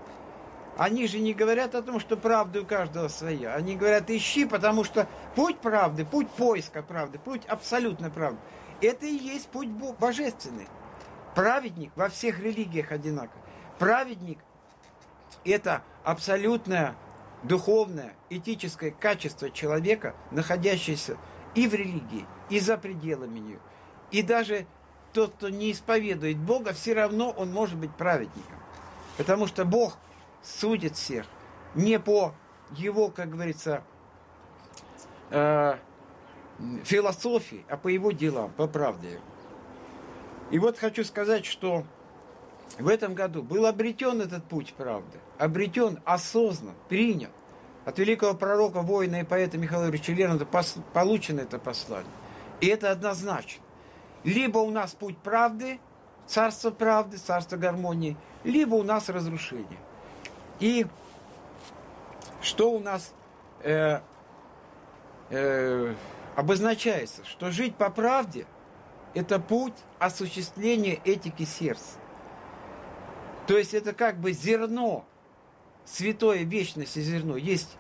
Они 0.77 1.07
же 1.07 1.19
не 1.19 1.35
говорят 1.35 1.75
о 1.75 1.83
том, 1.83 2.01
что 2.01 2.17
правда 2.17 2.63
у 2.63 2.65
каждого 2.65 3.09
своя. 3.09 3.55
Они 3.55 3.77
говорят, 3.77 4.09
ищи, 4.09 4.47
потому 4.47 4.85
что 4.85 5.07
путь 5.35 5.59
правды, 5.59 6.07
путь 6.07 6.31
поиска 6.31 6.83
правды, 6.83 7.19
путь 7.19 7.45
абсолютной 7.47 8.11
правды, 8.11 8.39
это 8.81 9.05
и 9.05 9.15
есть 9.15 9.49
путь 9.49 9.69
божественный. 9.69 10.69
Праведник 11.35 11.93
во 11.97 12.09
всех 12.09 12.41
религиях 12.41 12.93
одинаков. 12.93 13.40
Праведник– 13.81 14.39
это 15.47 15.83
абсолютное 16.05 16.97
духовное, 17.43 18.15
этическое 18.29 18.91
качество 18.91 19.49
человека, 19.49 20.15
находящееся 20.31 21.17
и 21.55 21.67
в 21.67 21.73
религии, 21.73 22.27
и 22.51 22.61
за 22.61 22.77
пределами 22.77 23.39
нее. 23.39 23.59
И 24.11 24.21
даже 24.21 24.67
тот, 25.15 25.33
кто 25.33 25.49
не 25.49 25.73
исповедует 25.73 26.37
Бога, 26.37 26.75
все 26.75 26.93
равно 26.93 27.31
он 27.31 27.55
может 27.55 27.79
быть 27.79 27.91
праведником. 27.97 28.59
Потому 29.17 29.47
что 29.47 29.65
Бог 29.65 29.97
судит 30.43 30.97
всех 30.97 31.25
не 31.75 31.99
по 31.99 32.35
его, 32.73 33.09
как 33.09 33.31
говорится, 33.31 33.83
э, 35.31 35.79
философии, 36.85 37.65
а 37.71 37.79
по 37.79 37.89
его 37.89 38.13
делам, 38.13 38.53
по 38.53 38.69
правде. 38.69 39.19
И 40.51 40.59
вот 40.59 40.79
хочу 40.79 41.03
сказать, 41.03 41.47
что 41.47 41.87
в 42.79 42.89
этом 42.89 43.15
году 43.15 43.43
был 43.43 43.67
обретен 43.67 44.21
этот 44.21 44.45
путь 44.45 44.75
правды, 44.75 45.19
обретен 45.39 46.01
осознан, 46.05 46.75
принят 46.89 47.31
от 47.85 47.99
великого 47.99 48.35
пророка, 48.35 48.83
воина 48.83 49.21
и 49.21 49.25
поэта 49.25 49.59
Михаила 49.59 49.89
Ильича 49.89 50.13
Лермонтова 50.13 50.63
получено 50.93 51.41
это 51.41 51.59
послание. 51.59 52.13
И 52.61 52.67
это 52.67 52.91
однозначно. 52.91 53.63
Либо 54.23 54.59
у 54.59 54.71
нас 54.71 54.93
путь 54.93 55.17
правды, 55.19 55.81
царство 56.27 56.71
правды, 56.71 57.17
царство 57.17 57.57
гармонии, 57.57 58.17
либо 58.45 58.75
у 58.75 58.83
нас 58.83 59.09
разрушение. 59.09 59.79
И 60.61 60.87
что 62.43 62.71
у 62.71 62.81
нас 62.81 63.13
э, 63.63 64.01
э, 65.31 65.95
обозначается, 66.37 67.25
что 67.25 67.51
жить 67.51 67.77
по 67.77 67.91
правде– 67.91 68.47
это 69.15 69.41
путь 69.41 69.75
осуществления 69.99 71.01
этики 71.05 71.45
сердца. 71.45 71.99
То 73.51 73.59
есть 73.59 73.75
это 73.75 73.93
как 73.93 74.21
бы 74.21 74.31
зерно, 74.31 75.05
святое 75.85 76.45
вечности 76.45 77.01
зерно. 77.01 77.37
Есть 77.37 77.77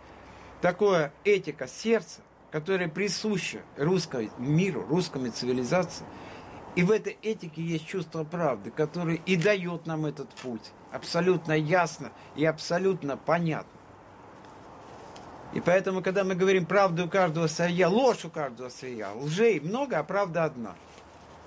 такое 0.60 1.12
этика 1.22 1.68
сердца, 1.68 2.22
которая 2.50 2.88
присуща 2.88 3.60
русскому 3.76 4.30
миру, 4.38 4.84
русской 4.88 5.30
цивилизации. 5.30 6.04
И 6.74 6.82
в 6.82 6.90
этой 6.90 7.16
этике 7.22 7.62
есть 7.62 7.86
чувство 7.86 8.24
правды, 8.24 8.72
которое 8.72 9.20
и 9.26 9.36
дает 9.36 9.86
нам 9.86 10.06
этот 10.06 10.28
путь. 10.30 10.72
Абсолютно 10.90 11.52
ясно 11.52 12.10
и 12.34 12.44
абсолютно 12.44 13.16
понятно. 13.16 13.70
И 15.52 15.60
поэтому, 15.60 16.02
когда 16.02 16.24
мы 16.24 16.34
говорим 16.34 16.66
правду 16.66 17.06
у 17.06 17.08
каждого 17.08 17.46
своя, 17.46 17.88
ложь 17.88 18.24
у 18.24 18.30
каждого 18.30 18.70
своя, 18.70 19.12
лжей 19.12 19.60
много, 19.60 20.00
а 20.00 20.02
правда 20.02 20.42
одна. 20.42 20.74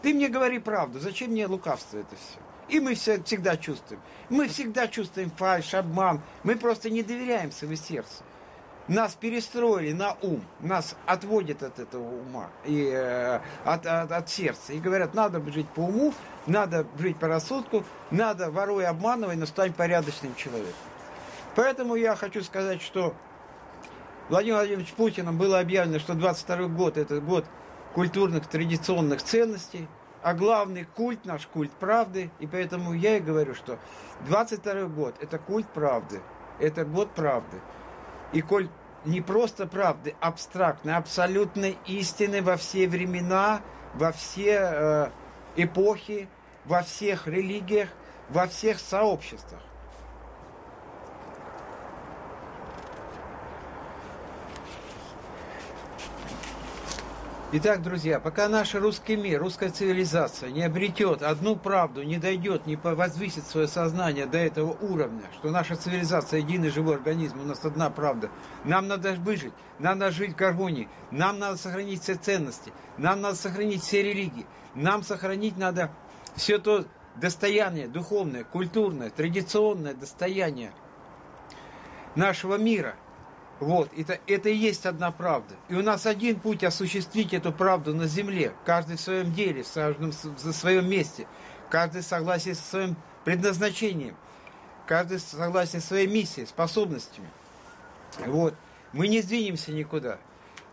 Ты 0.02 0.14
мне 0.14 0.30
говори 0.30 0.60
правду, 0.60 1.02
зачем 1.02 1.32
мне 1.32 1.46
лукавство 1.46 1.98
это 1.98 2.16
все? 2.16 2.40
И 2.70 2.80
мы 2.80 2.96
все, 2.96 3.22
всегда 3.24 3.58
чувствуем. 3.58 4.02
Мы 4.30 4.48
всегда 4.48 4.88
чувствуем 4.88 5.32
фальш, 5.32 5.74
обман. 5.74 6.22
Мы 6.44 6.56
просто 6.56 6.90
не 6.90 7.04
доверяем 7.04 7.52
своему 7.52 7.76
сердцу. 7.76 8.24
Нас 8.88 9.16
перестроили 9.16 9.94
на 9.94 10.18
ум, 10.22 10.44
нас 10.60 10.98
отводят 11.06 11.64
от 11.64 11.80
этого 11.80 12.04
ума, 12.04 12.50
и, 12.66 12.92
э, 12.94 13.40
от, 13.64 13.86
от, 13.86 14.12
от 14.12 14.30
сердца. 14.30 14.74
И 14.74 14.80
говорят, 14.80 15.14
надо 15.14 15.42
жить 15.54 15.70
по 15.70 15.82
уму, 15.82 16.14
надо 16.48 16.86
жить 17.00 17.18
по 17.18 17.30
рассудку, 17.30 17.86
надо 18.12 18.52
воруй, 18.52 18.86
обманывай, 18.86 19.38
но 19.38 19.46
стань 19.46 19.72
порядочным 19.72 20.36
человеком. 20.36 20.74
Поэтому 21.56 21.96
я 21.96 22.18
хочу 22.18 22.44
сказать, 22.44 22.82
что 22.82 23.16
Владимир 24.28 24.56
Владимирович 24.56 24.92
Путиным 24.94 25.38
было 25.38 25.60
объявлено, 25.60 26.00
что 26.00 26.14
22 26.14 26.68
год 26.68 26.98
это 26.98 27.22
год 27.22 27.46
культурных 27.94 28.48
традиционных 28.48 29.24
ценностей, 29.24 29.88
а 30.24 30.34
главный 30.34 30.86
культ 30.86 31.26
наш 31.26 31.46
культ 31.48 31.72
правды, 31.72 32.32
и 32.40 32.48
поэтому 32.48 32.94
я 32.94 33.18
и 33.18 33.20
говорю, 33.20 33.54
что 33.54 33.78
22 34.26 34.86
год 34.86 35.16
это 35.22 35.38
культ 35.38 35.68
правды, 35.68 36.22
это 36.60 36.86
год 36.86 37.12
правды. 37.14 37.60
И 38.32 38.42
коль 38.42 38.70
не 39.06 39.20
просто 39.20 39.68
правды, 39.68 40.16
абстрактной, 40.22 40.96
абсолютной 40.96 41.78
истины 41.88 42.42
во 42.42 42.56
все 42.56 42.88
времена, 42.88 43.62
во 43.96 44.14
все 44.14 44.60
э, 44.62 45.10
эпохи, 45.58 46.30
во 46.64 46.84
всех 46.84 47.28
религиях, 47.28 47.90
во 48.30 48.48
всех 48.48 48.80
сообществах. 48.80 49.62
Итак, 57.56 57.84
друзья, 57.84 58.20
пока 58.20 58.50
наш 58.50 58.74
русский 58.74 59.16
мир, 59.16 59.40
русская 59.40 59.70
цивилизация 59.70 60.50
не 60.50 60.64
обретет 60.64 61.22
одну 61.22 61.56
правду, 61.56 62.02
не 62.02 62.18
дойдет, 62.18 62.66
не 62.66 62.78
возвысит 62.78 63.46
свое 63.46 63.68
сознание 63.68 64.26
до 64.26 64.40
этого 64.40 64.76
уровня, 64.82 65.22
что 65.36 65.52
наша 65.52 65.76
цивилизация 65.76 66.40
единый 66.40 66.72
живой 66.72 66.96
организм, 66.96 67.42
у 67.42 67.44
нас 67.44 67.64
одна 67.64 67.92
правда, 67.92 68.32
нам 68.66 68.88
надо 68.88 69.14
выжить, 69.14 69.54
нам 69.78 70.00
надо 70.00 70.12
жить 70.12 70.34
в 70.34 70.36
гармонии, 70.36 70.90
нам 71.12 71.38
надо 71.38 71.58
сохранить 71.58 72.02
все 72.02 72.16
ценности, 72.16 72.74
нам 72.98 73.22
надо 73.22 73.36
сохранить 73.36 73.84
все 73.84 74.02
религии, 74.02 74.48
нам 74.74 75.04
сохранить 75.04 75.56
надо 75.56 75.92
все 76.36 76.58
то 76.58 76.86
достояние 77.18 77.88
духовное, 77.88 78.46
культурное, 78.46 79.12
традиционное 79.12 79.94
достояние 79.94 80.72
нашего 82.16 82.56
мира– 82.56 82.96
вот, 83.60 83.90
это, 83.96 84.20
это 84.28 84.50
и 84.50 84.56
есть 84.56 84.86
одна 84.86 85.12
правда. 85.12 85.56
И 85.70 85.76
у 85.76 85.82
нас 85.82 86.06
один 86.06 86.40
путь 86.40 86.64
осуществить 86.64 87.34
эту 87.34 87.52
правду 87.52 87.94
на 87.94 88.08
земле. 88.08 88.54
Каждый 88.66 88.98
в 88.98 89.02
своем 89.02 89.34
деле, 89.34 89.64
в 89.64 89.68
своем, 89.68 90.12
в 90.12 90.52
своем 90.54 90.90
месте. 90.90 91.28
Каждый 91.70 92.02
в 92.02 92.06
согласии 92.06 92.54
со 92.54 92.64
своим 92.64 92.96
предназначением. 93.24 94.16
Каждый 94.86 95.18
в 95.18 95.22
согласии 95.22 95.78
со 95.78 95.88
своей 95.88 96.08
миссией, 96.08 96.46
способностями. 96.46 97.28
Вот. 98.26 98.54
Мы 98.92 99.08
не 99.08 99.22
сдвинемся 99.22 99.72
никуда. 99.72 100.20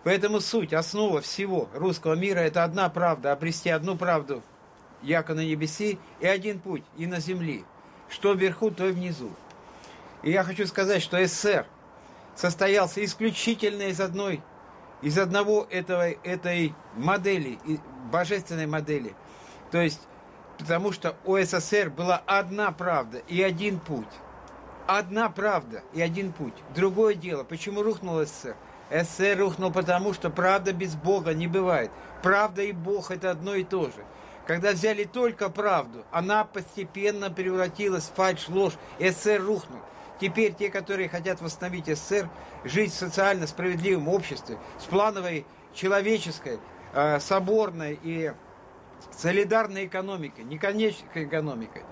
Поэтому 0.03 0.41
суть, 0.41 0.73
основа 0.73 1.21
всего 1.21 1.69
русского 1.75 2.15
мира– 2.15 2.39
это 2.41 2.65
одна 2.65 2.89
правда, 2.89 3.33
обрести 3.33 3.69
одну 3.69 3.97
правду, 3.97 4.43
яко 5.03 5.35
на 5.35 5.45
небеси, 5.45 5.99
и 6.21 6.27
один 6.27 6.59
путь, 6.59 6.83
и 6.97 7.07
на 7.07 7.21
земле. 7.21 7.65
Что 8.09 8.33
вверху, 8.33 8.71
то 8.71 8.89
и 8.89 8.93
внизу. 8.93 9.31
И 10.23 10.31
я 10.31 10.43
хочу 10.43 10.67
сказать, 10.67 11.03
что 11.03 11.25
СССР– 11.25 11.67
состоялся 12.35 13.05
исключительно 13.05 13.83
из 13.85 14.01
одной, 14.01 14.43
из 15.03 15.19
одного 15.19 15.67
этого, 15.71 16.11
этой 16.11 16.75
модели, 16.95 17.59
божественной 18.11 18.67
модели. 18.67 19.15
То 19.71 19.79
есть, 19.81 20.01
потому 20.59 20.93
что 20.93 21.17
у 21.25 21.39
СССР 21.39 21.91
была 21.91 22.23
одна 22.27 22.73
правда 22.73 23.19
и 23.29 23.43
один 23.43 23.79
путь. 23.79 24.09
Одна 24.87 25.29
правда 25.29 25.83
и 25.93 26.03
один 26.03 26.33
путь. 26.33 26.55
Другое 26.75 27.15
дело, 27.15 27.45
почему 27.45 27.83
рухнул 27.83 28.25
СССР? 28.25 28.57
СССР 28.91 29.39
рухнул 29.39 29.71
потому, 29.71 30.13
что 30.13 30.31
правда 30.31 30.73
без 30.73 30.97
Бога 30.97 31.33
не 31.33 31.47
бывает. 31.47 31.91
Правда 32.23 32.63
и 32.63 32.73
Бог 32.73 33.11
это 33.11 33.31
одно 33.31 33.55
и 33.55 33.63
то 33.63 33.85
же. 33.87 34.05
Когда 34.47 34.73
взяли 34.73 35.05
только 35.05 35.49
правду, 35.49 36.05
она 36.11 36.45
постепенно 36.45 37.31
превратилась 37.31 38.09
в 38.09 38.15
фальш, 38.15 38.49
ложь, 38.49 38.73
СССР 38.99 39.41
рухнул. 39.41 39.79
Теперь 40.21 40.53
те, 40.53 40.69
которые 40.69 41.09
хотят 41.09 41.41
восстановить 41.41 41.87
СССР, 41.87 42.29
жить 42.65 42.93
в 42.93 42.95
социально 42.95 43.47
справедливом 43.47 44.09
обществе, 44.09 44.59
с 44.79 44.85
плановой 44.85 45.47
человеческой, 45.73 46.59
э, 46.93 47.19
соборной 47.21 47.99
и 48.03 48.33
солидарной 49.17 49.87
экономикой, 49.87 50.45
не 50.45 50.59
конечной 50.59 51.25
экономикой 51.25 51.85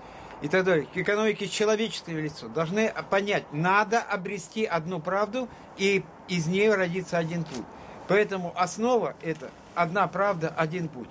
и 0.43 0.47
так 0.47 0.63
далее, 0.63 0.85
к 0.85 0.95
экономике 0.95 1.47
с 1.47 1.49
человеческим 1.49 2.17
лицом, 2.17 2.53
должны 2.53 2.93
понять, 3.09 3.45
надо 3.51 3.99
обрести 3.99 4.63
одну 4.63 4.99
правду, 4.99 5.49
и 5.77 6.03
из 6.27 6.45
нее 6.45 6.75
родится 6.75 7.17
один 7.17 7.43
путь. 7.43 7.65
Поэтому 8.07 8.53
основа 8.55 9.15
это 9.23 9.49
одна 9.73 10.07
правда, 10.07 10.53
один 10.55 10.87
путь. 10.87 11.09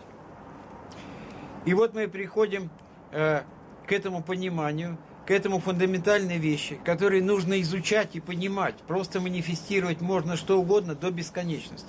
И 1.64 1.75
вот 1.75 1.95
мы 1.95 2.07
приходим 2.07 2.71
э, 3.11 3.43
к 3.89 3.93
этому 3.93 4.23
пониманию– 4.23 4.97
к 5.29 5.31
этому 5.31 5.61
фундаментальные 5.61 6.39
вещи, 6.39 6.81
которые 6.87 7.22
нужно 7.22 7.61
изучать 7.61 8.16
и 8.16 8.20
понимать. 8.20 8.76
Просто 8.87 9.20
манифестировать 9.20 10.01
можно 10.01 10.39
что 10.39 10.59
угодно 10.59 10.95
до 10.95 11.11
бесконечности. 11.11 11.87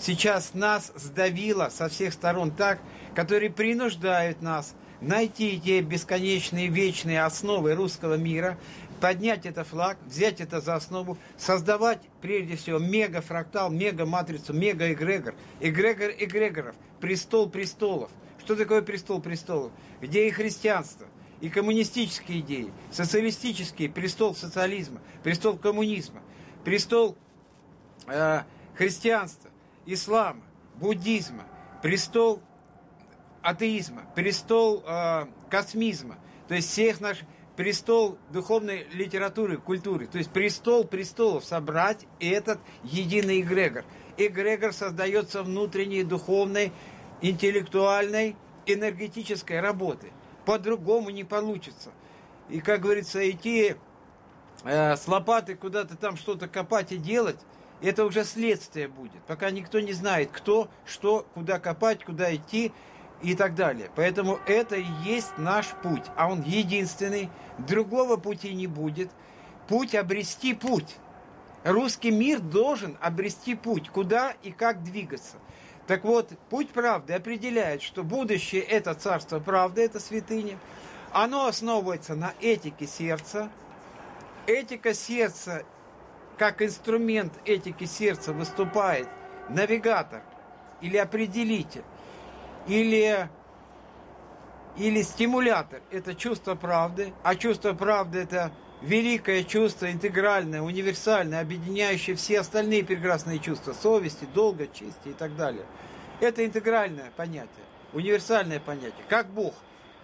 Сейчас 0.00 0.52
нас 0.52 0.90
сдавило 0.96 1.68
со 1.68 1.88
всех 1.88 2.12
сторон 2.12 2.50
так, 2.50 2.80
которые 3.14 3.50
принуждают 3.50 4.42
нас 4.42 4.74
найти 5.00 5.60
те 5.60 5.80
бесконечные 5.80 6.66
вечные 6.66 7.22
основы 7.22 7.74
русского 7.76 8.16
мира, 8.16 8.58
поднять 9.00 9.46
это 9.46 9.62
флаг, 9.62 9.96
взять 10.04 10.40
это 10.40 10.60
за 10.60 10.74
основу, 10.74 11.16
создавать 11.38 12.00
прежде 12.20 12.56
всего 12.56 12.80
мегафрактал, 12.80 13.70
мега-матрицу, 13.70 14.54
мега-эгрегор, 14.54 15.36
эгрегор 15.60 16.10
эгрегоров, 16.18 16.74
престол 17.00 17.48
престолов. 17.48 18.10
Что 18.40 18.56
такое 18.56 18.82
престол 18.82 19.20
престолов? 19.20 19.70
Где 20.00 20.26
и 20.26 20.32
христианство, 20.32 21.06
и 21.42 21.48
коммунистические 21.50 22.38
идеи, 22.38 22.72
социалистические, 22.92 23.88
престол 23.90 24.32
социализма, 24.34 25.00
престол 25.24 25.58
коммунизма, 25.58 26.22
престол 26.64 27.18
э, 28.06 28.42
христианства, 28.76 29.50
ислама, 29.84 30.44
буддизма, 30.76 31.44
престол 31.82 32.40
атеизма, 33.42 34.04
престол 34.14 34.84
э, 34.86 35.26
космизма, 35.50 36.16
то 36.46 36.54
есть 36.54 36.70
всех 36.70 37.00
наших 37.00 37.26
престол 37.56 38.18
духовной 38.32 38.86
литературы, 38.92 39.56
культуры, 39.56 40.06
то 40.06 40.18
есть 40.18 40.30
престол 40.30 40.84
престолов, 40.84 41.44
собрать 41.44 42.06
этот 42.20 42.60
единый 42.84 43.40
эгрегор. 43.40 43.84
Эгрегор 44.16 44.72
создается 44.72 45.42
внутренней 45.42 46.04
духовной, 46.04 46.72
интеллектуальной, 47.20 48.36
энергетической 48.64 49.58
работы. 49.58 50.12
По-другому 50.44 51.10
не 51.10 51.24
получится. 51.24 51.90
И, 52.48 52.60
как 52.60 52.80
говорится, 52.80 53.28
идти 53.30 53.76
э, 54.64 54.96
с 54.96 55.06
лопатой 55.08 55.54
куда-то 55.54 55.96
там 55.96 56.16
что-то 56.16 56.48
копать 56.48 56.92
и 56.92 56.96
делать, 56.96 57.38
это 57.80 58.04
уже 58.04 58.24
следствие 58.24 58.88
будет. 58.88 59.22
Пока 59.26 59.50
никто 59.50 59.80
не 59.80 59.92
знает, 59.92 60.30
кто, 60.32 60.68
что, 60.84 61.26
куда 61.34 61.58
копать, 61.58 62.04
куда 62.04 62.34
идти 62.34 62.72
и 63.22 63.34
так 63.34 63.54
далее. 63.54 63.90
Поэтому 63.94 64.38
это 64.46 64.76
и 64.76 64.86
есть 65.04 65.36
наш 65.38 65.66
путь, 65.82 66.04
а 66.16 66.28
он 66.30 66.42
единственный, 66.42 67.30
другого 67.58 68.16
пути 68.16 68.54
не 68.54 68.66
будет. 68.66 69.10
Путь 69.68 69.94
обрести 69.94 70.54
путь. 70.54 70.96
Русский 71.64 72.10
мир 72.10 72.40
должен 72.40 72.96
обрести 73.00 73.54
путь, 73.54 73.88
куда 73.88 74.34
и 74.42 74.50
как 74.50 74.82
двигаться. 74.82 75.36
Так 75.92 76.04
вот, 76.04 76.30
путь 76.48 76.70
правды 76.70 77.12
определяет, 77.12 77.82
что 77.82 78.02
будущее– 78.02 78.62
это 78.70 78.94
царство 78.94 79.40
правды, 79.40 79.84
это 79.84 80.00
святыня. 80.00 80.58
Оно 81.12 81.44
основывается 81.44 82.14
на 82.14 82.32
этике 82.40 82.86
сердца. 82.86 83.50
Этика 84.46 84.94
сердца, 84.94 85.64
как 86.38 86.62
инструмент 86.62 87.34
этики 87.44 87.84
сердца 87.84 88.32
выступает 88.32 89.06
навигатор 89.50 90.22
или 90.80 90.96
определитель 90.96 91.84
или, 92.66 93.28
или 94.78 95.02
стимулятор– 95.02 95.82
это 95.90 96.14
чувство 96.14 96.54
правды, 96.54 97.12
а 97.22 97.34
чувство 97.34 97.74
правды– 97.74 98.18
это 98.20 98.50
великое 98.82 99.44
чувство, 99.44 99.90
интегральное, 99.90 100.60
универсальное, 100.60 101.40
объединяющее 101.40 102.16
все 102.16 102.40
остальные 102.40 102.84
прекрасные 102.84 103.38
чувства, 103.38 103.72
совести, 103.72 104.26
долга, 104.34 104.66
чести 104.66 105.08
и 105.08 105.12
так 105.12 105.36
далее. 105.36 105.64
Это 106.20 106.44
интегральное 106.44 107.10
понятие, 107.16 107.64
универсальное 107.92 108.60
понятие, 108.60 109.04
как 109.08 109.28
Бог. 109.28 109.54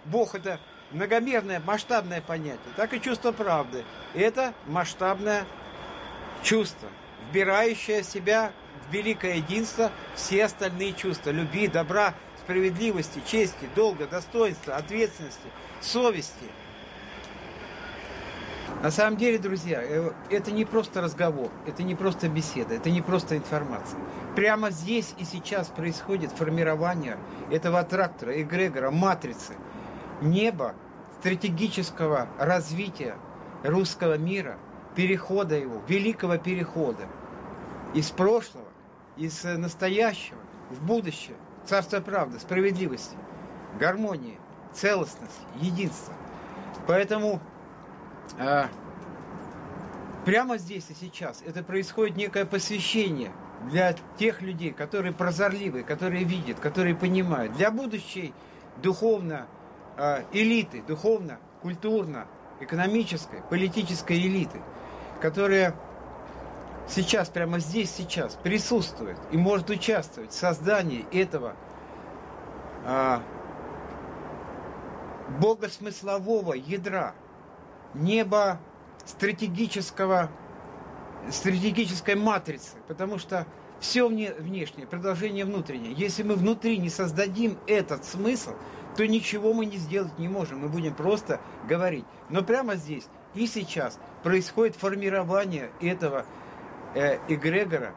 Бог– 0.04 0.34
это 0.36 0.60
многомерное, 0.90 1.60
масштабное 1.60 2.20
понятие, 2.20 2.72
так 2.76 2.94
и 2.94 3.00
чувство 3.00 3.32
правды. 3.32 3.84
Это 4.14 4.54
масштабное 4.66 5.44
чувство, 6.42 6.88
вбирающее 7.30 8.02
в 8.02 8.06
себя 8.06 8.52
великое 8.90 9.36
единство 9.36 9.92
все 10.14 10.44
остальные 10.44 10.94
чувства 10.94 11.30
любви, 11.30 11.68
добра, 11.68 12.14
справедливости, 12.42 13.20
чести, 13.26 13.68
долга, 13.74 14.06
достоинства, 14.06 14.76
ответственности, 14.76 15.48
совести. 15.80 16.46
На 18.82 18.90
самом 18.90 19.16
деле, 19.16 19.38
друзья, 19.38 19.82
э, 19.82 20.10
это 20.30 20.52
не 20.52 20.64
просто 20.64 21.00
разговор, 21.00 21.50
это 21.66 21.82
не 21.82 21.94
просто 21.94 22.28
беседа, 22.28 22.74
это 22.74 22.90
не 22.90 23.02
просто 23.02 23.36
информация. 23.36 23.98
Прямо 24.36 24.70
здесь 24.70 25.14
и 25.18 25.24
сейчас 25.24 25.68
происходит 25.68 26.30
формирование 26.30 27.18
этого 27.50 27.82
трактора, 27.82 28.40
эгрегора, 28.40 28.90
матрицы, 28.90 29.54
неба, 30.20 30.74
стратегического 31.20 32.28
развития 32.38 33.16
русского 33.64 34.16
мира, 34.16 34.56
перехода 34.94 35.56
его, 35.56 35.82
великого 35.88 36.38
перехода 36.38 37.06
из 37.94 38.10
прошлого, 38.10 38.68
из 39.16 39.42
настоящего 39.42 40.38
в 40.70 40.84
будущее 40.84 41.36
царство 41.64 42.00
правды, 42.00 42.38
справедливости, 42.38 43.16
гармонии, 43.78 44.38
целостности, 44.72 45.40
единства. 45.60 46.14
Поэтому 46.86 47.34
э, 47.34 47.38
прямо 50.24 50.58
здесь 50.58 50.86
и 50.90 50.94
сейчас 50.94 51.42
это 51.46 51.62
происходит 51.62 52.16
некое 52.16 52.44
посвящение 52.44 53.32
для 53.70 53.94
тех 54.18 54.42
людей, 54.42 54.72
которые 54.72 55.12
прозорливы, 55.12 55.82
которые 55.82 56.24
видят, 56.24 56.60
которые 56.60 56.94
понимают, 56.94 57.54
для 57.54 57.70
будущей 57.70 58.32
духовно 58.82 59.46
э, 59.96 60.22
элиты, 60.32 60.82
духовно, 60.86 61.38
культурно, 61.62 62.26
экономической, 62.60 63.42
политической 63.48 64.18
элиты, 64.20 64.60
которая 65.20 65.74
сейчас, 66.88 67.28
прямо 67.28 67.58
здесь, 67.58 67.90
сейчас 67.90 68.34
присутствует 68.34 69.18
и 69.30 69.36
может 69.36 69.70
участвовать 69.70 70.32
в 70.32 70.34
создании 70.34 71.06
этого 71.12 71.54
а, 72.84 73.22
богосмыслового 75.40 76.54
ядра, 76.54 77.14
неба 77.98 78.60
стратегического, 79.04 80.30
стратегической 81.30 82.14
матрицы, 82.14 82.76
потому 82.86 83.18
что 83.18 83.46
все 83.80 84.08
внешнее, 84.08 84.86
продолжение 84.86 85.44
внутреннее. 85.44 85.92
Если 85.92 86.22
мы 86.22 86.34
внутри 86.34 86.78
не 86.78 86.90
создадим 86.90 87.58
этот 87.66 88.04
смысл, 88.04 88.52
то 88.96 89.06
ничего 89.06 89.52
мы 89.52 89.66
не 89.66 89.76
сделать 89.76 90.18
не 90.18 90.28
можем. 90.28 90.60
Мы 90.60 90.68
будем 90.68 90.94
просто 90.94 91.40
говорить. 91.68 92.04
Но 92.30 92.42
прямо 92.42 92.74
здесь 92.74 93.06
и 93.34 93.46
сейчас 93.46 93.98
происходит 94.22 94.74
формирование 94.74 95.70
этого 95.80 96.24
э, 96.94 97.18
эгрегора 97.28 97.94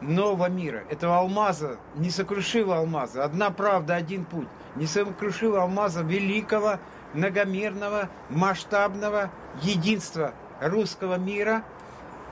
нового 0.00 0.48
мира, 0.48 0.82
этого 0.90 1.18
алмаза, 1.18 1.78
несокрушивого 1.94 2.78
алмаза, 2.78 3.22
одна 3.22 3.50
правда, 3.50 3.94
один 3.94 4.24
путь, 4.24 4.48
несокрушивого 4.74 5.62
алмаза 5.62 6.02
великого, 6.02 6.78
многомерного, 7.14 8.08
масштабного 8.28 9.30
единства 9.62 10.34
русского 10.60 11.16
мира 11.16 11.64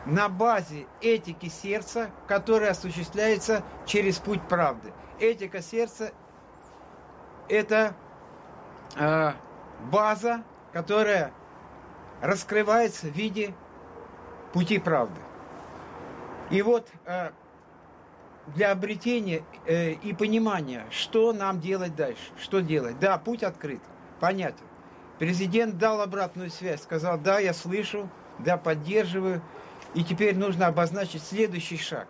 на 0.06 0.28
базе 0.28 0.86
этики 1.00 1.48
сердца, 1.48 2.10
которая 2.26 2.70
осуществляется 2.70 3.62
через 3.86 4.18
путь 4.18 4.42
правды. 4.42 4.92
Этика 5.18 5.60
сердца– 5.60 6.12
это 7.48 7.94
э, 8.96 9.32
база, 9.90 10.44
которая 10.72 11.32
раскрывается 12.20 13.06
в 13.06 13.10
виде 13.10 13.54
пути 14.52 14.78
правды. 14.78 15.20
И 16.50 16.62
вот 16.62 16.88
э, 17.04 17.30
для 18.54 18.72
обретения 18.72 19.42
э, 19.66 19.92
и 19.92 20.14
понимания, 20.14 20.86
что 20.90 21.32
нам 21.32 21.60
делать 21.60 21.94
дальше, 21.94 22.32
что 22.40 22.60
делать. 22.60 22.98
Да, 22.98 23.18
путь 23.18 23.42
открыт, 23.42 23.80
понятен. 24.20 24.67
Президент 25.18 25.78
дал 25.78 26.00
обратную 26.00 26.50
связь, 26.50 26.82
сказал, 26.82 27.18
да, 27.18 27.38
я 27.38 27.52
слышу, 27.52 28.08
да, 28.38 28.56
поддерживаю. 28.56 29.42
И 29.94 30.04
теперь 30.04 30.36
нужно 30.36 30.66
обозначить 30.66 31.22
следующий 31.22 31.78
шаг. 31.78 32.06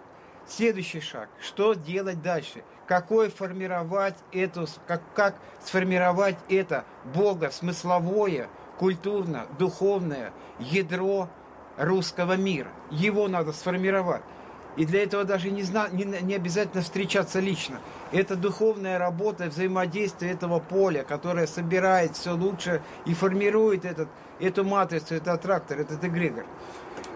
Следующий 0.46 1.00
шаг. 1.00 1.28
Что 1.40 1.74
делать 1.74 2.22
дальше? 2.22 2.62
Какой 2.86 3.28
формировать 3.30 4.16
эту, 4.32 4.66
как, 4.86 5.02
как 5.14 5.36
сформировать 5.62 6.36
это 6.48 6.84
Бога 7.14 7.50
смысловое, 7.50 8.48
культурно, 8.78 9.46
духовное 9.59 10.32
ядро 10.59 11.28
русского 11.76 12.36
мира. 12.36 12.70
Его 12.90 13.28
надо 13.28 13.52
сформировать. 13.52 14.22
И 14.76 14.84
для 14.84 15.02
этого 15.02 15.24
даже 15.24 15.50
не, 15.50 15.62
зна, 15.62 15.88
не, 15.90 16.04
не 16.04 16.34
обязательно 16.34 16.82
встречаться 16.82 17.40
лично. 17.40 17.80
Это 18.11 18.36
духовная 18.36 18.98
работа, 18.98 19.46
взаимодействие 19.46 20.32
этого 20.32 20.61
поля, 20.61 21.04
которое 21.04 21.46
собирает 21.46 22.16
все 22.16 22.34
лучше 22.34 22.80
и 23.04 23.12
формирует 23.12 23.84
этот, 23.84 24.09
эту 24.40 24.64
матрицу, 24.64 25.16
этот 25.16 25.42
трактор, 25.42 25.80
этот 25.80 26.02
эгрегор. 26.02 26.46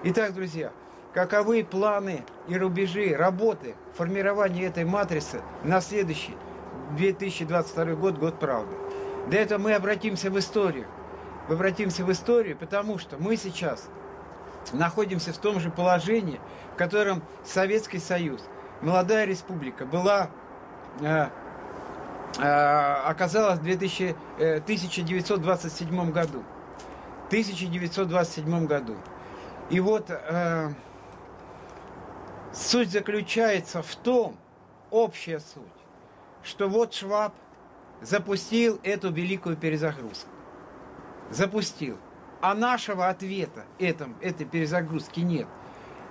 Итак, 0.05 0.35
друзья, 0.35 0.71
каковы 1.15 1.65
планы 1.65 2.25
и 2.47 2.59
рубежи 2.59 3.15
работы 3.17 3.75
формирования 3.95 4.67
этой 4.67 4.85
матрицы 4.85 5.41
на 5.65 5.81
следующий 5.81 6.37
2022 6.97 7.85
год, 7.95 8.19
год 8.19 8.39
правды? 8.39 8.75
Для 9.29 9.41
этого 9.41 9.63
мы 9.63 9.73
обратимся 9.73 10.31
в 10.31 10.39
историю. 10.39 10.87
Мы 11.49 11.55
обратимся 11.55 12.05
в 12.05 12.13
историю, 12.13 12.57
потому 12.59 12.99
что 12.99 13.17
мы 13.17 13.37
сейчас 13.37 13.89
находимся 14.73 15.33
в 15.33 15.39
том 15.39 15.59
же 15.59 15.71
положении, 15.71 16.39
в 16.75 16.77
котором 16.77 17.23
Советский 17.45 17.99
Союз, 17.99 18.43
молодая 18.83 19.25
республика, 19.25 19.87
была 19.87 20.29
оказалась 23.05 23.59
в 23.59 23.63
2000, 23.63 24.17
э, 24.39 24.61
1927 24.61 26.11
году. 26.13 26.43
1927 27.29 28.67
году. 28.67 28.97
И 29.71 29.81
вот 29.81 30.07
э, 30.11 30.69
суть 32.53 32.91
заключается 32.91 33.83
в 33.83 33.97
том, 33.97 34.37
общая 34.91 35.41
суть, 35.41 35.63
что 36.43 36.69
вот 36.69 36.93
Шваб 36.93 37.35
запустил 38.03 38.79
эту 38.83 39.11
великую 39.11 39.57
перезагрузку. 39.57 40.29
запустил. 41.31 41.99
А 42.43 42.55
нашего 42.55 43.09
ответа 43.09 43.65
этом, 43.79 44.17
этой 44.21 44.45
перезагрузки 44.45 45.21
нет. 45.21 45.47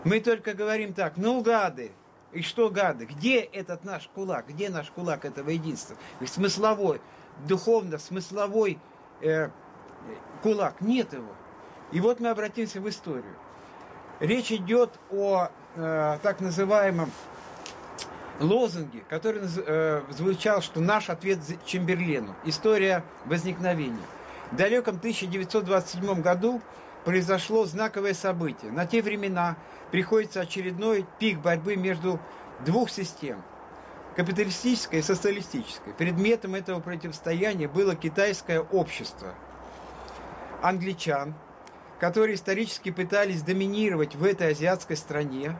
Мы 0.05 0.21
только 0.21 0.53
говорим 0.53 0.93
так, 0.93 1.17
ну 1.17 1.41
гады, 1.41 1.91
и 2.33 2.41
что 2.41 2.69
гады? 2.69 3.05
Где 3.05 3.39
этот 3.41 3.83
наш 3.83 4.09
кулак? 4.13 4.47
Где 4.47 4.69
наш 4.69 4.89
кулак 4.91 5.25
этого 5.25 5.49
единства? 5.49 5.95
Смысловой, 6.25 7.01
духовно-смысловой 7.47 8.79
э, 9.21 9.49
кулак. 10.41 10.81
Нет 10.81 11.13
его. 11.13 11.31
И 11.91 11.99
вот 11.99 12.19
мы 12.19 12.29
обратимся 12.29 12.79
в 12.79 12.87
историю. 12.87 13.35
Речь 14.19 14.51
идет 14.51 14.91
о 15.11 15.49
э, 15.75 16.17
так 16.21 16.39
называемом 16.39 17.11
лозунге, 18.39 19.03
который 19.09 19.41
э, 19.43 20.01
звучал, 20.09 20.61
что 20.61 20.79
наш 20.79 21.09
ответ 21.09 21.39
Чемберлену. 21.65 22.35
История 22.45 23.03
возникновения. 23.25 24.05
В 24.51 24.55
далеком 24.55 24.97
1927 24.97 26.21
году 26.21 26.61
произошло 27.05 27.65
знаковое 27.65 28.13
событие. 28.13 28.71
На 28.71 28.85
те 28.85 29.01
времена 29.01 29.57
приходится 29.91 30.41
очередной 30.41 31.05
пик 31.19 31.39
борьбы 31.39 31.75
между 31.75 32.19
двух 32.65 32.89
систем– 32.89 33.43
капиталистической 34.15 34.99
и 34.99 35.01
социалистической. 35.01 35.93
Предметом 35.93 36.55
этого 36.55 36.79
противостояния 36.79 37.67
было 37.67 37.95
китайское 37.95 38.61
общество. 38.61 39.33
Англичан, 40.61 41.33
которые 41.99 42.35
исторически 42.35 42.91
пытались 42.91 43.41
доминировать 43.41 44.15
в 44.15 44.23
этой 44.23 44.51
азиатской 44.51 44.97
стране, 44.97 45.55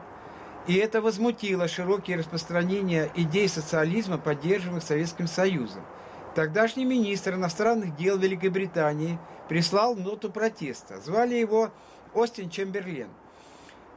и 0.66 0.74
это 0.74 1.00
возмутило 1.00 1.66
широкие 1.66 2.18
распространения 2.18 3.10
идей 3.16 3.48
социализма, 3.48 4.18
поддерживаемых 4.18 4.82
Советским 4.82 5.26
Союзом. 5.26 5.82
Тогдашний 6.34 6.86
министр 6.86 7.34
иностранных 7.34 7.94
дел 7.96 8.16
Великобритании 8.16 9.18
прислал 9.48 9.94
ноту 9.94 10.30
протеста. 10.30 10.98
Звали 11.00 11.34
его 11.34 11.70
Остин 12.14 12.48
Чемберлен. 12.48 13.08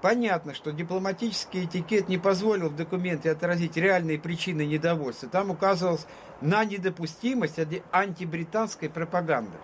Понятно, 0.02 0.54
что 0.54 0.72
дипломатический 0.72 1.64
этикет 1.64 2.10
не 2.10 2.18
позволил 2.18 2.70
в 2.70 2.76
документе 2.76 3.32
отразить 3.32 3.78
реальные 3.78 4.20
причины 4.20 4.66
недовольства. 4.66 5.30
Там 5.30 5.50
указывалось 5.50 6.06
на 6.42 6.66
недопустимость 6.66 7.58
антибританской 7.92 8.90
пропаганды. 8.90 9.58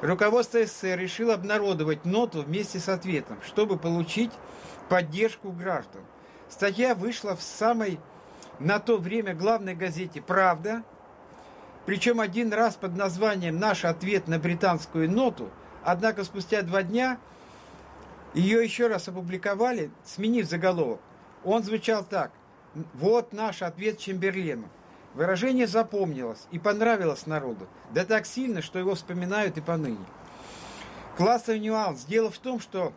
Руководство 0.00 0.64
СССР 0.64 0.98
решило 0.98 1.34
обнародовать 1.34 2.04
ноту 2.04 2.42
вместе 2.42 2.78
с 2.78 2.88
ответом, 2.88 3.38
чтобы 3.46 3.78
получить 3.78 4.32
поддержку 4.88 5.52
граждан. 5.52 6.02
Статья 6.48 6.94
вышла 6.94 7.36
в 7.36 7.42
самой 7.42 8.00
на 8.58 8.78
то 8.78 8.96
время 8.96 9.34
главной 9.34 9.74
газете 9.74 10.22
«Правда», 10.22 10.82
причем 11.86 12.20
один 12.20 12.52
раз 12.52 12.76
под 12.76 12.96
названием 12.96 13.58
«Наш 13.58 13.84
ответ 13.84 14.28
на 14.28 14.38
британскую 14.38 15.10
ноту», 15.10 15.50
однако 15.82 16.24
спустя 16.24 16.62
два 16.62 16.82
дня 16.82 17.18
ее 18.32 18.64
еще 18.64 18.86
раз 18.86 19.08
опубликовали, 19.08 19.90
сменив 20.04 20.46
заголовок. 20.46 21.00
Он 21.44 21.62
звучал 21.62 22.04
так 22.04 22.32
«Вот 22.94 23.32
наш 23.32 23.62
ответ 23.62 23.98
Чемберлену». 23.98 24.68
Выражение 25.14 25.68
запомнилось 25.68 26.46
и 26.50 26.58
понравилось 26.58 27.26
народу, 27.26 27.68
да 27.92 28.04
так 28.04 28.26
сильно, 28.26 28.62
что 28.62 28.80
его 28.80 28.96
вспоминают 28.96 29.56
и 29.56 29.60
поныне. 29.60 30.04
Классовый 31.16 31.60
нюанс. 31.60 32.04
Дело 32.04 32.30
в 32.30 32.38
том, 32.38 32.58
что 32.58 32.92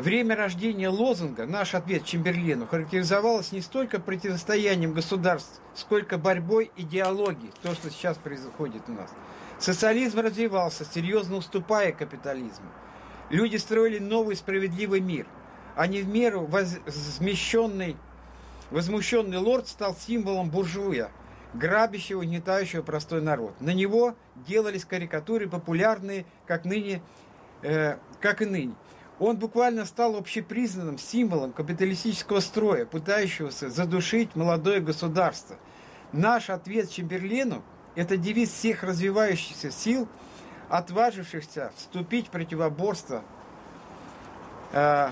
Время 0.00 0.34
рождения 0.34 0.88
лозунга, 0.88 1.44
наш 1.44 1.74
ответ 1.74 2.06
Чемберлену, 2.06 2.66
характеризовалось 2.66 3.52
не 3.52 3.60
столько 3.60 4.00
противостоянием 4.00 4.94
государств, 4.94 5.60
сколько 5.74 6.16
борьбой 6.16 6.70
идеологии, 6.78 7.50
то, 7.62 7.74
что 7.74 7.90
сейчас 7.90 8.16
происходит 8.16 8.82
у 8.88 8.92
нас. 8.92 9.10
Социализм 9.58 10.20
развивался, 10.20 10.86
серьезно 10.86 11.36
уступая 11.36 11.92
капитализму. 11.92 12.64
Люди 13.28 13.58
строили 13.58 13.98
новый 13.98 14.36
справедливый 14.36 15.00
мир, 15.00 15.26
а 15.76 15.86
не 15.86 16.00
в 16.00 16.08
меру 16.08 16.46
возмещенный, 16.46 17.94
возмущенный 18.70 19.36
лорд 19.36 19.68
стал 19.68 19.94
символом 19.94 20.48
буржуя, 20.48 21.10
грабящего, 21.52 22.20
угнетающего 22.20 22.80
простой 22.80 23.20
народ. 23.20 23.60
На 23.60 23.74
него 23.74 24.14
делались 24.48 24.86
карикатуры, 24.86 25.46
популярные, 25.46 26.24
как 26.46 26.64
ныне, 26.64 27.02
э, 27.60 27.98
как 28.22 28.40
и 28.40 28.46
ныне. 28.46 28.74
Он 29.20 29.36
буквально 29.36 29.84
стал 29.84 30.16
общепризнанным 30.16 30.96
символом 30.96 31.52
капиталистического 31.52 32.40
строя, 32.40 32.86
пытающегося 32.86 33.68
задушить 33.68 34.34
молодое 34.34 34.80
государство. 34.80 35.56
Наш 36.10 36.48
ответ 36.48 36.90
Чемберлену– 36.90 37.62
это 37.94 38.16
девиз 38.16 38.50
всех 38.50 38.82
развивающихся 38.82 39.70
сил, 39.70 40.08
отважившихся 40.70 41.70
вступить 41.76 42.28
в 42.28 42.30
противоборство 42.30 43.22
э, 44.72 45.10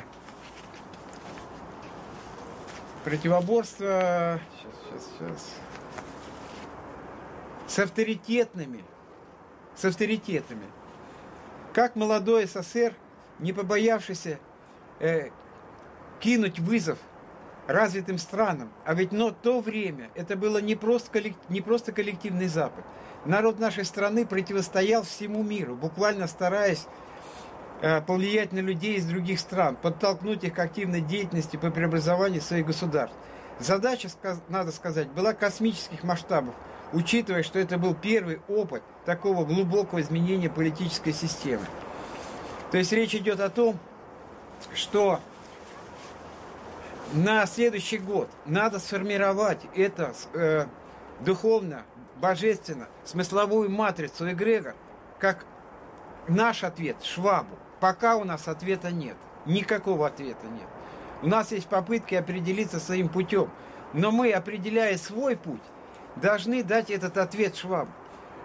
противоборство 3.05 4.41
сейчас, 4.57 4.73
сейчас, 4.85 5.11
сейчас, 5.19 5.55
с 7.67 7.79
авторитетными, 7.79 8.83
с 9.77 9.85
авторитетами. 9.85 10.67
Как 11.75 11.95
молодой 11.95 12.47
СССР– 12.47 12.95
не 13.39 13.53
побоявшийся 13.53 14.39
э, 15.01 15.31
кинуть 16.21 16.59
вызов 16.59 16.99
развитым 17.67 18.19
странам. 18.19 18.71
А 18.85 18.95
ведь 18.95 19.13
но 19.13 19.31
то 19.31 19.61
время 19.61 20.11
это 20.15 20.37
было 20.37 20.59
не 20.59 20.75
просто, 20.75 21.23
не 21.49 21.61
просто 21.61 21.93
коллективный 21.93 22.49
Запад. 22.49 22.85
Народ 23.25 23.59
нашей 23.59 23.85
страны 23.85 24.27
противостоял 24.27 25.03
всему 25.03 25.43
миру, 25.43 25.77
буквально 25.77 26.27
стараясь 26.27 26.87
э, 27.83 28.01
повлиять 28.01 28.53
на 28.53 28.61
людей 28.61 28.97
из 28.97 29.07
других 29.07 29.39
стран, 29.39 29.77
подтолкнуть 29.77 30.45
их 30.45 30.55
к 30.55 30.59
активной 30.59 31.01
деятельности 31.01 31.57
по 31.57 31.71
преобразованию 31.71 32.41
своих 32.41 32.67
государств. 32.67 33.17
Задача, 33.59 34.09
надо 34.49 34.71
сказать, 34.71 35.09
была 35.09 35.35
космических 35.35 36.05
масштабов, 36.05 36.55
учитывая, 36.93 37.43
что 37.43 37.59
это 37.59 37.77
был 37.77 37.95
первый 37.95 38.41
опыт 38.49 38.83
такого 39.05 39.45
глубокого 39.45 40.01
изменения 40.01 40.49
политической 40.49 41.13
системы. 41.13 41.67
То 42.71 42.79
есть 42.79 42.93
речь 42.93 43.15
идет 43.15 43.41
о 43.41 43.49
том, 43.49 43.79
что 44.75 45.21
на 47.13 47.47
следующий 47.47 47.99
год 47.99 48.29
надо 48.45 48.79
сформировать 48.79 49.61
это 49.75 50.13
э, 50.35 50.67
духовно, 51.21 51.85
божественно, 52.17 52.89
смысловую 53.05 53.71
матрицу 53.71 54.31
эгрегор, 54.31 54.75
как 55.19 55.47
наш 56.29 56.65
ответ 56.65 56.97
Швабу. 57.03 57.57
Пока 57.81 58.17
у 58.17 58.25
нас 58.25 58.49
ответа 58.49 58.91
нет. 58.91 59.17
Никакого 59.47 60.07
ответа 60.07 60.47
нет. 60.47 60.69
У 61.23 61.29
нас 61.29 61.53
есть 61.53 61.69
попытки 61.69 62.15
определиться 62.15 62.79
своим 62.81 63.09
путем. 63.09 63.51
Но 63.95 64.11
мы, 64.11 64.33
определяя 64.33 64.99
свой 64.99 65.37
путь, 65.37 65.63
должны 66.17 66.63
дать 66.63 66.91
этот 66.91 67.17
ответ 67.17 67.57
Швабу. 67.57 67.91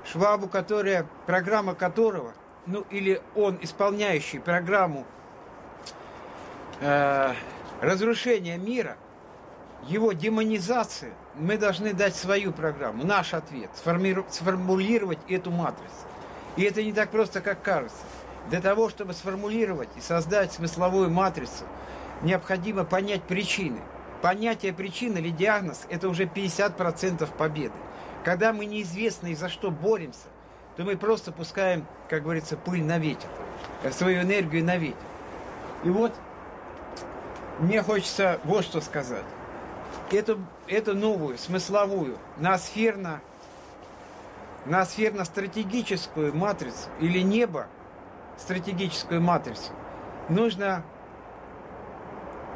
Швабу, 0.06 0.48
которая, 0.48 1.06
программа 1.26 1.76
которого 1.76 2.34
ну 2.66 2.86
или 2.90 3.22
он, 3.36 3.58
исполняющий 3.62 4.40
программу 4.40 5.06
э, 6.80 7.34
разрушения 7.82 8.58
мира, 8.58 8.98
его 9.88 10.14
демонизации, 10.14 11.14
мы 11.36 11.58
должны 11.58 11.94
дать 11.94 12.16
свою 12.16 12.54
программу, 12.54 13.04
наш 13.04 13.34
ответ, 13.34 13.70
сформулировать 13.76 15.20
эту 15.28 15.52
матрицу. 15.52 15.92
И 16.56 16.64
это 16.64 16.84
не 16.84 16.94
так 16.94 17.10
просто, 17.10 17.42
как 17.42 17.62
кажется. 17.62 18.04
Для 18.50 18.62
того, 18.62 18.90
чтобы 18.90 19.14
сформулировать 19.14 19.90
и 19.98 20.02
создать 20.02 20.54
смысловую 20.54 21.10
матрицу, 21.10 21.66
необходимо 22.22 22.84
понять 22.84 23.24
причины. 23.24 23.80
Понятие 24.22 24.74
причины 24.74 25.18
или 25.18 25.30
диагноз– 25.30 25.86
это 25.90 26.08
уже 26.08 26.24
50% 26.24 27.28
победы. 27.38 27.74
Когда 28.24 28.54
мы 28.54 28.66
неизвестно 28.66 29.28
и 29.28 29.36
за 29.36 29.50
что 29.50 29.70
боремся, 29.70 30.28
то 30.76 30.84
мы 30.84 30.98
просто 30.98 31.32
пускаем, 31.32 31.86
как 32.10 32.24
говорится, 32.24 32.58
пыль 32.58 32.84
на 32.84 32.98
ветер, 32.98 33.30
э, 33.84 33.92
свою 33.92 34.22
энергию 34.22 34.64
на 34.64 34.78
ветер. 34.78 34.98
И 35.84 35.90
вот 35.90 36.14
мне 37.60 37.84
хочется 37.84 38.40
вот 38.44 38.64
что 38.64 38.82
сказать. 38.82 39.26
Эту, 40.12 40.40
эту 40.68 40.96
новую, 40.96 41.38
смысловую, 41.38 42.18
ноосферно, 42.38 43.22
ноосферно-стратегическую 44.66 46.36
матрицу 46.36 46.90
или 47.00 47.20
небо 47.20 47.68
стратегическую 48.38 49.22
матрицу 49.22 49.72
нужно 50.30 50.84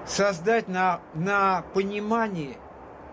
создать 0.05 0.67
на, 0.67 1.01
на 1.13 1.63
понимании, 1.73 2.57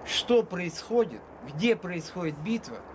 что 0.07 0.43
происходит, 0.43 1.21
где 1.47 1.77
происходит 1.77 2.37
битва– 2.39 2.79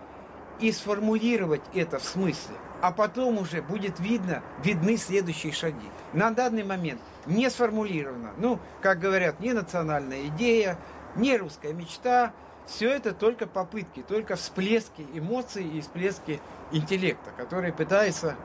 и 0.60 0.72
сформулировать 0.72 1.62
это 1.74 1.98
в 1.98 2.04
смысле, 2.04 2.54
а 2.82 2.92
потом 2.92 3.38
уже 3.38 3.62
будет 3.62 3.98
видно, 4.00 4.42
видны 4.62 4.96
следующие 4.96 5.52
шаги. 5.52 5.88
На 6.12 6.30
данный 6.30 6.64
момент 6.64 7.00
не 7.26 7.48
сформулировано, 7.50 8.30
ну, 8.38 8.58
как 8.80 8.98
говорят, 8.98 9.40
не 9.40 9.52
национальная 9.52 10.26
идея, 10.26 10.78
не 11.16 11.36
русская 11.36 11.72
мечта, 11.72 12.32
все 12.66 12.90
это 12.90 13.12
только 13.12 13.46
попытки, 13.46 14.02
только 14.02 14.36
всплески 14.36 15.06
эмоций 15.12 15.64
и 15.64 15.80
всплески 15.80 16.40
интеллекта, 16.70 17.30
который 17.36 17.72
пытается 17.72 18.36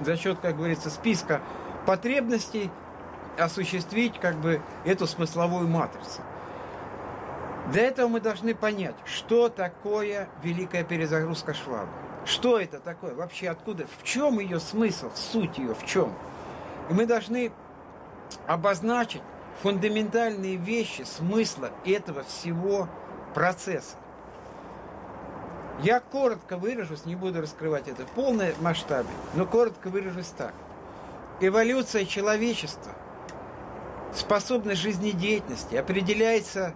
за 0.00 0.16
счет, 0.16 0.38
как 0.40 0.56
говорится, 0.56 0.90
списка 0.90 1.42
потребностей 1.84 2.70
осуществить 3.38 4.18
как 4.18 4.36
бы 4.36 4.60
эту 4.84 5.06
смысловую 5.06 5.68
матрицу. 5.68 6.22
Для 7.72 7.88
этого 7.88 8.08
мы 8.08 8.20
должны 8.20 8.54
понять, 8.54 8.94
что 9.04 9.48
такое 9.48 10.28
великая 10.42 10.84
перезагрузка 10.84 11.52
Шваба. 11.52 11.88
Что 12.24 12.58
это 12.58 12.78
такое? 12.80 13.14
Вообще 13.14 13.48
откуда? 13.48 13.86
В 13.98 14.04
чем 14.04 14.38
ее 14.38 14.60
смысл? 14.60 15.10
Суть 15.14 15.58
ее 15.58 15.74
в 15.74 15.84
чем? 15.84 16.12
И 16.90 16.92
мы 16.92 17.06
должны 17.06 17.52
обозначить 18.46 19.22
фундаментальные 19.62 20.56
вещи 20.56 21.02
смысла 21.02 21.70
этого 21.84 22.22
всего 22.24 22.88
процесса. 23.34 23.96
Я 25.82 26.00
коротко 26.00 26.56
выражусь, 26.56 27.04
не 27.04 27.16
буду 27.16 27.40
раскрывать 27.40 27.86
это 27.88 28.06
в 28.06 28.10
полном 28.10 28.48
масштабе, 28.60 29.08
но 29.34 29.44
коротко 29.44 29.88
выражусь 29.88 30.32
так. 30.36 30.54
Эволюция 31.40 32.06
человечества, 32.06 32.92
способность 34.14 34.80
жизнедеятельности 34.80 35.74
определяется 35.74 36.74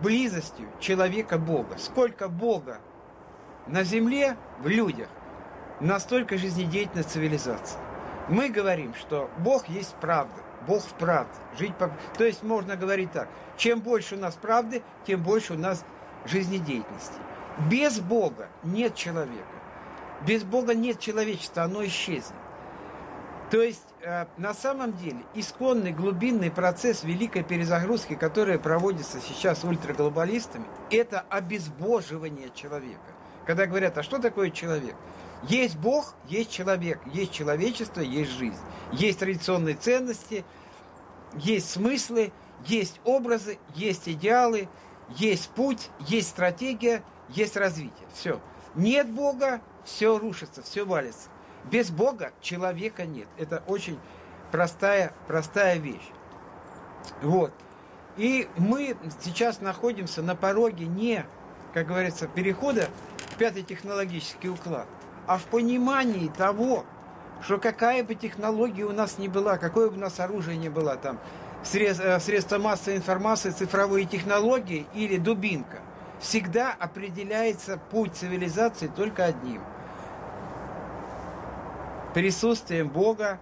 близостью 0.00 0.68
человека 0.80 1.38
Бога. 1.38 1.76
Сколько 1.78 2.28
Бога 2.28 2.78
на 3.66 3.84
земле, 3.84 4.36
в 4.60 4.68
людях, 4.68 5.08
настолько 5.80 6.38
жизнедеятельна 6.38 7.02
цивилизация. 7.02 7.80
Мы 8.28 8.48
говорим, 8.48 8.94
что 8.94 9.30
Бог 9.38 9.68
есть 9.68 9.94
правда, 10.00 10.40
Бог 10.66 10.82
в 10.82 10.92
правде. 10.94 11.34
Жить 11.58 11.74
по... 11.76 11.90
То 12.16 12.24
есть 12.24 12.42
можно 12.42 12.76
говорить 12.76 13.12
так, 13.12 13.28
чем 13.56 13.80
больше 13.80 14.16
у 14.16 14.18
нас 14.18 14.34
правды, 14.34 14.82
тем 15.06 15.22
больше 15.22 15.54
у 15.54 15.58
нас 15.58 15.84
жизнедеятельности. 16.24 17.18
Без 17.70 18.00
Бога 18.00 18.48
нет 18.62 18.94
человека. 18.94 19.44
Без 20.26 20.44
Бога 20.44 20.74
нет 20.74 21.00
человечества, 21.00 21.64
оно 21.64 21.84
исчезнет. 21.84 22.38
То 23.50 23.60
есть, 23.60 23.84
на 24.36 24.54
самом 24.54 24.96
деле, 24.96 25.24
исконный 25.34 25.92
глубинный 25.92 26.50
процесс 26.50 27.04
великой 27.04 27.44
перезагрузки, 27.44 28.14
который 28.14 28.58
проводится 28.58 29.20
сейчас 29.20 29.62
ультраглобалистами, 29.64 30.64
это 30.90 31.20
обезбоживание 31.28 32.50
человека. 32.54 33.00
Когда 33.46 33.66
говорят, 33.66 33.96
а 33.98 34.02
что 34.02 34.18
такое 34.18 34.50
человек? 34.50 34.96
Есть 35.44 35.76
Бог, 35.76 36.14
есть 36.28 36.50
человек, 36.50 37.00
есть 37.06 37.32
человечество, 37.32 38.00
есть 38.00 38.30
жизнь. 38.30 38.58
Есть 38.92 39.20
традиционные 39.20 39.74
ценности, 39.74 40.44
есть 41.34 41.70
смыслы, 41.70 42.32
есть 42.66 43.00
образы, 43.04 43.58
есть 43.74 44.08
идеалы, 44.08 44.68
есть 45.08 45.50
путь, 45.50 45.90
есть 46.00 46.28
стратегия, 46.28 47.02
есть 47.28 47.56
развитие. 47.56 48.06
Все. 48.14 48.40
Нет 48.74 49.10
Бога, 49.10 49.60
все 49.84 50.18
рушится, 50.18 50.62
все 50.62 50.84
валится. 50.84 51.28
Без 51.70 51.90
Бога 51.90 52.32
человека 52.40 53.06
нет. 53.06 53.28
Это 53.38 53.62
очень 53.66 53.98
простая, 54.50 55.12
простая 55.26 55.78
вещь. 55.78 56.10
Вот. 57.22 57.52
И 58.16 58.48
мы 58.56 58.96
сейчас 59.22 59.60
находимся 59.60 60.22
на 60.22 60.36
пороге 60.36 60.86
не, 60.86 61.24
как 61.72 61.86
говорится, 61.86 62.26
перехода 62.26 62.88
в 63.30 63.36
пятый 63.36 63.62
технологический 63.62 64.50
уклад, 64.50 64.86
а 65.26 65.38
в 65.38 65.44
понимании 65.44 66.28
того, 66.28 66.84
что 67.42 67.58
какая 67.58 68.04
бы 68.04 68.14
технология 68.14 68.84
у 68.84 68.92
нас 68.92 69.18
ни 69.18 69.28
была, 69.28 69.56
какое 69.56 69.88
бы 69.88 69.96
у 69.96 70.00
нас 70.00 70.20
оружие 70.20 70.58
ни 70.58 70.68
было, 70.68 70.96
там, 70.96 71.18
э, 71.72 72.20
средства 72.20 72.58
массовой 72.58 72.98
информации, 72.98 73.50
цифровые 73.50 74.04
технологии 74.04 74.86
или 74.94 75.16
дубинка, 75.16 75.80
всегда 76.20 76.76
определяется 76.78 77.78
путь 77.90 78.14
цивилизации 78.14 78.88
только 78.88 79.24
одним– 79.24 79.62
присутствием 82.14 82.88
Бога 82.88 83.38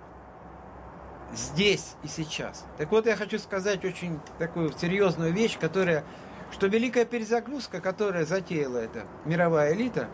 здесь 1.33 1.95
и 2.03 2.09
сейчас. 2.09 2.65
Так 2.79 2.91
вот, 2.91 3.07
я 3.07 3.17
хочу 3.17 3.39
сказать 3.39 3.85
очень 3.85 4.21
такую 4.39 4.73
серьезную 4.73 5.33
вещь, 5.33 5.59
которая, 5.59 6.05
что 6.53 6.67
великая 6.67 7.05
перезагрузка, 7.05 7.81
которая 7.81 8.25
затеяла 8.25 8.79
эта 8.79 9.05
мировая 9.25 9.75
элита, 9.75 10.09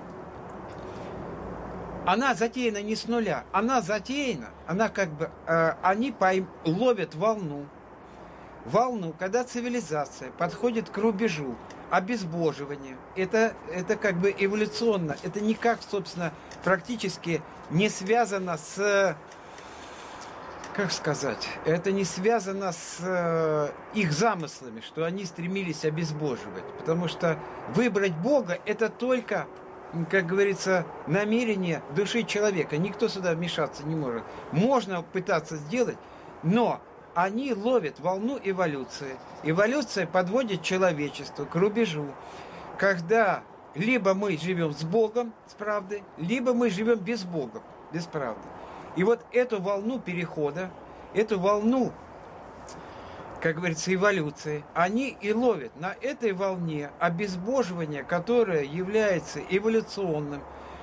она 2.06 2.34
затеяна 2.34 2.82
не 2.82 2.94
с 2.94 3.08
нуля, 3.08 3.44
она 3.52 3.80
затеяна, 3.80 4.50
она 4.66 4.88
как 4.88 5.10
бы, 5.10 5.30
э, 5.46 5.72
они 5.82 6.12
пойм, 6.12 6.48
ловят 6.64 7.16
волну, 7.16 7.66
волну, 8.64 9.12
когда 9.18 9.42
цивилизация 9.42 10.30
подходит 10.30 10.88
к 10.88 10.98
рубежу 10.98 11.56
обезбоживания. 11.90 12.96
Это, 13.14 13.54
это 13.72 13.96
как 13.96 14.16
бы 14.16 14.34
эволюционно, 14.36 15.16
это 15.22 15.40
никак, 15.40 15.80
собственно, 15.88 16.32
практически 16.64 17.42
не 17.70 17.88
связано 17.88 18.56
с, 18.56 19.16
как 20.74 20.92
сказать, 20.92 21.48
это 21.64 21.92
не 21.92 22.04
связано 22.04 22.72
с 22.72 22.98
э, 23.00 23.68
их 23.94 24.12
замыслами, 24.12 24.80
что 24.80 25.04
они 25.04 25.24
стремились 25.24 25.84
обезбоживать. 25.84 26.64
Потому 26.78 27.08
что 27.08 27.38
выбрать 27.74 28.14
Бога 28.16 28.58
это 28.66 28.88
только, 28.88 29.46
как 30.10 30.26
говорится, 30.26 30.84
намерение 31.06 31.82
души 31.94 32.24
человека. 32.24 32.76
Никто 32.76 33.08
сюда 33.08 33.34
вмешаться 33.34 33.84
не 33.84 33.94
может. 33.94 34.22
Можно 34.52 35.02
пытаться 35.02 35.56
сделать, 35.56 35.98
но 36.42 36.80
они 37.16 37.54
ловят 37.54 37.98
волну 37.98 38.38
эволюции. 38.44 39.16
Эволюция 39.42 40.06
подводит 40.06 40.62
человечество 40.62 41.46
к 41.46 41.54
рубежу, 41.54 42.12
когда 42.78 43.42
либо 43.74 44.12
мы 44.12 44.36
живем 44.36 44.72
с 44.72 44.84
Богом, 44.84 45.32
с 45.46 45.54
правдой, 45.54 46.04
либо 46.18 46.52
мы 46.52 46.68
живем 46.68 46.98
без 46.98 47.24
Бога, 47.24 47.62
без 47.90 48.04
правды. 48.04 48.46
И 48.96 49.02
вот 49.02 49.24
эту 49.32 49.62
волну 49.62 49.98
перехода, 49.98 50.70
эту 51.14 51.40
волну, 51.40 51.90
как 53.40 53.56
говорится, 53.56 53.94
эволюции, 53.94 54.62
они 54.74 55.08
и 55.08 55.32
ловят 55.32 55.74
на 55.80 55.94
этой 56.02 56.32
волне 56.32 56.90
обезбоживание, 56.98 58.04
которое 58.04 58.62
является 58.62 59.40
эволюционным, 59.48 60.42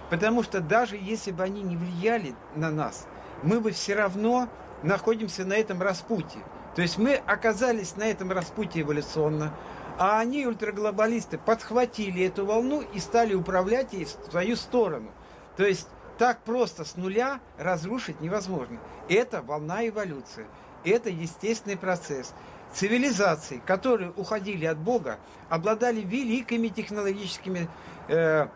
потому 0.09 0.41
что 0.41 0.61
даже 0.61 0.97
если 0.97 1.29
бы 1.29 1.43
они 1.43 1.61
не 1.61 1.77
влияли 1.77 2.33
на 2.55 2.71
нас, 2.71 3.07
мы 3.43 3.59
бы 3.59 3.69
все 3.69 3.93
равно 3.93 4.49
находимся 4.83 5.45
на 5.45 5.53
этом 5.53 5.81
распутье. 5.81 6.41
То 6.75 6.81
есть 6.81 6.97
мы 6.97 7.15
оказались 7.15 7.95
на 7.95 8.03
этом 8.03 8.31
распутье 8.31 8.81
эволюционно, 8.81 9.53
а 9.97 10.19
они, 10.19 10.45
ультраглобалисты, 10.45 11.37
подхватили 11.37 12.25
эту 12.25 12.45
волну 12.45 12.81
и 12.81 12.99
стали 12.99 13.33
управлять 13.33 13.93
ей 13.93 14.05
в 14.05 14.31
свою 14.31 14.55
сторону. 14.55 15.11
То 15.55 15.65
есть 15.65 15.87
так 16.17 16.39
просто 16.39 16.83
с 16.83 16.95
нуля 16.95 17.39
разрушить 17.57 18.21
невозможно. 18.21 18.79
Это 19.09 19.41
волна 19.41 19.87
эволюции. 19.87 20.47
Это 20.83 21.09
естественный 21.09 21.77
процесс. 21.77 22.33
Цивилизации, 22.73 23.61
которые 23.65 24.11
уходили 24.11 24.65
от 24.65 24.77
Бога, 24.77 25.19
обладали 25.49 26.01
великими 26.01 26.69
технологическими 26.69 27.69
э, 28.07 28.47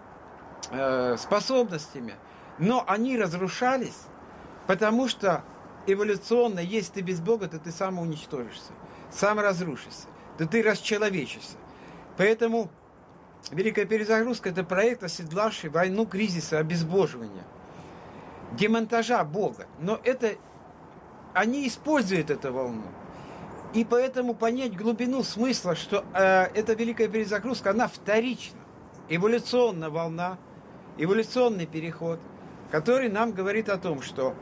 э, 0.71 1.17
способностями, 1.17 2.15
но 2.57 2.83
они 2.87 3.17
разрушались, 3.17 3.99
потому 4.65 5.07
что 5.07 5.43
эволюционно, 5.87 6.59
если 6.59 6.93
ты 6.93 7.01
без 7.01 7.19
Бога, 7.19 7.47
то 7.47 7.57
ты 7.57 7.71
сам 7.71 7.99
уничтожишься, 7.99 8.71
сам 9.09 9.39
разрушишься, 9.39 10.07
то 10.37 10.45
ты 10.47 10.61
расчеловечишься. 10.61 11.57
Поэтому 12.17 12.69
Великая 13.51 13.85
перезагрузка– 13.85 14.49
это 14.51 14.63
проект, 14.63 15.03
оседлавший 15.03 15.69
войну 15.69 16.05
кризиса 16.05 16.59
обезбоживания, 16.59 17.45
демонтажа 18.53 19.23
Бога. 19.23 19.67
Но 19.79 19.99
это 20.03 20.35
они 21.33 21.67
используют 21.67 22.29
эту 22.29 22.51
волну. 22.51 22.83
И 23.73 23.85
поэтому 23.85 24.33
понять 24.33 24.75
глубину 24.75 25.23
смысла, 25.23 25.75
что 25.75 26.03
э, 26.13 26.47
эта 26.55 26.73
великая 26.73 27.07
перезагрузка, 27.07 27.71
она 27.71 27.87
вторична. 27.87 28.59
Эволюционная 29.09 29.89
волна, 29.89 30.37
эволюционный 30.97 31.65
переход, 31.65 32.19
который 32.71 33.07
нам 33.07 33.31
говорит 33.31 33.69
о 33.69 33.77
том, 33.77 34.01
что 34.01 34.35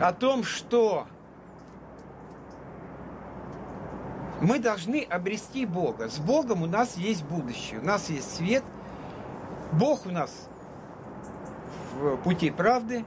о 0.00 0.12
том, 0.12 0.44
что 0.44 1.06
мы 4.40 4.58
должны 4.58 5.02
обрести 5.02 5.66
Бога. 5.66 6.08
С 6.08 6.18
Богом 6.18 6.62
у 6.62 6.66
нас 6.66 6.96
есть 6.96 7.24
будущее, 7.24 7.80
у 7.80 7.84
нас 7.84 8.08
есть 8.08 8.36
свет. 8.36 8.62
Бог 9.72 10.06
у 10.06 10.10
нас 10.10 10.48
в 11.94 12.16
пути 12.18 12.50
правды. 12.50 13.04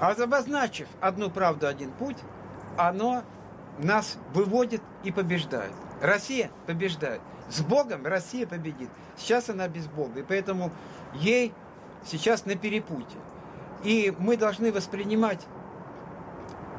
А 0.00 0.10
обозначив 0.10 0.88
одну 1.00 1.30
правду, 1.30 1.66
один 1.66 1.90
путь, 1.90 2.18
оно 2.76 3.22
нас 3.78 4.18
выводит 4.32 4.82
и 5.02 5.10
побеждает. 5.10 5.72
Россия 6.00 6.50
побеждает. 6.66 7.20
С 7.48 7.60
Богом 7.60 8.06
Россия 8.06 8.46
победит. 8.46 8.88
Сейчас 9.16 9.48
она 9.50 9.68
без 9.68 9.86
Бога. 9.86 10.20
И 10.20 10.22
поэтому 10.22 10.70
ей 11.14 11.52
сейчас 12.04 12.46
на 12.46 12.56
перепутье. 12.56 13.18
И 13.84 14.12
мы 14.18 14.36
должны 14.36 14.72
воспринимать, 14.72 15.46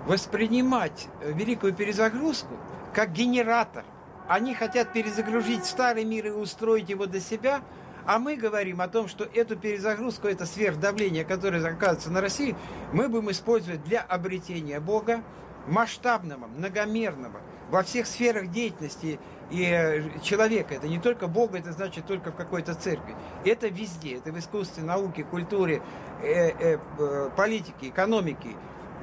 воспринимать 0.07 1.07
великую 1.23 1.73
перезагрузку 1.73 2.55
как 2.93 3.11
генератор. 3.11 3.85
Они 4.27 4.55
хотят 4.55 4.91
перезагрузить 4.91 5.65
старый 5.65 6.03
мир 6.03 6.27
и 6.27 6.31
устроить 6.31 6.89
его 6.89 7.05
до 7.05 7.19
себя, 7.19 7.61
а 8.07 8.19
мы 8.19 8.35
говорим 8.35 8.81
о 8.81 8.87
том, 8.87 9.07
что 9.07 9.23
эту 9.23 9.55
перезагрузку, 9.55 10.27
это 10.27 10.45
сверхдавление, 10.45 11.25
которое 11.25 11.63
оказывается 11.63 12.11
на 12.11 12.21
России, 12.21 12.55
мы 12.91 13.07
будем 13.07 13.31
использовать 13.31 13.83
для 13.83 14.01
обретения 14.01 14.79
Бога, 14.79 15.23
масштабного, 15.67 16.47
многомерного, 16.47 17.39
во 17.69 17.81
всех 17.83 18.05
сферах 18.05 18.51
деятельности 18.51 19.19
и 19.51 19.63
э, 19.63 20.19
человека. 20.21 20.73
Это 20.73 20.87
не 20.87 20.99
только 20.99 21.27
Бога, 21.27 21.57
это 21.57 21.71
значит 21.71 22.05
только 22.05 22.31
в 22.31 22.35
какой-то 22.35 22.73
церкви. 22.75 23.15
Это 23.43 23.67
везде. 23.67 24.17
Это 24.17 24.31
в 24.31 24.39
искусстве, 24.39 24.83
науке, 24.83 25.23
культуре, 25.23 25.81
э, 26.21 26.49
э, 26.49 26.77
э 26.97 27.29
политике, 27.35 27.89
экономике, 27.89 28.49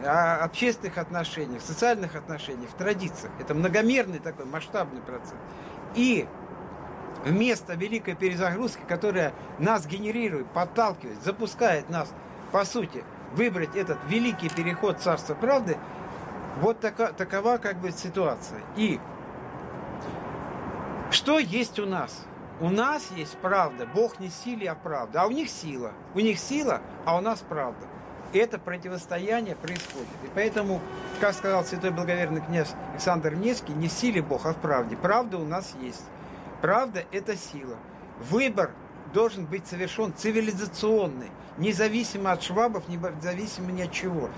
общественных 0.04 0.98
отношениях, 0.98 1.62
социальных 1.62 2.16
отношениях, 2.16 2.70
в 2.70 2.74
традициях. 2.74 3.32
Это 3.38 3.54
многомерный 3.54 4.18
такой 4.18 4.46
масштабный 4.46 5.00
процесс. 5.00 5.34
И 5.94 6.26
вместо 7.24 7.74
великой 7.74 8.16
перезагрузки, 8.16 8.80
которая 8.88 9.32
нас 9.60 9.86
генерирует, 9.86 10.48
подталкивает, 10.48 11.22
запускает 11.22 11.88
нас, 11.88 12.12
по 12.50 12.64
сути, 12.64 13.04
выбрать 13.34 13.76
этот 13.76 13.98
великий 14.08 14.48
переход 14.48 14.98
Царства 14.98 15.34
Правды, 15.34 15.76
вот 16.60 16.80
така, 16.80 17.12
такова 17.12 17.58
как 17.58 17.76
бы 17.78 17.92
ситуация. 17.92 18.60
И 18.76 19.00
что 21.12 21.38
есть 21.38 21.78
у 21.78 21.86
нас? 21.86 22.24
У 22.60 22.68
нас 22.68 23.08
есть 23.16 23.36
правда. 23.38 23.86
Бог 23.86 24.20
не 24.20 24.28
силе, 24.28 24.70
а 24.70 24.74
правда. 24.74 25.22
А 25.22 25.26
у 25.26 25.30
них 25.30 25.48
сила. 25.48 25.92
У 26.14 26.20
них 26.20 26.38
сила, 26.38 26.80
а 27.04 27.16
у 27.16 27.20
нас 27.20 27.44
правда. 27.46 27.86
Это 28.32 28.58
противостояние 28.58 29.56
происходит. 29.56 30.08
И 30.24 30.28
поэтому, 30.34 30.80
как 31.20 31.34
сказал 31.34 31.64
святой 31.64 31.90
благоверный 31.90 32.40
князь 32.40 32.72
Александр 32.92 33.34
Невский, 33.34 33.72
не 33.72 33.88
в 33.88 33.92
силе 33.92 34.22
Бог, 34.22 34.46
а 34.46 34.52
в 34.52 34.56
правде. 34.56 34.96
Правда 34.96 35.38
у 35.38 35.44
нас 35.44 35.74
есть. 35.80 36.04
Правда– 36.60 37.04
это 37.12 37.36
сила. 37.36 37.76
Выбор 38.30 38.70
должен 39.12 39.44
быть 39.44 39.66
совершен 39.66 40.14
цивилизационный, 40.14 41.30
независимо 41.58 42.32
от 42.32 42.42
швабов, 42.42 42.88
независимо 42.88 43.72
ни 43.72 43.82
от 43.82 43.92
чего. 43.92 44.30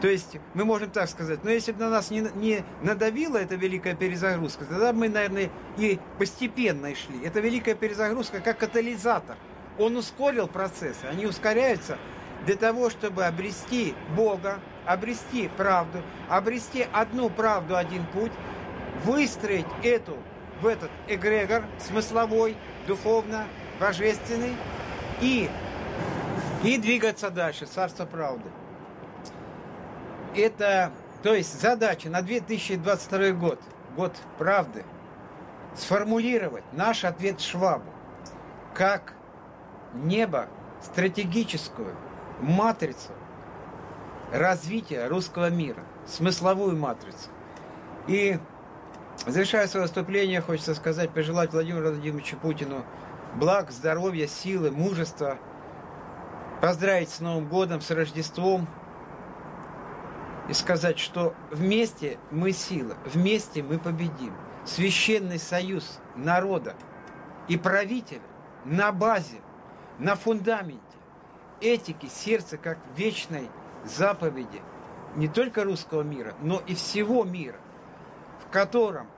То 0.00 0.06
есть 0.06 0.36
мы 0.54 0.64
можем 0.64 0.90
так 0.90 1.08
сказать, 1.08 1.42
но 1.42 1.50
если 1.50 1.72
бы 1.72 1.80
на 1.80 1.90
нас 1.90 2.10
не, 2.10 2.20
не 2.36 2.64
надавила 2.82 3.36
эта 3.36 3.56
великая 3.56 3.94
перезагрузка, 3.96 4.64
тогда 4.64 4.92
мы, 4.92 5.08
наверное, 5.08 5.50
и 5.76 5.98
постепенно 6.18 6.94
шли. 6.94 7.24
Эта 7.24 7.40
великая 7.40 7.74
перезагрузка 7.74 8.40
как 8.40 8.58
катализатор. 8.58 9.36
Он 9.76 9.96
ускорил 9.96 10.46
процессы, 10.46 11.04
они 11.10 11.26
ускоряются 11.26 11.98
для 12.46 12.54
того, 12.54 12.90
чтобы 12.90 13.24
обрести 13.24 13.94
Бога, 14.16 14.60
обрести 14.86 15.50
правду, 15.56 15.98
обрести 16.28 16.86
одну 16.92 17.28
правду, 17.28 17.76
один 17.76 18.06
путь, 18.06 18.32
выстроить 19.04 19.66
эту 19.82 20.16
в 20.60 20.66
этот 20.66 20.90
эгрегор 21.08 21.64
смысловой, 21.78 22.56
духовно, 22.86 23.46
божественный 23.80 24.56
и, 25.20 25.48
и 26.62 26.78
двигаться 26.78 27.30
дальше, 27.30 27.66
царство 27.66 28.06
правды 28.06 28.48
это, 30.38 30.92
то 31.22 31.34
есть 31.34 31.60
задача 31.60 32.08
на 32.08 32.22
2022 32.22 33.30
год, 33.32 33.60
год 33.96 34.14
правды, 34.38 34.84
сформулировать 35.76 36.64
наш 36.72 37.04
ответ 37.04 37.40
Швабу 37.40 37.92
как 38.74 39.14
небо, 39.94 40.46
стратегическую 40.82 41.94
матрицу 42.40 43.10
развития 44.32 45.08
русского 45.08 45.50
мира, 45.50 45.82
смысловую 46.06 46.76
матрицу. 46.76 47.30
И 48.06 48.38
завершая 49.26 49.66
свое 49.66 49.86
выступление, 49.86 50.40
хочется 50.40 50.74
сказать, 50.74 51.10
пожелать 51.10 51.52
Владимиру 51.52 51.90
Владимировичу 51.90 52.36
Путину 52.36 52.84
благ, 53.34 53.70
здоровья, 53.70 54.26
силы, 54.26 54.70
мужества, 54.70 55.38
поздравить 56.60 57.10
с 57.10 57.20
Новым 57.20 57.48
годом, 57.48 57.80
с 57.80 57.90
Рождеством– 57.90 58.68
и 60.48 60.52
сказать, 60.54 60.98
что 60.98 61.34
вместе 61.50 62.18
мы 62.30 62.52
сила, 62.52 62.96
вместе 63.04 63.62
мы 63.62 63.78
победим. 63.78 64.34
Священный 64.64 65.38
союз 65.38 65.98
народа 66.16 66.74
и 67.48 67.56
правителя 67.56 68.20
на 68.64 68.92
базе, 68.92 69.40
на 69.98 70.14
фундаменте 70.14 70.82
этики 71.60 72.06
сердца 72.06 72.56
как 72.58 72.78
вечной 72.96 73.48
заповеди 73.84 74.60
не 75.16 75.28
только 75.28 75.64
русского 75.64 76.02
мира, 76.02 76.34
но 76.42 76.62
и 76.66 76.74
всего 76.74 77.24
мира, 77.24 77.56
в 78.46 78.50
котором 78.50 79.08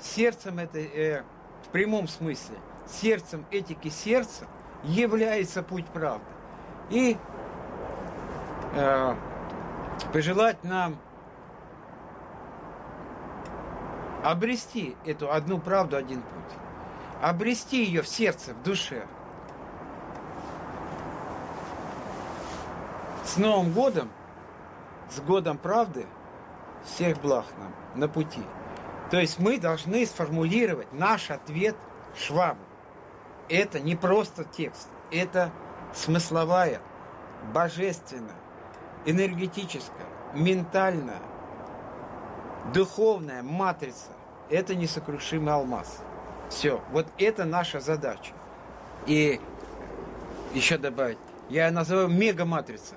сердцем 0.00 0.58
это 0.58 0.78
э, 0.78 1.22
в 1.66 1.68
прямом 1.68 2.08
смысле, 2.08 2.56
сердцем 2.86 3.44
этики 3.50 3.88
сердца 3.88 4.46
является 4.84 5.62
путь 5.62 5.86
правды. 5.86 6.24
И 6.90 7.16
э, 8.74 9.14
пожелать 10.12 10.62
нам 10.64 10.98
обрести 14.24 14.96
эту 15.04 15.32
одну 15.32 15.58
правду, 15.58 15.96
один 15.96 16.22
путь. 16.22 16.58
Обрести 17.22 17.84
ее 17.84 18.02
в 18.02 18.08
сердце, 18.08 18.54
в 18.54 18.62
душе. 18.62 19.06
С 23.24 23.36
Новым 23.36 23.72
годом, 23.72 24.10
с 25.10 25.20
годом 25.20 25.58
правды, 25.58 26.06
всех 26.84 27.20
благ 27.20 27.44
нам 27.58 27.74
на 27.94 28.08
пути. 28.08 28.42
То 29.10 29.18
есть 29.18 29.38
мы 29.38 29.58
должны 29.58 30.04
сформулировать 30.06 30.92
наш 30.92 31.30
ответ 31.30 31.76
Швабу. 32.16 32.60
Это 33.48 33.80
не 33.80 33.96
просто 33.96 34.44
текст, 34.44 34.88
это 35.10 35.50
смысловая, 35.94 36.80
божественная, 37.52 38.36
энергетическая, 39.06 40.06
ментальная, 40.34 41.20
духовная 42.72 43.42
матрица– 43.42 44.10
это 44.50 44.74
несокрушимый 44.74 45.52
алмаз. 45.52 46.02
Все, 46.50 46.82
вот 46.90 47.06
это 47.18 47.44
наша 47.44 47.80
задача. 47.80 48.32
И 49.06 49.40
еще 50.54 50.78
добавить, 50.78 51.18
я 51.48 51.70
называю 51.70 52.08
мега-матрица, 52.08 52.94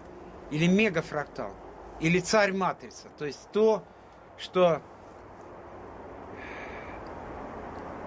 или 0.50 0.68
мегафрактал, 0.68 1.52
или 2.00 2.20
царь-матрица. 2.20 3.08
То 3.18 3.26
есть 3.26 3.50
то, 3.52 3.84
что 4.38 4.82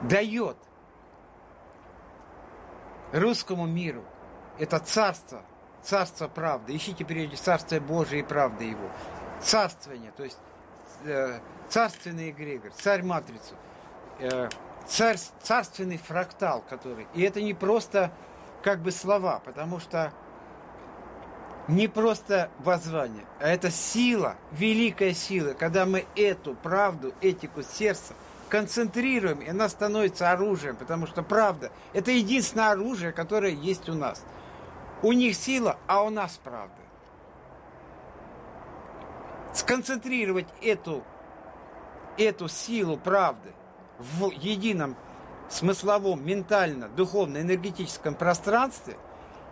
дает 0.03 0.57
русскому 3.13 3.67
миру 3.67 4.05
это 4.59 4.79
царство– 4.79 5.43
царство 5.85 6.29
правды. 6.29 6.75
Ищите 6.77 7.05
прежде 7.05 7.37
царство 7.37 7.79
Божие 7.79 8.21
и 8.21 8.25
правды 8.25 8.65
его. 8.65 8.91
Царствование, 9.41 10.13
то 10.17 10.25
есть 10.25 10.39
э, 11.05 11.39
царственный 11.69 12.31
эгрегор, 12.31 12.73
царь-матрицу, 12.73 13.55
э, 14.21 14.49
царь, 14.87 15.19
царственный 15.43 15.99
фрактал, 15.99 16.65
который... 16.69 17.07
И 17.15 17.23
это 17.23 17.43
не 17.43 17.53
просто 17.53 18.11
как 18.63 18.81
бы 18.81 18.91
слова, 18.91 19.41
потому 19.45 19.81
что 19.81 20.13
не 21.69 21.89
просто 21.89 22.51
воззвание, 22.59 23.25
а 23.39 23.49
это 23.49 23.71
сила, 23.71 24.37
великая 24.53 25.15
сила, 25.15 25.55
когда 25.55 25.85
мы 25.87 26.07
эту 26.15 26.55
правду, 26.55 27.13
этику 27.21 27.63
сердца 27.63 28.15
концентрируем, 28.49 29.41
и 29.41 29.49
она 29.49 29.69
становится 29.69 30.31
оружием, 30.31 30.77
потому 30.77 31.07
что 31.07 31.23
правда– 31.23 31.71
это 31.93 32.11
единственное 32.11 32.71
оружие, 32.71 33.13
которое 33.13 33.53
есть 33.53 33.89
у 33.89 33.95
нас– 33.95 34.23
у 35.05 35.13
них 35.13 35.37
сила, 35.37 35.77
а 35.87 36.03
у 36.03 36.11
нас 36.11 36.41
правда. 36.43 36.75
Сконцентрировать 39.53 40.49
эту, 40.63 41.05
эту 42.17 42.49
силу 42.49 42.97
правды 42.97 43.53
в 43.99 44.31
едином 44.31 44.97
смысловом, 45.51 46.27
ментально, 46.27 46.89
духовно, 46.89 47.39
энергетическом 47.39 48.15
пространстве, 48.15 48.97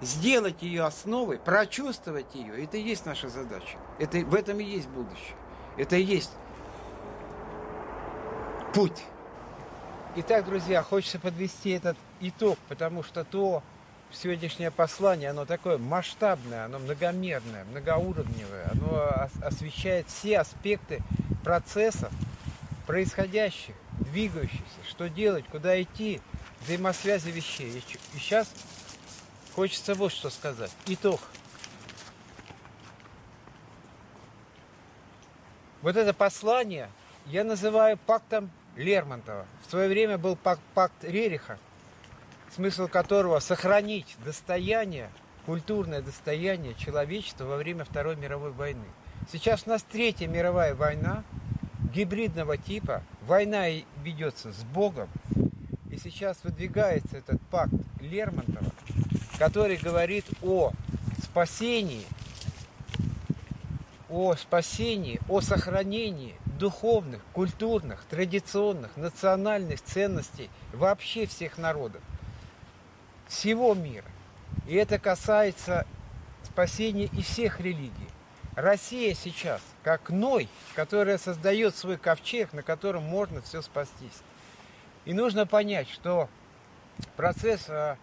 сделать 0.01 0.63
ее 0.63 0.85
основой, 0.85 1.39
прочувствовать 1.39 2.35
ее, 2.35 2.65
это 2.65 2.79
и 2.79 2.83
есть 2.83 3.05
наша 3.05 3.29
задача. 3.29 3.77
Это, 3.99 4.19
в 4.21 4.35
этом 4.35 4.59
и 4.59 4.65
есть 4.65 4.89
будущее. 4.89 5.37
Это 5.77 5.97
и 5.97 6.03
есть 6.03 6.33
путь. 8.75 9.05
Итак, 10.17 10.47
друзья, 10.47 10.83
хочется 10.83 11.19
подвести 11.19 11.71
этот 11.71 11.99
итог, 12.21 12.59
потому 12.69 13.03
что 13.03 13.23
то, 13.23 13.63
сегодняшнее 14.15 14.71
послание, 14.71 15.31
оно 15.31 15.45
такое 15.45 15.79
масштабное, 15.79 16.65
оно 16.65 16.79
многомерное, 16.79 17.65
многоуровневое, 17.65 18.71
оно 18.73 19.29
освещает 19.43 20.09
все 20.09 20.41
аспекты 20.41 21.03
процессов, 21.45 22.13
происходящих, 22.87 23.75
двигающихся, 23.93 24.63
что 24.89 25.09
делать, 25.09 25.45
куда 25.51 25.81
идти, 25.81 26.21
взаимосвязи 26.63 27.31
вещей. 27.31 27.79
И 27.79 28.19
сейчас 28.19 28.49
хочется 29.55 29.95
вот 29.95 30.13
что 30.13 30.31
сказать. 30.31 30.73
Итог. 30.87 31.21
Вот 35.83 35.97
это 35.97 36.13
послание 36.15 36.89
я 37.27 37.45
называю 37.45 37.97
пактом 37.97 38.51
Лермонтова 38.77 39.47
в 39.67 39.71
свое 39.71 39.89
время 39.89 40.19
был 40.19 40.37
пакт, 40.37 40.61
пакт 40.75 41.05
Рериха, 41.05 41.59
смысл 42.55 42.89
которого 42.89 43.41
сохранить 43.41 44.17
достояние, 44.25 45.11
культурное 45.47 46.03
достояние 46.03 46.75
человечества 46.75 47.45
во 47.45 47.57
время 47.57 47.85
Второй 47.85 48.17
мировой 48.17 48.53
войны. 48.53 48.85
Сейчас 49.31 49.63
у 49.67 49.71
нас 49.71 49.83
Третья 49.83 50.29
мировая 50.29 50.75
война 50.75 51.25
гибридного 51.95 52.57
типа. 52.57 53.03
Война 53.27 53.69
ведется 54.03 54.53
с 54.53 54.63
Богом. 54.65 55.09
И 55.91 55.99
сейчас 55.99 56.39
выдвигается 56.43 57.19
этот 57.19 57.41
пакт 57.51 57.75
Лермонтова, 58.01 58.73
который 59.39 59.77
говорит 59.77 60.25
о 60.43 60.73
спасении, 61.23 62.05
о 64.09 64.35
спасении, 64.35 65.21
о 65.29 65.41
сохранении 65.41 66.35
духовных, 66.59 67.21
культурных, 67.33 68.05
традиционных, 68.09 68.97
национальных 68.97 69.83
ценностей 69.83 70.49
вообще 70.73 71.27
всех 71.27 71.59
народов, 71.59 72.01
всего 73.33 73.75
мира. 73.75 74.05
И 74.67 74.75
это 74.75 74.99
касается 74.99 75.87
спасения 76.45 77.07
и 77.07 77.23
всех 77.23 77.61
религий. 77.61 78.09
Россия 78.55 79.15
сейчас, 79.15 79.63
как 79.83 80.11
Ной, 80.11 80.49
которая 80.75 81.17
создает 81.17 81.75
свой 81.75 81.97
ковчег, 81.97 82.53
на 82.53 82.63
котором 82.63 83.03
можно 83.03 83.41
все 83.41 83.63
спастись. 83.63 84.23
И 85.07 85.15
нужно 85.15 85.47
понять, 85.47 85.89
что 85.89 86.29
процесс 87.17 87.69
а, 87.71 87.97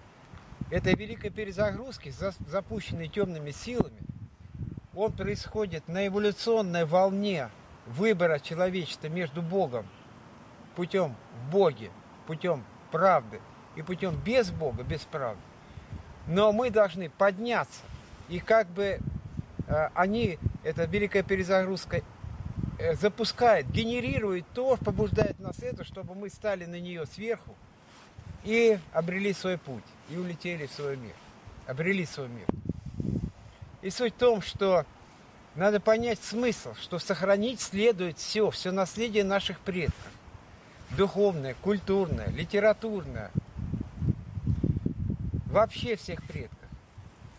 этой 0.71 0.95
великой 0.95 1.29
перезагрузки, 1.29 2.11
запущенной 2.47 3.07
темными 3.07 3.51
силами, 3.51 3.99
он 4.95 5.11
происходит 5.11 5.87
на 5.87 6.07
эволюционной 6.07 6.85
волне 6.85 7.49
выбора 7.85 8.39
человечества 8.39 9.07
между 9.07 9.43
Богом 9.43 9.87
путем 10.75 11.15
в 11.33 11.51
Боге, 11.51 11.91
путем 12.25 12.65
правды 12.91 13.39
и 13.79 13.81
путем 13.81 14.15
без 14.23 14.51
Бога, 14.51 14.83
без 14.83 15.01
правды. 15.01 15.41
Но 16.27 16.51
мы 16.51 16.69
должны 16.69 17.09
подняться. 17.09 17.81
И 18.27 18.39
как 18.39 18.67
бы 18.67 18.99
э, 19.67 19.89
они, 19.95 20.37
эта 20.63 20.83
великая 20.83 21.23
перезагрузка, 21.23 22.01
э, 22.77 22.95
запускает, 22.95 23.71
генерирует 23.71 24.45
то, 24.53 24.77
побуждает 24.77 25.39
нас 25.39 25.59
это, 25.59 25.83
чтобы 25.83 26.13
мы 26.13 26.29
стали 26.29 26.65
на 26.65 26.79
нее 26.79 27.05
сверху 27.07 27.55
и 28.43 28.77
обрели 28.91 29.33
свой 29.33 29.57
путь, 29.57 29.83
и 30.09 30.17
улетели 30.17 30.67
в 30.67 30.71
свой 30.71 30.97
мир, 30.97 31.15
обрели 31.65 32.05
свой 32.05 32.27
мир. 32.27 32.47
И 33.81 33.89
суть 33.89 34.13
в 34.13 34.17
том, 34.17 34.41
что 34.41 34.85
надо 35.55 35.79
понять 35.79 36.19
смысл, 36.21 36.73
что 36.75 36.99
сохранить 36.99 37.61
следует 37.61 38.17
все, 38.17 38.49
все 38.51 38.71
наследие 38.71 39.23
наших 39.23 39.59
предков. 39.59 40.11
Духовное, 40.91 41.55
культурное, 41.61 42.27
литературное. 42.29 43.31
Вообще 45.49 45.95
всех 45.95 46.23
предков. 46.23 46.57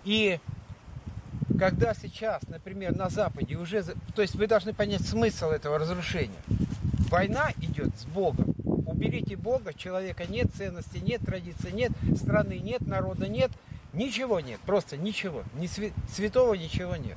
И 0.04 0.40
когда 1.58 1.94
сейчас, 1.94 2.42
например, 2.48 2.96
на 2.96 3.08
Западе 3.08 3.56
уже... 3.56 3.82
То 4.14 4.22
есть 4.22 4.34
вы 4.34 4.46
должны 4.46 4.72
понять 4.72 5.06
смысл 5.06 5.46
этого 5.46 5.78
разрушения. 5.78 6.40
Война 7.10 7.50
идет 7.60 7.90
с 7.98 8.04
Богом. 8.04 8.54
Уберите 8.86 9.36
Бога, 9.36 9.72
человека 9.72 10.26
нет, 10.26 10.48
ценности 10.56 10.98
нет, 10.98 11.20
традиции 11.24 11.70
нет, 11.70 11.92
страны 12.16 12.58
нет, 12.58 12.86
народа 12.86 13.28
нет, 13.28 13.50
ничего 13.92 14.40
нет, 14.40 14.60
просто 14.60 14.96
ничего. 14.96 15.42
Ни 15.54 15.68
святого 16.12 16.54
ничего 16.54 16.96
нет. 16.96 17.16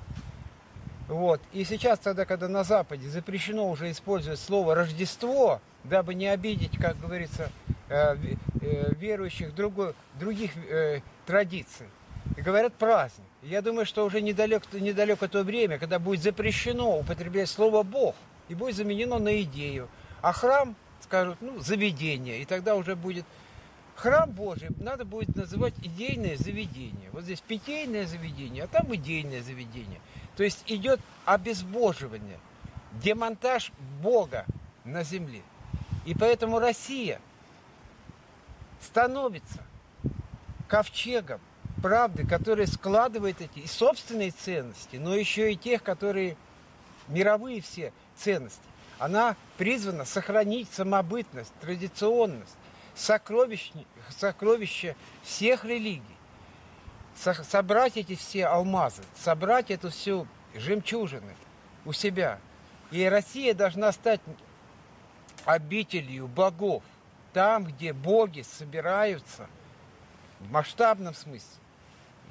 Вот. 1.08 1.42
И 1.52 1.64
сейчас 1.64 2.00
тогда, 2.00 2.26
когда 2.26 2.48
на 2.48 2.64
Западе 2.64 3.10
запрещено 3.10 3.70
уже 3.70 3.92
использовать 3.92 4.40
слово 4.40 4.76
«Рождество», 4.76 5.62
дабы 5.84 6.14
не 6.14 6.28
обидеть, 6.28 6.78
как 6.78 7.00
говорится, 7.00 7.52
э, 8.64 8.94
верующих 9.00 9.54
другой, 9.54 9.94
других 10.20 10.52
э, 10.70 11.02
традиций, 11.26 11.88
и 12.38 12.42
говорят 12.42 12.74
праздник. 12.74 13.26
Я 13.42 13.62
думаю, 13.62 13.86
что 13.86 14.06
уже 14.06 14.22
недалек, 14.22 14.64
недалеко 14.74 15.28
то 15.28 15.44
время, 15.44 15.78
когда 15.78 16.00
будет 16.00 16.22
запрещено 16.22 17.00
употреблять 17.00 17.50
слово 17.50 17.84
«Бог», 17.84 18.16
и 18.50 18.56
будет 18.56 18.76
заменено 18.76 19.20
на 19.20 19.42
идею. 19.42 19.90
А 20.22 20.34
храм, 20.34 20.76
скажут, 21.02 21.38
ну, 21.42 21.60
заведение, 21.60 22.42
и 22.42 22.46
тогда 22.46 22.76
уже 22.76 22.96
будет 22.96 23.26
храм 23.96 24.30
Божий 24.30 24.70
надо 24.80 25.06
будет 25.06 25.36
называть 25.36 25.74
идейное 25.82 26.36
заведение. 26.38 27.10
Вот 27.12 27.24
здесь 27.24 27.42
питейное 27.42 28.06
заведение, 28.06 28.64
а 28.64 28.68
там 28.68 28.94
идейное 28.96 29.42
заведение. 29.42 30.00
То 30.36 30.44
есть 30.44 30.64
идет 30.68 31.00
обезбоживание, 31.26 32.40
демонтаж 32.94 33.72
Бога 34.02 34.46
на 34.84 35.04
земле. 35.04 35.42
И 36.06 36.14
поэтому 36.16 36.60
Россия 36.60 37.20
становится 38.84 39.64
ковчегом 40.68 41.40
правды, 41.82 42.26
который 42.26 42.68
складывает 42.68 43.42
эти 43.42 43.60
и 43.60 43.68
собственные 43.68 44.32
ценности, 44.32 44.98
но 44.98 45.16
еще 45.16 45.52
и 45.52 45.56
тех, 45.56 45.84
которые 45.84 46.38
мировые 47.08 47.62
все 47.62 47.92
ценности. 48.16 48.62
Она 49.00 49.36
призвана 49.58 50.06
сохранить 50.06 50.70
самобытность, 50.72 51.54
традиционность, 51.60 52.56
сокровище, 52.96 53.72
сокровище 54.18 54.96
всех 55.24 55.66
религий 55.66 56.04
собрать 57.16 57.98
эти 57.98 58.16
все 58.16 58.46
алмазы, 58.48 59.04
собрать 59.16 59.72
эту 59.72 59.90
всю 59.90 60.28
жемчужины 60.56 61.36
у 61.86 61.94
себя. 61.94 62.40
И 62.92 63.04
Россия 63.06 63.54
должна 63.54 63.92
стать 63.92 64.22
обителью 65.46 66.28
богов, 66.28 66.84
там, 67.34 67.66
где 67.66 67.94
боги 67.94 68.42
собираются 68.42 69.48
в 70.40 70.52
масштабном 70.52 71.14
смысле. 71.14 71.60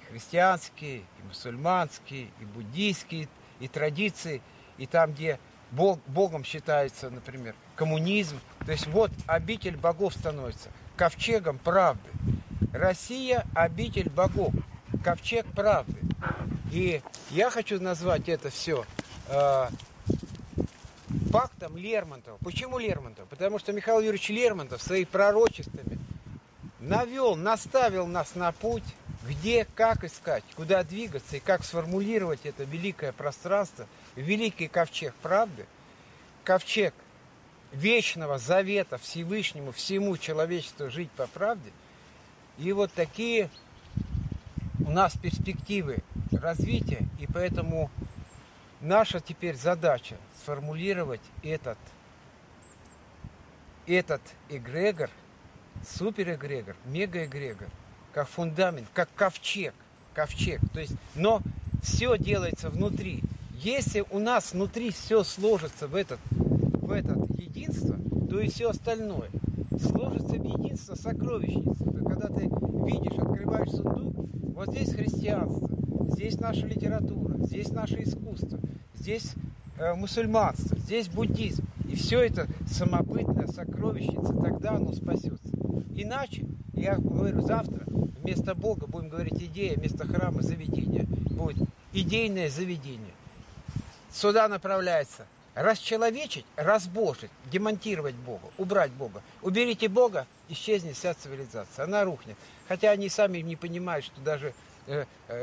И 0.00 0.12
христианские, 0.12 0.98
и 0.98 1.22
мусульманские, 1.26 2.30
и 2.40 2.44
буддийские, 2.44 3.28
и 3.60 3.68
традиции, 3.68 4.42
и 4.78 4.86
там, 4.86 5.12
где 5.12 5.38
бог, 5.70 5.98
богом 6.06 6.44
считается, 6.44 7.10
например, 7.10 7.54
коммунизм. 7.76 8.38
То 8.64 8.72
есть 8.72 8.86
вот 8.86 9.10
обитель 9.26 9.76
богов 9.76 10.14
становится 10.14 10.70
ковчегом 10.96 11.58
правды. 11.58 12.08
Россия– 12.72 13.46
обитель 13.54 14.08
богов 14.08 14.54
ковчег 15.04 15.46
правды. 15.46 15.98
И 16.70 17.02
я 17.30 17.50
хочу 17.50 17.80
назвать 17.80 18.28
это 18.28 18.50
все 18.50 18.84
э, 19.28 19.68
пактом 21.32 21.76
Лермонтова. 21.76 22.38
Почему 22.44 22.78
Лермонтов? 22.78 23.26
Потому 23.28 23.58
что 23.58 23.72
Михаил 23.72 24.00
Юрьевич 24.00 24.28
Лермонтов 24.28 24.82
своими 24.82 25.04
пророчествами 25.04 25.98
навел, 26.78 27.36
наставил 27.36 28.06
нас 28.06 28.34
на 28.34 28.52
путь, 28.52 28.84
где, 29.26 29.66
как 29.74 30.04
искать, 30.04 30.44
куда 30.56 30.82
двигаться 30.84 31.36
и 31.36 31.40
как 31.40 31.64
сформулировать 31.64 32.40
это 32.44 32.64
великое 32.64 33.12
пространство, 33.12 33.86
великий 34.14 34.68
ковчег 34.68 35.14
правды, 35.22 35.66
ковчег 36.44 36.92
вечного 37.72 38.38
завета 38.38 38.98
Всевышнему, 38.98 39.72
всему 39.72 40.16
человечеству 40.18 40.90
жить 40.90 41.10
по 41.12 41.26
правде. 41.26 41.70
И 42.58 42.72
вот 42.72 42.92
такие 42.92 43.48
у 44.84 44.90
нас 44.90 45.16
перспективы 45.16 45.98
развития, 46.32 47.06
и 47.18 47.26
поэтому 47.26 47.90
наша 48.82 49.20
теперь 49.20 49.56
задача 49.56 50.16
сформулировать 50.42 51.22
этот, 51.42 51.78
этот 53.86 54.20
эгрегор, 54.50 55.08
суперэгрегор, 55.88 56.76
мегаэгрегор, 56.86 57.68
как 58.12 58.28
фундамент, 58.28 58.88
как 58.92 59.08
ковчег, 59.14 59.74
ковчег. 60.12 60.60
То 60.72 60.80
есть, 60.80 60.94
но 61.14 61.40
все 61.82 62.18
делается 62.18 62.68
внутри. 62.68 63.22
Если 63.54 64.04
у 64.10 64.18
нас 64.18 64.52
внутри 64.52 64.90
все 64.90 65.22
сложится 65.22 65.86
в 65.86 65.94
этот, 65.94 66.18
в 66.30 66.90
этот 66.90 67.30
единство, 67.38 67.96
то 68.28 68.40
и 68.40 68.48
все 68.48 68.70
остальное 68.70 69.30
сложится 69.80 70.34
в 70.34 70.44
единство 70.44 70.94
сокровищницы. 70.96 71.84
Когда 71.84 72.28
ты 72.28 72.42
видишь, 72.42 73.18
открываешь 73.18 73.70
сундук, 73.70 74.26
вот 74.54 74.68
здесь 74.70 74.92
христианство, 74.92 75.68
здесь 76.10 76.38
наша 76.40 76.66
литература, 76.66 77.21
здесь 77.52 77.68
наше 77.68 78.02
искусство, 78.02 78.58
здесь 78.94 79.34
э, 79.76 79.92
мусульманство, 79.92 80.78
здесь 80.78 81.08
буддизм. 81.08 81.66
И 81.86 81.94
все 81.96 82.20
это 82.20 82.46
самобытная 82.66 83.46
сокровищница, 83.46 84.32
тогда 84.32 84.76
оно 84.76 84.94
спасется. 84.94 85.50
Иначе, 85.94 86.46
я 86.72 86.96
говорю, 86.96 87.42
завтра 87.42 87.84
вместо 87.86 88.54
Бога 88.54 88.86
будем 88.86 89.10
говорить 89.10 89.42
идея, 89.42 89.76
вместо 89.76 90.06
храма 90.06 90.40
заведение. 90.40 91.04
Будет 91.04 91.68
идейное 91.92 92.48
заведение. 92.48 93.12
Сюда 94.10 94.48
направляется 94.48 95.26
расчеловечить, 95.54 96.46
разбожить, 96.56 97.30
демонтировать 97.50 98.14
Бога, 98.14 98.48
убрать 98.56 98.92
Бога. 98.92 99.20
Уберите 99.42 99.88
Бога, 99.88 100.26
исчезнет 100.48 100.96
вся 100.96 101.12
цивилизация, 101.12 101.84
она 101.84 102.04
рухнет. 102.04 102.36
Хотя 102.66 102.92
они 102.92 103.10
сами 103.10 103.38
не 103.40 103.56
понимают, 103.56 104.06
что 104.06 104.18
даже 104.22 104.54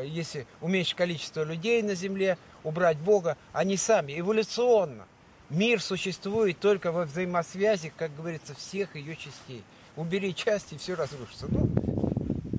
если 0.03 0.45
уменьшить 0.61 0.95
количество 0.95 1.43
людей 1.43 1.81
на 1.81 1.95
Земле, 1.95 2.37
убрать 2.63 2.97
Бога, 2.97 3.37
они 3.53 3.77
сами 3.77 4.19
эволюционно 4.19 5.05
Мир 5.49 5.81
существует 5.81 6.59
только 6.59 6.91
во 6.91 7.05
взаимосвязи, 7.05 7.91
как 7.97 8.15
говорится, 8.15 8.53
всех 8.53 8.95
ее 8.95 9.15
частей. 9.15 9.63
Убери 9.95 10.35
части, 10.35 10.77
все 10.77 10.93
разрушится. 10.93 11.47
Ну, 11.49 11.67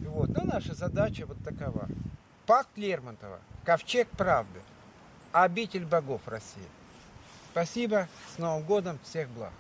вот. 0.09 0.29
Но 0.31 0.43
наша 0.43 0.75
задача 0.75 1.25
вот 1.25 1.39
такова. 1.45 1.87
Пакт 2.47 2.77
Лермонтова, 2.77 3.39
ковчег 3.65 4.09
правды, 4.09 4.61
обитель 5.31 5.85
богов 5.85 6.23
России. 6.27 6.67
Спасибо, 7.53 8.09
с 8.35 8.39
Новым 8.39 8.65
годом, 8.65 8.99
всех 9.05 9.29
благ. 9.29 9.53